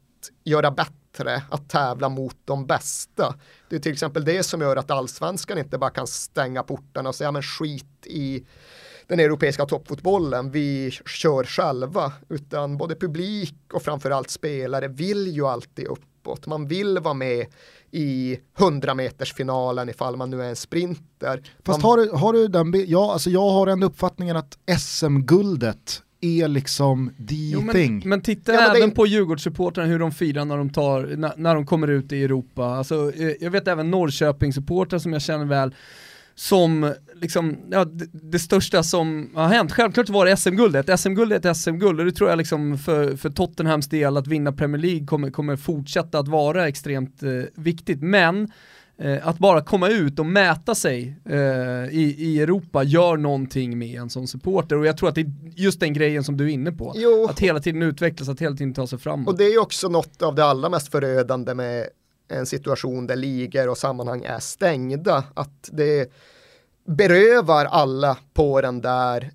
[0.45, 3.35] göra bättre, att tävla mot de bästa.
[3.69, 7.15] Det är till exempel det som gör att allsvenskan inte bara kan stänga portarna och
[7.15, 8.47] säga men skit i
[9.09, 15.87] den europeiska toppfotbollen, vi kör själva, utan både publik och framförallt spelare vill ju alltid
[15.87, 16.47] uppåt.
[16.47, 17.47] Man vill vara med
[17.91, 21.43] i 100 meters finalen ifall man nu är en sprinter.
[21.65, 26.03] Fast man, har du, har du den, ja, alltså jag har den uppfattningen att SM-guldet
[26.21, 28.03] är liksom the Jo, men, thing.
[28.09, 31.03] men titta Ja, men är även inte- på Djurgårdssupportrarna hur de firar när de, tar,
[31.17, 32.65] när, när de kommer ut i Europa.
[32.65, 35.75] Alltså, eh, jag vet även Norrköpingssupportrar som jag känner väl,
[36.35, 39.73] som liksom, ja, det, det största som har hänt.
[39.73, 43.17] Självklart var det SM-guld, ett SM-guld är ett SM-guld och det tror jag liksom för,
[43.17, 48.03] för Tottenhams del att vinna Premier League kommer, kommer fortsätta att vara extremt eh, viktigt.
[48.03, 48.53] Men
[48.99, 51.39] eh, att bara komma ut och mäta sig eh,
[51.91, 55.33] i, i Europa gör någonting med en som supporter och jag tror att det är
[55.57, 56.93] just den grejen som du är inne på.
[56.97, 57.27] Jo.
[57.31, 59.29] Att hela tiden utvecklas, att hela tiden ta sig framåt.
[59.29, 61.87] Och det är ju också något av det allra mest förödande med
[62.29, 65.25] en situation där ligor och sammanhang är stängda.
[65.35, 66.11] Att det
[66.87, 69.31] berövar alla på den där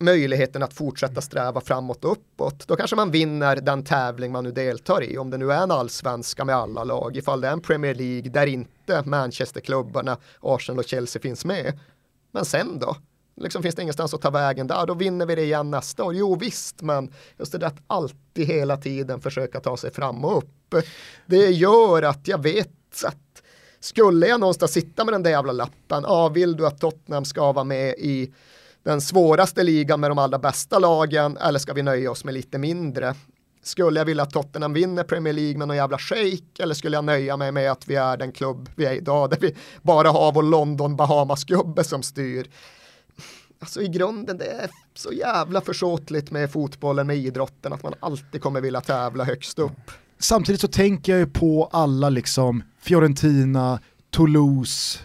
[0.00, 2.68] möjligheten att fortsätta sträva framåt och uppåt.
[2.68, 5.70] Då kanske man vinner den tävling man nu deltar i, om det nu är en
[5.70, 10.84] allsvenska med alla lag, ifall det är en Premier League där inte Manchesterklubbarna, Arsenal och
[10.84, 11.78] Chelsea finns med.
[12.32, 12.96] Men sen då?
[13.36, 16.14] Liksom finns det ingenstans att ta vägen där, då vinner vi det igen nästa år.
[16.14, 20.38] Jo visst, men just det där att alltid hela tiden försöka ta sig fram och
[20.38, 20.84] upp.
[21.26, 23.16] Det gör att jag vet att
[23.80, 27.52] skulle jag någonstans sitta med den där jävla lappen, ja vill du att Tottenham ska
[27.52, 28.32] vara med i
[28.82, 32.58] den svåraste ligan med de allra bästa lagen eller ska vi nöja oss med lite
[32.58, 33.14] mindre?
[33.62, 37.04] Skulle jag vilja att Tottenham vinner Premier League med någon jävla shake eller skulle jag
[37.04, 40.32] nöja mig med att vi är den klubb vi är idag där vi bara har
[40.32, 42.50] vår London Bahamas-gubbe som styr?
[43.60, 48.42] Alltså i grunden det är så jävla försåtligt med fotbollen, med idrotten att man alltid
[48.42, 49.90] kommer vilja tävla högst upp.
[50.18, 53.80] Samtidigt så tänker jag ju på alla liksom Fiorentina,
[54.10, 54.98] Toulouse,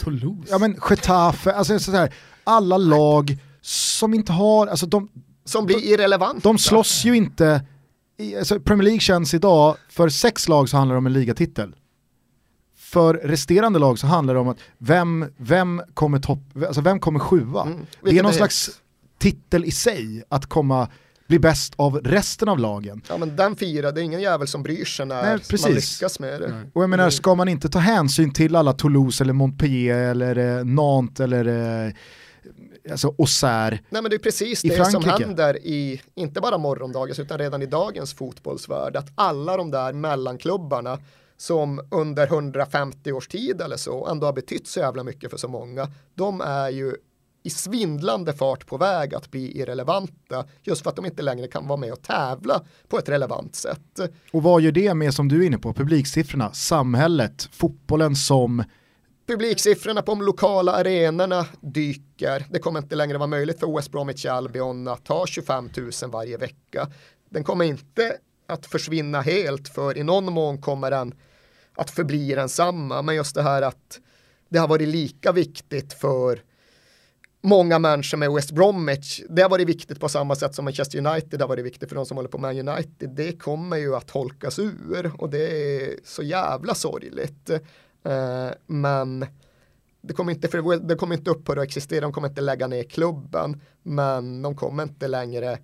[0.00, 0.48] Toulouse?
[0.50, 2.14] ja men Getafe, alltså så här,
[2.44, 5.08] alla lag som inte har, alltså de,
[5.44, 6.42] Som blir irrelevant.
[6.42, 7.64] de slåss ju inte,
[8.38, 11.74] alltså Premier League känns idag, för sex lag så handlar det om en ligatitel.
[12.76, 17.18] För resterande lag så handlar det om att vem, vem kommer topp, alltså vem kommer
[17.20, 17.62] sjua?
[17.62, 18.70] Mm, det är någon slags
[19.18, 20.88] titel i sig att komma,
[21.26, 23.02] bli bäst av resten av lagen.
[23.08, 26.20] Ja men den firar, det är ingen jävel som bryr sig när Nej, man lyckas
[26.20, 26.48] med det.
[26.48, 26.70] Nej.
[26.74, 27.10] Och jag menar, Mm.
[27.12, 31.92] ska man inte ta hänsyn till alla Toulouse eller Montpellier eller eh, Nantes eller eh,
[32.90, 33.78] alltså Auxerre.
[33.90, 37.66] Nej men det är precis det som händer i, inte bara morgondagens utan redan i
[37.66, 40.98] dagens fotbollsvärld, att alla de där mellanklubbarna
[41.36, 45.48] som under 150 års tid eller så ändå har betytt så jävla mycket för så
[45.48, 46.94] många, de är ju
[47.44, 51.66] i svindlande fart på väg att bli irrelevanta just för att de inte längre kan
[51.66, 54.00] vara med och tävla på ett relevant sätt.
[54.32, 58.64] Och vad gör det med, som du är inne på, publiksiffrorna, samhället, fotbollen som
[59.26, 62.46] publiksiffrorna på de lokala arenorna dyker.
[62.50, 66.36] Det kommer inte längre vara möjligt för West Bromwich Albion att ha 25 000 varje
[66.36, 66.88] vecka.
[67.30, 68.16] Den kommer inte
[68.48, 71.14] att försvinna helt för i någon mån kommer den
[71.76, 73.02] att förbli densamma.
[73.02, 74.00] Men just det här att
[74.48, 76.40] det har varit lika viktigt för
[77.44, 79.22] många människor med West Bromwich.
[79.28, 82.06] Det har varit viktigt på samma sätt som Manchester United har varit viktigt för de
[82.06, 83.10] som håller på Man United.
[83.10, 87.50] Det kommer ju att holkas ur och det är så jävla sorgligt.
[87.50, 89.26] Uh, men
[90.00, 92.82] det kommer, inte, för det kommer inte upphöra att existera, de kommer inte lägga ner
[92.82, 95.58] klubben, men de kommer inte längre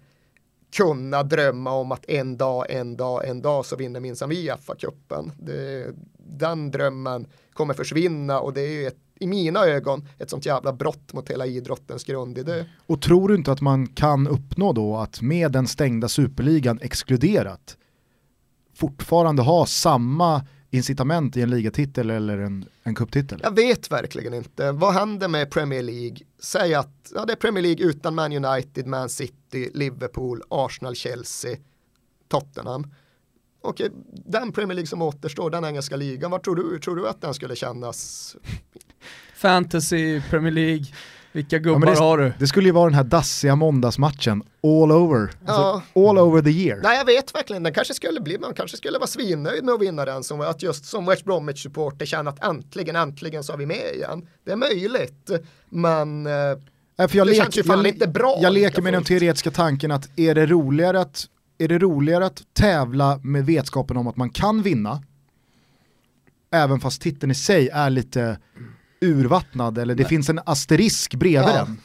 [0.77, 5.33] kunna drömma om att en dag, en dag, en dag så vinner minsann vi FA-cupen.
[6.19, 11.13] Den drömmen kommer försvinna och det är ett, i mina ögon ett sånt jävla brott
[11.13, 12.65] mot hela idrottens grundidé.
[12.87, 17.77] Och tror du inte att man kan uppnå då att med den stängda superligan exkluderat
[18.75, 23.41] fortfarande ha samma incitament i en ligatitel eller en, en kupptitel?
[23.43, 24.73] Jag vet verkligen inte.
[24.73, 26.19] Vad händer med Premier League?
[26.43, 31.57] Säg att ja, det är Premier League utan Man United, Man City, Liverpool, Arsenal, Chelsea,
[32.29, 32.87] Tottenham.
[33.63, 33.91] Okej,
[34.27, 36.79] den Premier League som återstår, den engelska ligan, vad tror du?
[36.79, 38.37] Tror du att den skulle kännas?
[39.37, 40.85] Fantasy, Premier League,
[41.33, 42.33] vilka gubbar ja, det, har du?
[42.39, 45.31] Det skulle ju vara den här dassiga måndagsmatchen, all over.
[45.47, 46.81] Alltså, all over the year.
[46.83, 49.81] Nej jag vet verkligen, den kanske skulle bli, man kanske skulle vara svinnöjd med att
[49.83, 53.57] vinna den som att just som West Bromwich supporter känna att äntligen, äntligen så är
[53.57, 54.29] vi med igen.
[54.45, 55.31] Det är möjligt,
[55.69, 56.33] men eh,
[56.97, 58.39] Nej, för jag det lek, känns ju fan jag, inte bra.
[58.43, 61.27] Jag leker med den teoretiska tanken att är det roligare att
[61.61, 65.03] är det roligare att tävla med vetskapen om att man kan vinna,
[66.53, 68.39] även fast titeln i sig är lite
[69.01, 70.09] urvattnad eller det nej.
[70.09, 71.79] finns en asterisk bredvid ja, den.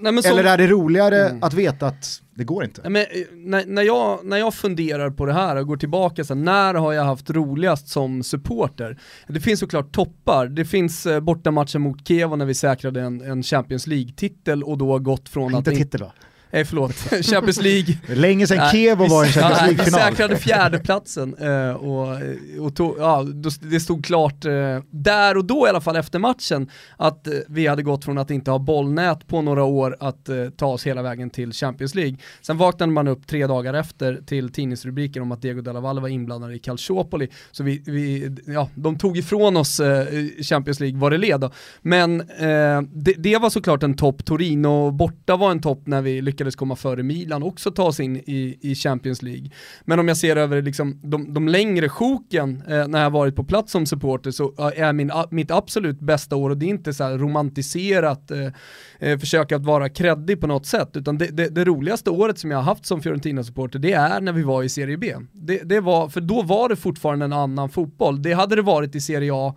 [0.00, 0.22] Nej.
[0.26, 1.42] Eller är det roligare mm.
[1.42, 2.90] att veta att det går inte?
[2.90, 6.34] Men, eh, när, när, jag, när jag funderar på det här och går tillbaka, så
[6.34, 8.98] när har jag haft roligast som supporter?
[9.26, 13.42] Det finns såklart toppar, det finns eh, bortamatchen mot Kiev när vi säkrade en, en
[13.42, 15.68] Champions League-titel och då gått från inte att...
[15.68, 16.12] Inte titel va?
[16.56, 16.92] Nej förlåt,
[17.22, 17.98] Champions League.
[18.06, 20.00] Länge sedan Kevo var i en Champions League-final.
[20.00, 22.16] Vi säkrade fjärdeplatsen eh, och,
[22.60, 23.26] och tog, ja,
[23.60, 24.52] det stod klart eh,
[24.90, 28.30] där och då i alla fall efter matchen att eh, vi hade gått från att
[28.30, 32.16] inte ha bollnät på några år att eh, ta oss hela vägen till Champions League.
[32.40, 36.08] Sen vaknade man upp tre dagar efter till tidningsrubriker om att Diego Della Valle var
[36.08, 37.28] inblandad i Calciopoli.
[37.52, 40.06] Så vi, vi, ja, de tog ifrån oss eh,
[40.42, 41.50] Champions League vad det led.
[41.82, 46.22] Men eh, det, det var såklart en topp, Torino borta var en topp när vi
[46.22, 49.50] lyckades lyckades komma före Milan också ta sig in i, i Champions League.
[49.86, 53.44] Men om jag ser över liksom de, de längre sjoken eh, när jag varit på
[53.44, 56.94] plats som supporter så eh, är min, mitt absolut bästa år och det är inte
[56.94, 58.52] så här romantiserat eh,
[59.00, 62.50] eh försöka att vara kreddig på något sätt utan det, det, det, roligaste året som
[62.50, 65.14] jag har haft som Fiorentina-supporter det är när vi var i Serie B.
[65.32, 68.22] Det, det var, för då var det fortfarande en annan fotboll.
[68.22, 69.56] Det hade det varit i Serie A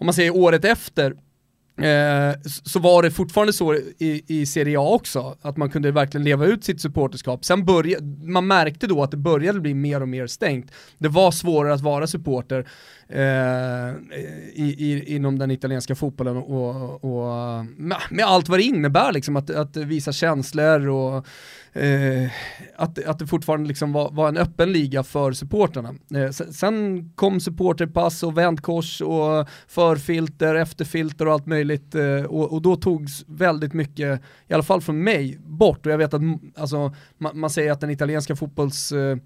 [0.00, 1.14] om man säger året efter
[1.76, 2.34] Eh,
[2.64, 6.46] så var det fortfarande så i, i Serie A också, att man kunde verkligen leva
[6.46, 7.44] ut sitt supporterskap.
[7.44, 10.72] Sen började, man märkte då att det började bli mer och mer stängt.
[10.98, 12.68] Det var svårare att vara supporter
[13.08, 13.90] eh,
[14.54, 19.36] i, i, inom den italienska fotbollen och, och med, med, allt vad det innebär, liksom,
[19.36, 21.26] att, att visa känslor och
[21.72, 22.30] eh,
[22.76, 25.94] att, att det fortfarande liksom var, var en öppen liga för supporterna.
[26.14, 32.62] Eh, sen kom supporterpass och vändkors och förfilter, efterfilter och allt möjligt eh, och, och,
[32.62, 36.22] då togs väldigt mycket, i alla fall från mig, bort och jag vet att
[36.56, 39.16] alltså, man, man säger att den italienska fotbolls eh,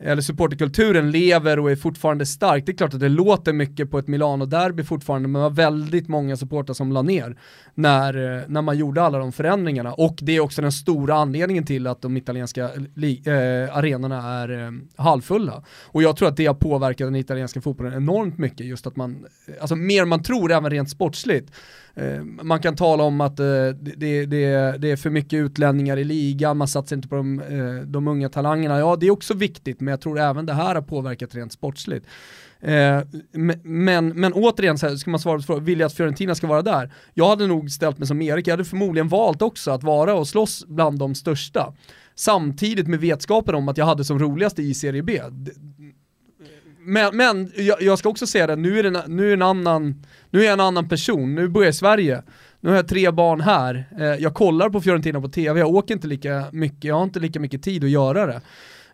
[0.00, 2.66] eller supporterkulturen lever och är fortfarande stark.
[2.66, 6.08] Det är klart att det låter mycket på ett Milano-derby fortfarande, men det var väldigt
[6.08, 7.36] många supportrar som la ner
[7.74, 9.92] när, eh, när man gjorde alla de förändringarna.
[9.92, 14.70] Och det är också den stora anledningen till att de italienska äh, arenorna är äh,
[14.96, 15.64] halvfulla.
[15.84, 19.26] Och jag tror att det har påverkat den italienska fotbollen enormt mycket, just att man,
[19.60, 21.52] alltså mer man tror även rent sportsligt.
[21.96, 26.04] Eh, man kan tala om att eh, det, det, det, är för mycket utlänningar i
[26.04, 28.78] ligan, man satsar inte på de, eh, de unga talangerna.
[28.78, 32.06] Ja, det är också viktigt, men jag tror även det här har påverkat rent sportsligt.
[32.60, 33.00] Eh,
[33.62, 36.46] men, men återigen, så här, ska man svara på frågan, vill jag att Fiorentina ska
[36.46, 36.92] vara där?
[37.14, 40.28] Jag hade nog ställt mig som Erik, jag hade förmodligen valt också att vara och
[40.28, 41.74] slåss bland de största.
[42.14, 45.20] Samtidigt med vetskapen om att jag hade som roligast i Serie B
[46.86, 50.04] men, men jag, jag, ska också säga det, nu är, det, nu, är en annan,
[50.30, 52.22] nu är jag en annan person, nu bor jag i Sverige.
[52.60, 55.94] Nu har jag tre barn här, eh, jag kollar på Fiorentina på tv, jag åker
[55.94, 58.40] inte lika mycket, jag har inte lika mycket tid att göra det.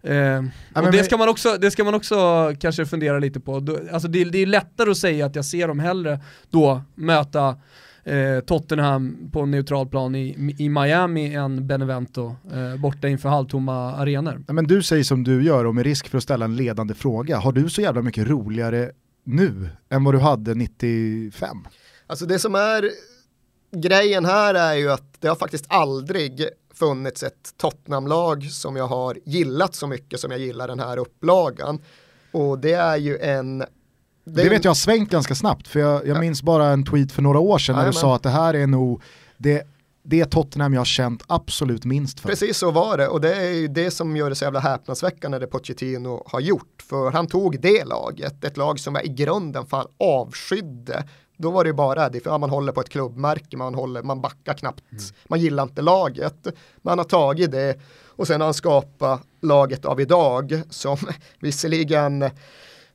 [0.02, 0.44] Eh,
[0.74, 2.16] ja, och det ska, man också, det ska man också
[2.60, 3.76] kanske fundera lite på.
[3.92, 6.20] Alltså det, det är lättare att säga att jag ser dem hellre
[6.50, 7.56] då möta
[8.04, 13.94] eh, Tottenham på en neutral plan i, i Miami än Benevento eh, borta inför halvtomma
[13.94, 14.44] arenor.
[14.46, 17.38] Men du säger som du gör och med risk för att ställa en ledande fråga,
[17.38, 18.90] har du så jävla mycket roligare
[19.24, 21.56] nu än vad du hade 95?
[22.06, 22.90] Alltså det som är
[23.76, 29.18] grejen här är ju att det har faktiskt aldrig funnits ett Tottenham-lag som jag har
[29.24, 31.78] gillat så mycket som jag gillar den här upplagan.
[32.32, 33.64] Och det är ju en
[34.24, 36.20] det, det vet jag har svängt ganska snabbt, för jag, jag ja.
[36.20, 38.66] minns bara en tweet för några år sedan när du sa att det här är
[38.66, 39.02] nog
[39.36, 39.66] det
[40.04, 42.28] det Tottenham jag har känt absolut minst för.
[42.28, 45.38] Precis så var det och det är ju det som gör det så jävla häpnadsväckande
[45.38, 46.82] det Pochettino har gjort.
[46.88, 51.04] För han tog det laget, ett lag som jag i grunden fan avskydde.
[51.36, 54.54] Då var det bara det, för man håller på ett klubbmärke, man, håller, man backar
[54.54, 55.04] knappt, mm.
[55.28, 56.46] man gillar inte laget.
[56.82, 60.96] Man har tagit det och sen har han skapat laget av idag som
[61.40, 62.30] visserligen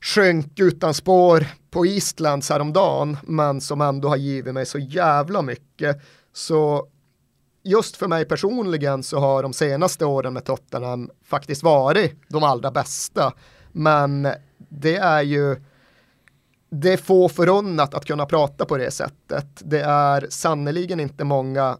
[0.00, 6.00] sjönk utan spår på Islands häromdagen, men som ändå har givit mig så jävla mycket.
[6.32, 6.86] Så
[7.62, 12.70] just för mig personligen så har de senaste åren med Tottenham faktiskt varit de allra
[12.70, 13.32] bästa.
[13.72, 15.56] Men det är ju
[16.70, 19.46] det är få förunnat att kunna prata på det sättet.
[19.58, 21.78] Det är sannoliken inte många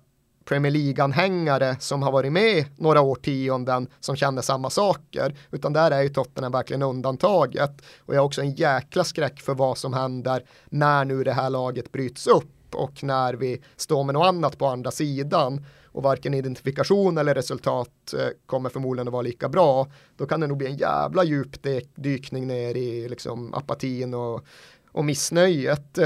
[0.48, 6.02] Premier League-anhängare som har varit med några årtionden som känner samma saker, utan där är
[6.02, 7.82] ju Tottenham verkligen undantaget.
[7.98, 11.50] Och jag har också en jäkla skräck för vad som händer när nu det här
[11.50, 16.34] laget bryts upp och när vi står med något annat på andra sidan och varken
[16.34, 20.66] identifikation eller resultat eh, kommer förmodligen att vara lika bra, då kan det nog bli
[20.66, 24.46] en jävla djupdykning ner i liksom apatin och,
[24.92, 25.98] och missnöjet.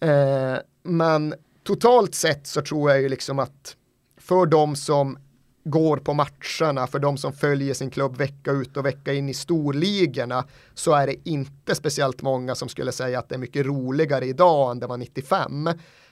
[0.00, 1.34] Eh, men
[1.68, 3.76] totalt sett så tror jag ju liksom att
[4.16, 5.18] för de som
[5.64, 9.34] går på matcherna, för de som följer sin klubb vecka ut och vecka in i
[9.34, 14.26] storligorna, så är det inte speciellt många som skulle säga att det är mycket roligare
[14.26, 15.68] idag än det var 95.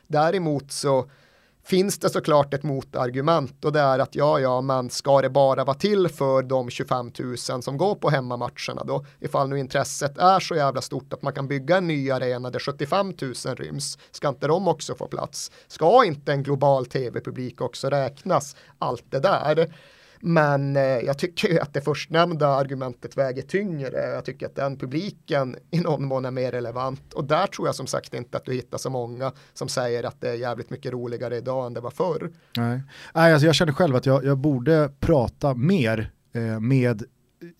[0.07, 1.11] Däremot så
[1.67, 5.65] finns det såklart ett motargument och det är att ja, ja, men ska det bara
[5.65, 9.05] vara till för de 25 000 som går på hemmamatcherna då?
[9.21, 12.59] Ifall nu intresset är så jävla stort att man kan bygga en ny arena där
[12.59, 15.51] 75 000 ryms, ska inte de också få plats?
[15.67, 18.57] Ska inte en global tv-publik också räknas?
[18.79, 19.73] Allt det där.
[20.21, 24.11] Men eh, jag tycker ju att det förstnämnda argumentet väger tyngre.
[24.15, 27.13] Jag tycker att den publiken i någon mån är mer relevant.
[27.13, 30.21] Och där tror jag som sagt inte att du hittar så många som säger att
[30.21, 32.33] det är jävligt mycket roligare idag än det var förr.
[32.57, 32.81] Nej,
[33.15, 37.03] Nej alltså jag känner själv att jag, jag borde prata mer eh, med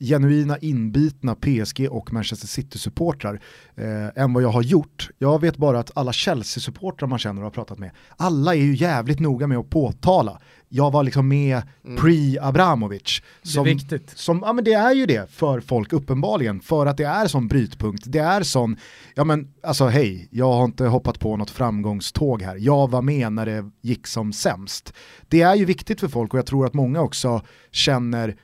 [0.01, 3.41] genuina inbitna PSG och Manchester City-supportrar
[3.77, 5.11] eh, än vad jag har gjort.
[5.19, 8.75] Jag vet bara att alla Chelsea-supportrar man känner och har pratat med, alla är ju
[8.75, 10.41] jävligt noga med att påtala.
[10.69, 11.99] Jag var liksom med mm.
[11.99, 13.23] pre-Abramovic.
[13.43, 14.13] Som, det är viktigt.
[14.17, 17.49] Som, ja men det är ju det för folk uppenbarligen, för att det är sån
[17.49, 18.05] brytpunkt.
[18.07, 18.77] Det är sån,
[19.15, 22.57] ja men alltså hej, jag har inte hoppat på något framgångståg här.
[22.61, 24.93] Jag var med när det gick som sämst.
[25.29, 28.37] Det är ju viktigt för folk och jag tror att många också känner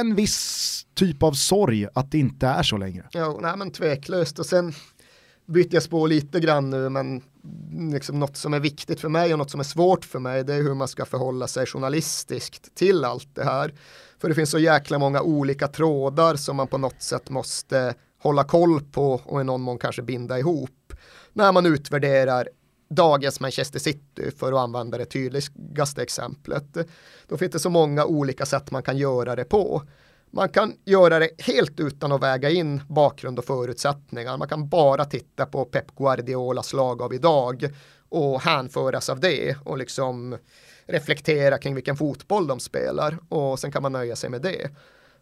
[0.00, 3.08] en viss typ av sorg att det inte är så längre.
[3.10, 4.72] Ja, nej men tveklöst och sen
[5.46, 7.22] byter jag spår lite grann nu men
[7.92, 10.54] liksom något som är viktigt för mig och något som är svårt för mig det
[10.54, 13.74] är hur man ska förhålla sig journalistiskt till allt det här.
[14.20, 18.44] För det finns så jäkla många olika trådar som man på något sätt måste hålla
[18.44, 20.92] koll på och i någon mån kanske binda ihop
[21.32, 22.48] när man utvärderar
[22.88, 26.76] dagens Manchester City för att använda det tydligaste exemplet.
[27.28, 29.82] Då finns det så många olika sätt man kan göra det på.
[30.30, 34.36] Man kan göra det helt utan att väga in bakgrund och förutsättningar.
[34.36, 37.68] Man kan bara titta på Pep Guardiolas lag av idag
[38.08, 40.36] och hänföras av det och liksom
[40.86, 44.70] reflektera kring vilken fotboll de spelar och sen kan man nöja sig med det.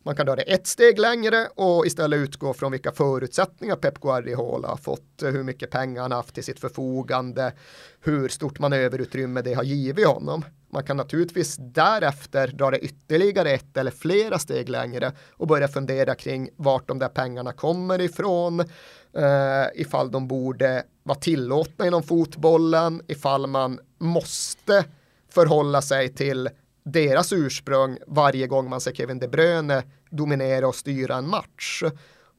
[0.07, 4.69] Man kan dra det ett steg längre och istället utgå från vilka förutsättningar Pep Guardiola
[4.69, 7.53] har fått, hur mycket pengar han haft till sitt förfogande,
[8.01, 10.45] hur stort manöverutrymme det har givit honom.
[10.73, 16.15] Man kan naturligtvis därefter dra det ytterligare ett eller flera steg längre och börja fundera
[16.15, 23.03] kring vart de där pengarna kommer ifrån, eh, ifall de borde vara tillåtna inom fotbollen,
[23.07, 24.85] ifall man måste
[25.29, 26.49] förhålla sig till
[26.87, 31.83] deras ursprung varje gång man ser Kevin De Bruyne dominera och styra en match.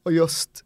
[0.02, 0.64] Och just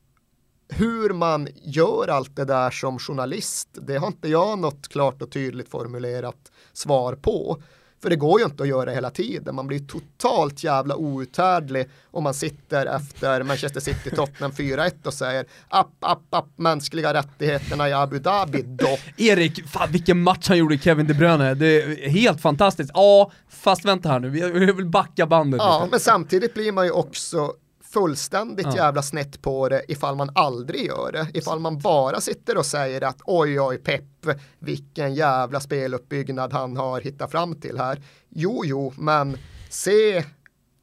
[0.69, 5.31] hur man gör allt det där som journalist, det har inte jag något klart och
[5.31, 7.63] tydligt formulerat svar på.
[8.03, 9.55] För det går ju inte att göra hela tiden.
[9.55, 15.47] Man blir totalt jävla outhärdlig om man sitter efter Manchester City Tottenham 4-1 och säger
[15.69, 18.99] app, app, app, mänskliga rättigheterna i Abu Dhabi då.
[19.17, 21.55] Erik, fan vilken match han gjorde Kevin De Bruyne.
[21.55, 22.91] Det är helt fantastiskt.
[22.95, 25.91] Ja, fast vänta här nu, vi vill backa bandet Ja, lite.
[25.91, 27.53] men samtidigt blir man ju också
[27.93, 28.77] fullständigt ja.
[28.77, 31.27] jävla snett på det ifall man aldrig gör det.
[31.35, 34.27] Ifall man bara sitter och säger att oj oj pepp
[34.59, 38.03] vilken jävla speluppbyggnad han har hittat fram till här.
[38.29, 39.37] Jo jo men
[39.71, 40.25] se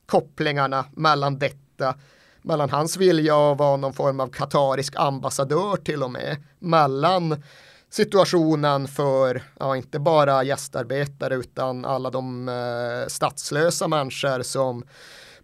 [0.05, 1.95] kopplingarna mellan detta
[2.41, 7.43] mellan hans vilja att vara någon form av katarisk ambassadör till och med mellan
[7.89, 14.83] situationen för, ja, inte bara gästarbetare utan alla de eh, statslösa människor som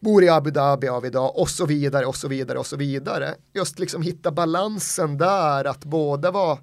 [0.06, 3.36] bor i Abu Dhabi av idag och så vidare och så vidare och så vidare.
[3.54, 6.58] Just liksom hitta balansen där att både vara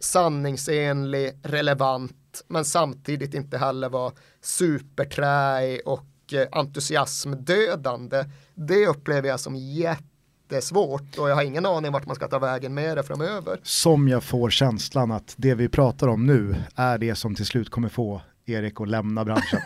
[0.00, 8.24] sanningsenlig, relevant men samtidigt inte heller vara superträig och eh, entusiasmdödande.
[8.54, 12.74] Det upplever jag som jättesvårt och jag har ingen aning vart man ska ta vägen
[12.74, 13.60] med det framöver.
[13.62, 17.70] Som jag får känslan att det vi pratar om nu är det som till slut
[17.70, 19.60] kommer få Erik att lämna branschen.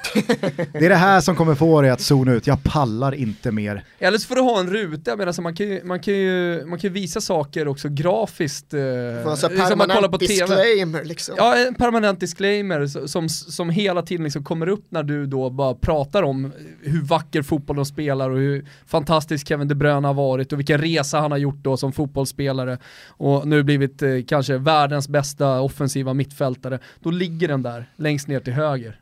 [0.72, 3.84] det är det här som kommer få dig att zona ut, jag pallar inte mer.
[3.98, 6.64] Eller så får du ha en ruta, men alltså man, kan ju, man, kan ju,
[6.66, 8.74] man kan ju visa saker också grafiskt.
[8.74, 8.80] Eh,
[9.26, 11.04] alltså liksom man kollar på disclaimer TV.
[11.04, 11.34] liksom.
[11.38, 15.74] Ja, en permanent disclaimer som, som hela tiden liksom kommer upp när du då bara
[15.74, 16.52] pratar om
[16.82, 20.78] hur vacker fotboll de spelar och hur fantastisk Kevin De Bruyne har varit och vilken
[20.78, 26.14] resa han har gjort då som fotbollsspelare och nu blivit eh, kanske världens bästa offensiva
[26.14, 26.78] mittfältare.
[27.00, 29.00] Då ligger den där längst ner till höger höger.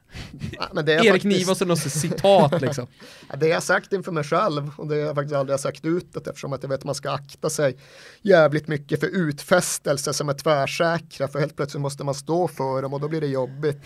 [0.51, 1.25] Ja, Erik faktiskt...
[1.25, 2.87] Nivasen och citat liksom.
[3.29, 5.85] ja, det har jag sagt inför mig själv och det har jag faktiskt aldrig sagt
[5.85, 7.77] utåt eftersom att jag vet att man ska akta sig
[8.23, 12.95] jävligt mycket för utfästelser som är tvärsäkra för helt plötsligt måste man stå för dem
[12.95, 13.79] och då blir det jobbigt.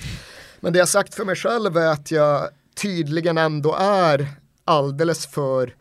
[0.61, 2.49] Men det jag har sagt för mig själv är att jag
[2.83, 4.29] tydligen ändå är
[4.65, 5.75] alldeles för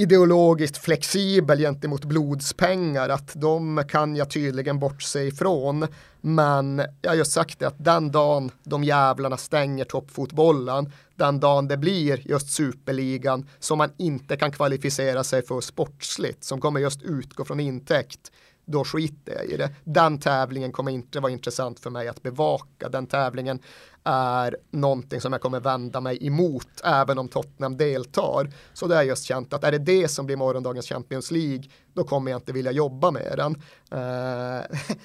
[0.00, 5.86] ideologiskt flexibel gentemot blodspengar, att de kan jag tydligen bortse ifrån.
[6.20, 11.68] Men jag har just sagt det att den dagen de jävlarna stänger toppfotbollen, den dagen
[11.68, 17.02] det blir just superligan som man inte kan kvalificera sig för sportsligt, som kommer just
[17.02, 18.32] utgå från intäkt,
[18.64, 19.70] då skiter jag i det.
[19.84, 22.88] Den tävlingen kommer inte vara intressant för mig att bevaka.
[22.88, 23.58] Den tävlingen
[24.04, 28.50] är någonting som jag kommer vända mig emot även om Tottenham deltar.
[28.72, 31.64] Så det har jag just känt att är det det som blir morgondagens Champions League
[31.94, 33.54] då kommer jag inte vilja jobba med den.
[33.94, 34.60] Uh,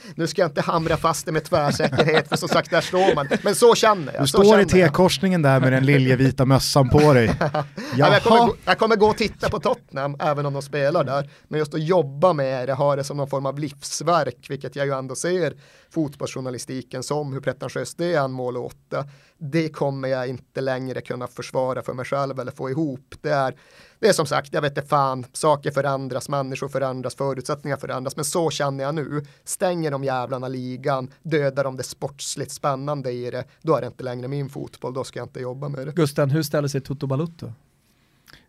[0.15, 3.27] nu ska jag inte hamra fast det med tvärsäkerhet för som sagt där står man.
[3.43, 4.23] Men så känner jag.
[4.23, 7.35] Du står i T-korsningen där med den liljevita mössan på dig.
[7.41, 7.63] ja,
[7.95, 11.29] jag, kommer gå, jag kommer gå och titta på Tottenham även om de spelar där.
[11.47, 14.85] Men just att jobba med det, ha det som någon form av livsverk, vilket jag
[14.85, 15.53] ju ändå ser
[15.95, 19.05] fotbollsjournalistiken som, hur pretentiöst det är en mål åtta.
[19.37, 23.15] Det kommer jag inte längre kunna försvara för mig själv eller få ihop.
[23.21, 23.55] Det är
[23.99, 28.25] det är som sagt, jag vet inte fan, saker förändras, människor förändras, förutsättningar förändras, men
[28.25, 29.25] så känner jag nu.
[29.43, 34.03] Stänger de jävlarna ligan, dödar de det sportsligt spännande i det, då är det inte
[34.03, 35.93] längre min fotboll, då ska jag inte jobba med det.
[35.93, 37.51] Gusten, hur ställer sig Toto Balutto?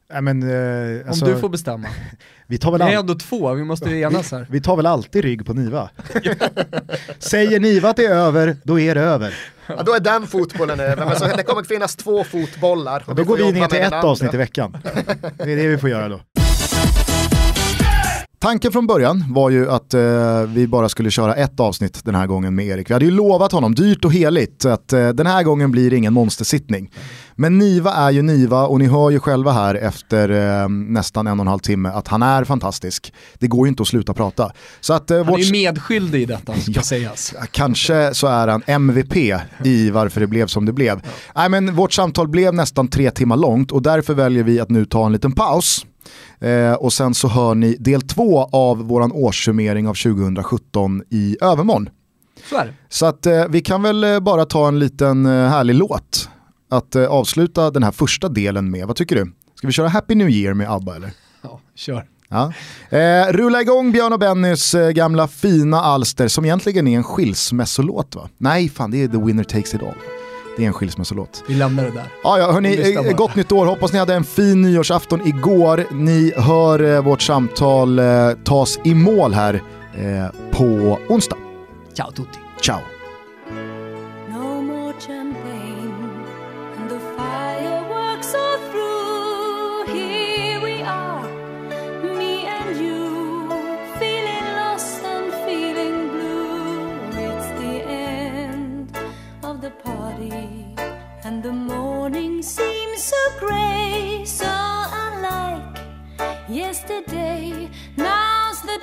[0.08, 1.88] Ja, men, eh, alltså, Om du får bestämma.
[2.46, 4.40] Vi, tar väl vi är ändå två, vi måste ju enas här.
[4.40, 5.90] Vi, vi tar väl alltid rygg på Niva.
[7.18, 9.34] Säger Niva att det är över, då är det över.
[9.66, 13.04] Ja, då är den fotbollen över, men så, det kommer finnas två fotbollar.
[13.06, 14.76] Och då går vi ner till ett avsnitt i veckan.
[15.36, 16.20] Det är det vi får göra då.
[18.46, 22.26] Tanken från början var ju att eh, vi bara skulle köra ett avsnitt den här
[22.26, 22.90] gången med Erik.
[22.90, 25.96] Vi hade ju lovat honom dyrt och heligt att eh, den här gången blir det
[25.96, 26.90] ingen monstersittning.
[27.34, 30.30] Men Niva är ju Niva och ni hör ju själva här efter
[30.62, 33.12] eh, nästan en och en halv timme att han är fantastisk.
[33.34, 34.52] Det går ju inte att sluta prata.
[34.80, 37.34] Så att, eh, han är ju medskyldig i detta ska ja, sägas.
[37.50, 39.16] Kanske så är han MVP
[39.64, 41.00] i varför det blev som det blev.
[41.04, 41.10] Ja.
[41.36, 44.84] Nej, men vårt samtal blev nästan tre timmar långt och därför väljer vi att nu
[44.84, 45.86] ta en liten paus.
[46.40, 51.88] Eh, och sen så hör ni del två av våran årssummering av 2017 i övermorgon.
[52.50, 56.28] Så, så att eh, vi kan väl eh, bara ta en liten eh, härlig låt
[56.70, 58.86] att eh, avsluta den här första delen med.
[58.86, 59.32] Vad tycker du?
[59.54, 61.10] Ska vi köra Happy New Year med ABBA eller?
[61.42, 62.04] Ja, kör.
[62.28, 62.52] Ja.
[62.98, 68.14] Eh, rulla igång Björn och Bennys eh, gamla fina alster som egentligen är en skilsmässolåt
[68.14, 68.28] va?
[68.38, 69.94] Nej, fan det är The Winner Takes It All.
[70.56, 71.44] Det är en skilsmässolåt.
[71.48, 72.04] Vi lämnar det där.
[72.22, 73.66] Ja, ja hörni, eh, gott nytt år.
[73.66, 75.84] Hoppas ni hade en fin nyårsafton igår.
[75.90, 78.04] Ni hör eh, vårt samtal eh,
[78.44, 79.54] tas i mål här
[79.94, 81.36] eh, på onsdag.
[81.94, 82.38] Ciao tutti.
[82.60, 82.95] Ciao.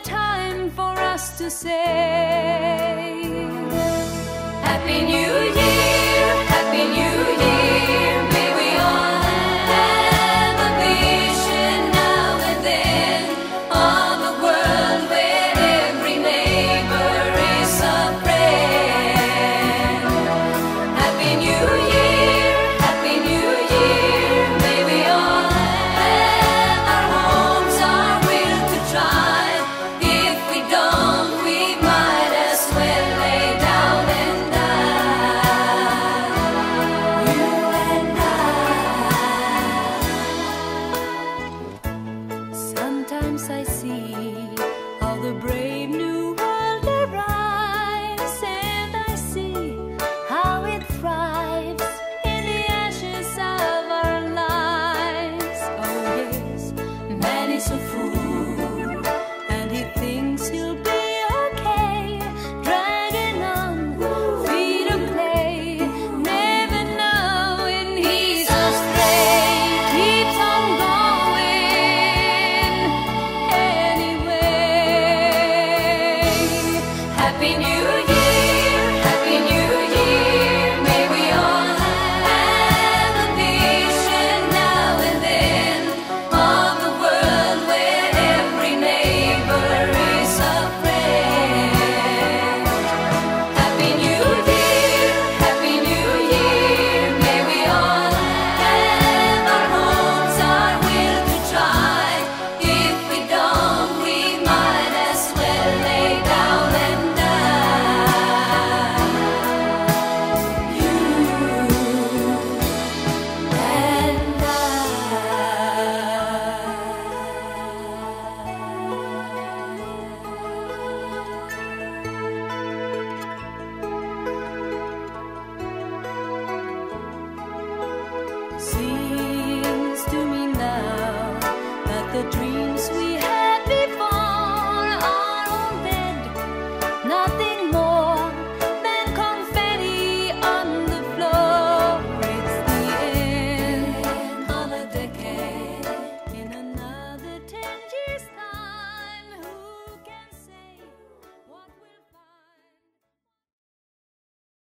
[0.03, 1.71] Time for us to say
[4.61, 6.02] Happy New Year,